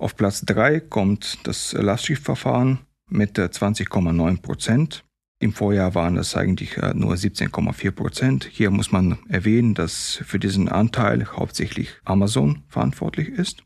Auf 0.00 0.16
Platz 0.16 0.44
3 0.44 0.80
kommt 0.80 1.38
das 1.44 1.72
Lastschiffverfahren 1.72 2.80
mit 3.08 3.38
20,9 3.38 4.42
Prozent. 4.42 5.04
Im 5.38 5.52
Vorjahr 5.52 5.94
waren 5.94 6.16
das 6.16 6.34
eigentlich 6.34 6.76
äh, 6.78 6.92
nur 6.92 7.14
17,4 7.14 7.92
Prozent. 7.92 8.48
Hier 8.50 8.72
muss 8.72 8.90
man 8.90 9.18
erwähnen, 9.28 9.74
dass 9.74 10.20
für 10.24 10.40
diesen 10.40 10.68
Anteil 10.68 11.26
hauptsächlich 11.26 11.90
Amazon 12.04 12.64
verantwortlich 12.66 13.28
ist. 13.28 13.62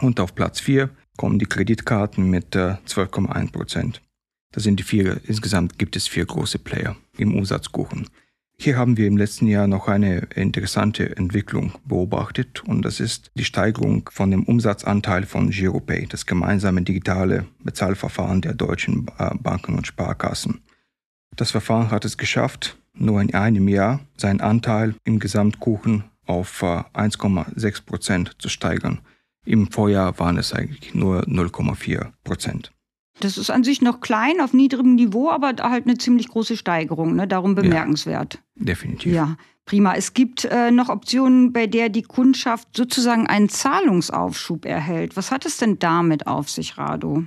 Und 0.00 0.20
auf 0.20 0.36
Platz 0.36 0.60
4 0.60 0.88
kommen 1.16 1.40
die 1.40 1.46
Kreditkarten 1.46 2.30
mit 2.30 2.54
12,1 2.54 3.44
äh, 3.44 3.50
Prozent. 3.50 4.00
Das 4.54 4.62
sind 4.62 4.78
die 4.78 4.84
vier, 4.84 5.20
insgesamt 5.24 5.80
gibt 5.80 5.96
es 5.96 6.06
vier 6.06 6.24
große 6.24 6.60
Player 6.60 6.94
im 7.18 7.34
Umsatzkuchen. 7.34 8.08
Hier 8.56 8.76
haben 8.76 8.96
wir 8.96 9.08
im 9.08 9.16
letzten 9.16 9.48
Jahr 9.48 9.66
noch 9.66 9.88
eine 9.88 10.28
interessante 10.36 11.16
Entwicklung 11.16 11.72
beobachtet 11.84 12.62
und 12.64 12.82
das 12.82 13.00
ist 13.00 13.32
die 13.34 13.42
Steigerung 13.42 14.08
von 14.12 14.30
dem 14.30 14.44
Umsatzanteil 14.44 15.26
von 15.26 15.50
GiroPay, 15.50 16.06
das 16.06 16.24
gemeinsame 16.24 16.82
digitale 16.82 17.46
Bezahlverfahren 17.64 18.42
der 18.42 18.54
deutschen 18.54 19.08
äh, 19.18 19.34
Banken 19.34 19.74
und 19.74 19.88
Sparkassen. 19.88 20.60
Das 21.34 21.50
Verfahren 21.50 21.90
hat 21.90 22.04
es 22.04 22.16
geschafft, 22.16 22.78
nur 22.94 23.20
in 23.20 23.34
einem 23.34 23.66
Jahr 23.66 24.06
seinen 24.16 24.40
Anteil 24.40 24.94
im 25.02 25.18
Gesamtkuchen 25.18 26.04
auf 26.26 26.62
1,6 26.62 27.66
äh, 27.66 27.82
Prozent 27.84 28.36
zu 28.38 28.48
steigern. 28.48 29.00
Im 29.44 29.72
Vorjahr 29.72 30.16
waren 30.20 30.38
es 30.38 30.52
eigentlich 30.52 30.94
nur 30.94 31.24
0,4 31.24 32.12
Prozent. 32.22 32.73
Das 33.20 33.38
ist 33.38 33.50
an 33.50 33.64
sich 33.64 33.80
noch 33.80 34.00
klein, 34.00 34.40
auf 34.40 34.52
niedrigem 34.52 34.96
Niveau, 34.96 35.30
aber 35.30 35.54
halt 35.62 35.86
eine 35.86 35.96
ziemlich 35.98 36.28
große 36.28 36.56
Steigerung, 36.56 37.14
ne? 37.14 37.28
darum 37.28 37.54
bemerkenswert. 37.54 38.40
Ja, 38.56 38.64
definitiv. 38.64 39.12
Ja, 39.12 39.36
prima. 39.66 39.94
Es 39.94 40.14
gibt 40.14 40.44
äh, 40.44 40.70
noch 40.70 40.88
Optionen, 40.88 41.52
bei 41.52 41.66
der 41.66 41.88
die 41.88 42.02
Kundschaft 42.02 42.68
sozusagen 42.76 43.26
einen 43.26 43.48
Zahlungsaufschub 43.48 44.64
erhält. 44.66 45.16
Was 45.16 45.30
hat 45.30 45.46
es 45.46 45.58
denn 45.58 45.78
damit 45.78 46.26
auf 46.26 46.50
sich, 46.50 46.76
Rado? 46.76 47.24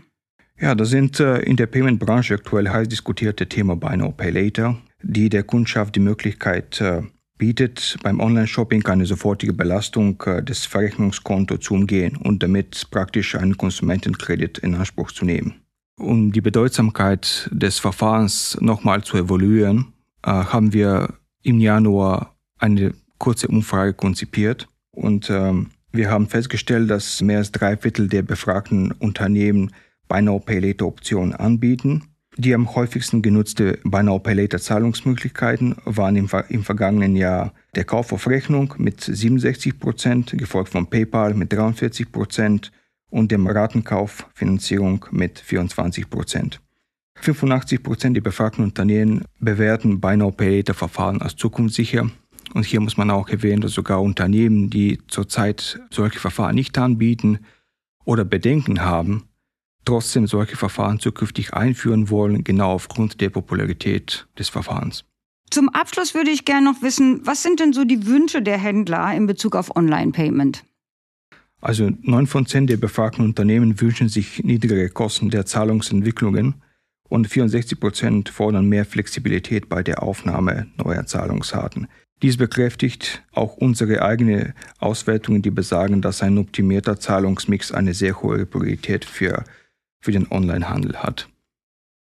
Ja, 0.60 0.76
das 0.76 0.90
sind 0.90 1.20
äh, 1.20 1.40
in 1.40 1.56
der 1.56 1.68
Payment-Branche 1.68 2.34
aktuell 2.34 2.68
heiß 2.68 2.90
diskutierte 2.90 3.48
Thema 3.48 3.76
Buy 3.76 3.96
Now 3.98 4.12
Pay 4.12 4.32
Later, 4.32 4.78
die 5.04 5.30
der 5.30 5.44
Kundschaft 5.44 5.96
die 5.96 6.00
Möglichkeit 6.00 6.82
äh, 6.82 7.04
bietet, 7.38 7.98
beim 8.04 8.20
Online-Shopping 8.20 8.86
eine 8.88 9.06
sofortige 9.06 9.54
Belastung 9.54 10.22
äh, 10.26 10.44
des 10.44 10.66
Verrechnungskontos 10.66 11.60
zu 11.60 11.76
umgehen 11.76 12.18
und 12.18 12.42
damit 12.42 12.88
praktisch 12.92 13.36
einen 13.36 13.56
Konsumentenkredit 13.56 14.58
in 14.58 14.76
Anspruch 14.76 15.12
zu 15.12 15.26
nehmen. 15.26 15.62
Um 16.00 16.32
die 16.32 16.42
Bedeutsamkeit 16.42 17.50
des 17.52 17.80
Verfahrens 17.80 18.58
nochmal 18.62 19.04
zu 19.04 19.18
evaluieren, 19.18 19.94
äh, 20.24 20.30
haben 20.30 20.72
wir 20.72 21.16
im 21.42 21.60
Januar 21.60 22.36
eine 22.60 22.94
kurze 23.18 23.48
Umfrage 23.48 23.94
konzipiert 23.94 24.68
und 24.92 25.30
ähm, 25.30 25.72
wir 25.92 26.12
haben 26.12 26.28
festgestellt, 26.28 26.92
dass 26.92 27.22
mehr 27.22 27.40
als 27.40 27.52
drei 27.52 27.76
Viertel 27.78 28.08
der 28.08 28.22
befragten 28.22 28.92
Unternehmen 28.92 29.72
Buy 30.08 30.22
Pay 30.40 30.60
Later 30.60 30.86
Optionen 30.86 31.34
anbieten. 31.34 32.04
Die 32.38 32.54
am 32.54 32.76
häufigsten 32.76 33.24
genutzte 33.24 33.80
Buy 33.84 34.04
Pay 34.20 34.36
Later 34.36 34.60
Zahlungsmöglichkeiten 34.60 35.76
waren 35.86 36.16
im, 36.16 36.30
im 36.50 36.64
vergangenen 36.64 37.16
Jahr 37.16 37.54
der 37.76 37.86
Kauf 37.86 38.14
auf 38.14 38.28
Rechnung 38.28 38.76
mit 38.78 39.02
67 39.02 39.80
Prozent, 39.80 40.38
gefolgt 40.38 40.70
von 40.70 40.88
PayPal 40.88 41.34
mit 41.34 41.52
43 41.52 42.12
Prozent 42.12 42.72
und 43.10 43.32
dem 43.32 43.48
Ratenkauffinanzierung 43.48 45.06
mit 45.12 45.40
24 45.40 46.10
Prozent. 46.10 46.62
85 47.22 47.84
Prozent 47.84 48.16
der 48.16 48.22
befragten 48.22 48.64
Unternehmen 48.64 49.24
bewerten 49.40 50.00
Buy 50.00 50.18
Now 50.18 50.32
Pay 50.32 50.58
Later 50.58 50.74
Verfahren 50.74 51.22
als 51.22 51.36
zukunftssicher. 51.36 52.10
Und 52.54 52.66
hier 52.66 52.80
muss 52.80 52.98
man 52.98 53.12
auch 53.12 53.30
erwähnen, 53.30 53.62
dass 53.62 53.74
sogar 53.74 54.02
Unternehmen, 54.02 54.70
die 54.70 55.00
zurzeit 55.08 55.80
solche 55.90 56.20
Verfahren 56.20 56.56
nicht 56.56 56.78
anbieten 56.78 57.40
oder 58.06 58.24
Bedenken 58.24 58.82
haben, 58.82 59.24
trotzdem 59.84 60.28
solche 60.28 60.56
Verfahren 60.56 61.00
zukünftig 61.00 61.54
einführen 61.54 62.10
wollen, 62.10 62.44
genau 62.44 62.72
aufgrund 62.72 63.20
der 63.20 63.30
Popularität 63.30 64.28
des 64.38 64.50
Verfahrens. 64.50 65.04
Zum 65.50 65.70
Abschluss 65.70 66.14
würde 66.14 66.32
ich 66.32 66.46
gerne 66.46 66.72
noch 66.72 66.82
wissen, 66.82 67.26
was 67.26 67.42
sind 67.42 67.60
denn 67.60 67.74
so 67.74 67.86
die 67.86 68.06
Wünsche 68.06 68.42
der 68.42 68.58
Händler 68.58 69.14
in 69.14 69.28
Bezug 69.28 69.56
auf 69.56 69.76
Online-Payment? 69.76 70.64
Also 71.68 71.92
neun 72.02 72.28
von 72.28 72.46
zehn 72.46 72.66
der 72.66 72.78
befragten 72.78 73.26
Unternehmen 73.26 73.82
wünschen 73.82 74.08
sich 74.08 74.42
niedrigere 74.42 74.88
Kosten 74.88 75.30
der 75.30 75.46
Zahlungsentwicklungen 75.46 76.62
und 77.10 77.28
64 77.28 77.78
Prozent 77.78 78.30
fordern 78.30 78.70
mehr 78.70 78.86
Flexibilität 78.86 79.68
bei 79.68 79.84
der 79.84 80.02
Aufnahme 80.02 80.68
neuer 80.78 81.06
Zahlungsarten. 81.06 81.90
Dies 82.22 82.38
bekräftigt 82.38 83.22
auch 83.34 83.58
unsere 83.58 84.02
eigene 84.02 84.54
Auswertungen, 84.80 85.42
die 85.42 85.52
besagen, 85.52 86.02
dass 86.02 86.24
ein 86.24 86.38
optimierter 86.38 87.02
Zahlungsmix 87.02 87.74
eine 87.74 87.94
sehr 87.94 88.22
hohe 88.22 88.46
Priorität 88.46 89.04
für, 89.04 89.44
für 90.00 90.14
den 90.14 90.32
Onlinehandel 90.32 90.96
hat. 90.96 91.28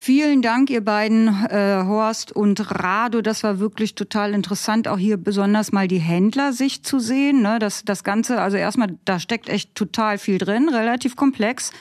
Vielen 0.06 0.42
Dank, 0.42 0.68
ihr 0.68 0.84
beiden, 0.84 1.28
äh, 1.28 1.82
Horst 1.86 2.30
und 2.30 2.60
Rado. 2.70 3.22
Das 3.22 3.42
war 3.42 3.58
wirklich 3.58 3.94
total 3.94 4.34
interessant, 4.34 4.86
auch 4.86 4.98
hier 4.98 5.16
besonders 5.16 5.72
mal 5.72 5.88
die 5.88 5.98
Händlersicht 5.98 6.86
zu 6.86 6.98
sehen. 6.98 7.40
Ne? 7.40 7.58
Das, 7.58 7.86
das 7.86 8.04
Ganze, 8.04 8.38
also 8.38 8.58
erstmal, 8.58 8.98
da 9.06 9.18
steckt 9.18 9.48
echt 9.48 9.74
total 9.74 10.18
viel 10.18 10.36
drin, 10.36 10.68
relativ 10.68 11.16
komplex. 11.16 11.72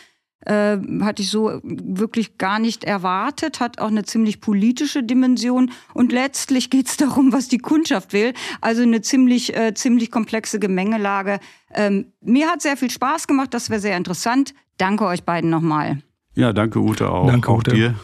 Äh, 0.45 0.77
hatte 1.01 1.21
ich 1.21 1.29
so 1.29 1.59
wirklich 1.63 2.37
gar 2.37 2.59
nicht 2.59 2.85
erwartet, 2.85 3.59
hat 3.59 3.81
auch 3.81 3.89
eine 3.89 4.03
ziemlich 4.03 4.39
politische 4.39 5.03
Dimension 5.03 5.71
und 5.93 6.13
letztlich 6.13 6.69
geht 6.69 6.87
es 6.87 6.95
darum, 6.95 7.33
was 7.33 7.49
die 7.49 7.57
Kundschaft 7.57 8.13
will. 8.13 8.31
Also 8.61 8.83
eine 8.83 9.01
ziemlich, 9.01 9.53
äh, 9.53 9.73
ziemlich 9.73 10.11
komplexe 10.11 10.59
Gemengelage. 10.59 11.41
Ähm, 11.73 12.13
mir 12.21 12.49
hat 12.49 12.61
sehr 12.61 12.77
viel 12.77 12.89
Spaß 12.89 13.27
gemacht, 13.27 13.53
das 13.53 13.69
wäre 13.69 13.81
sehr 13.81 13.97
interessant. 13.97 14.53
Danke 14.77 15.03
euch 15.07 15.25
beiden 15.25 15.49
nochmal. 15.49 16.01
Ja, 16.35 16.53
danke 16.53 16.79
Ute 16.79 17.11
auch. 17.11 17.27
Danke 17.27 17.51
auch 17.51 17.57
Ute. 17.57 17.73
dir. 17.73 17.95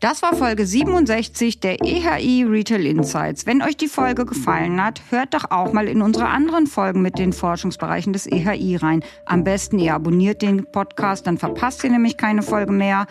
Das 0.00 0.22
war 0.22 0.32
Folge 0.36 0.64
67 0.64 1.58
der 1.58 1.84
EHI 1.84 2.44
Retail 2.44 2.86
Insights. 2.86 3.46
Wenn 3.46 3.62
euch 3.62 3.76
die 3.76 3.88
Folge 3.88 4.26
gefallen 4.26 4.80
hat, 4.82 5.02
hört 5.10 5.34
doch 5.34 5.50
auch 5.50 5.72
mal 5.72 5.88
in 5.88 6.02
unsere 6.02 6.28
anderen 6.28 6.68
Folgen 6.68 7.02
mit 7.02 7.18
den 7.18 7.32
Forschungsbereichen 7.32 8.12
des 8.12 8.28
EHI 8.28 8.76
rein. 8.76 9.02
Am 9.26 9.42
besten 9.42 9.80
ihr 9.80 9.94
abonniert 9.94 10.40
den 10.40 10.70
Podcast, 10.70 11.26
dann 11.26 11.36
verpasst 11.36 11.82
ihr 11.82 11.90
nämlich 11.90 12.16
keine 12.16 12.42
Folge 12.42 12.70
mehr. 12.70 13.06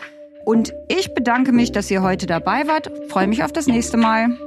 Und 0.46 0.72
ich 0.88 1.14
bedanke 1.14 1.52
mich, 1.52 1.74
dass 1.74 1.92
ihr 1.92 2.02
heute 2.04 2.26
dabei 2.26 2.68
wart. 2.68 2.90
Freue 3.10 3.28
mich 3.28 3.44
auf 3.44 3.52
das 3.52 3.68
nächste 3.68 3.98
Mal. 3.98 4.38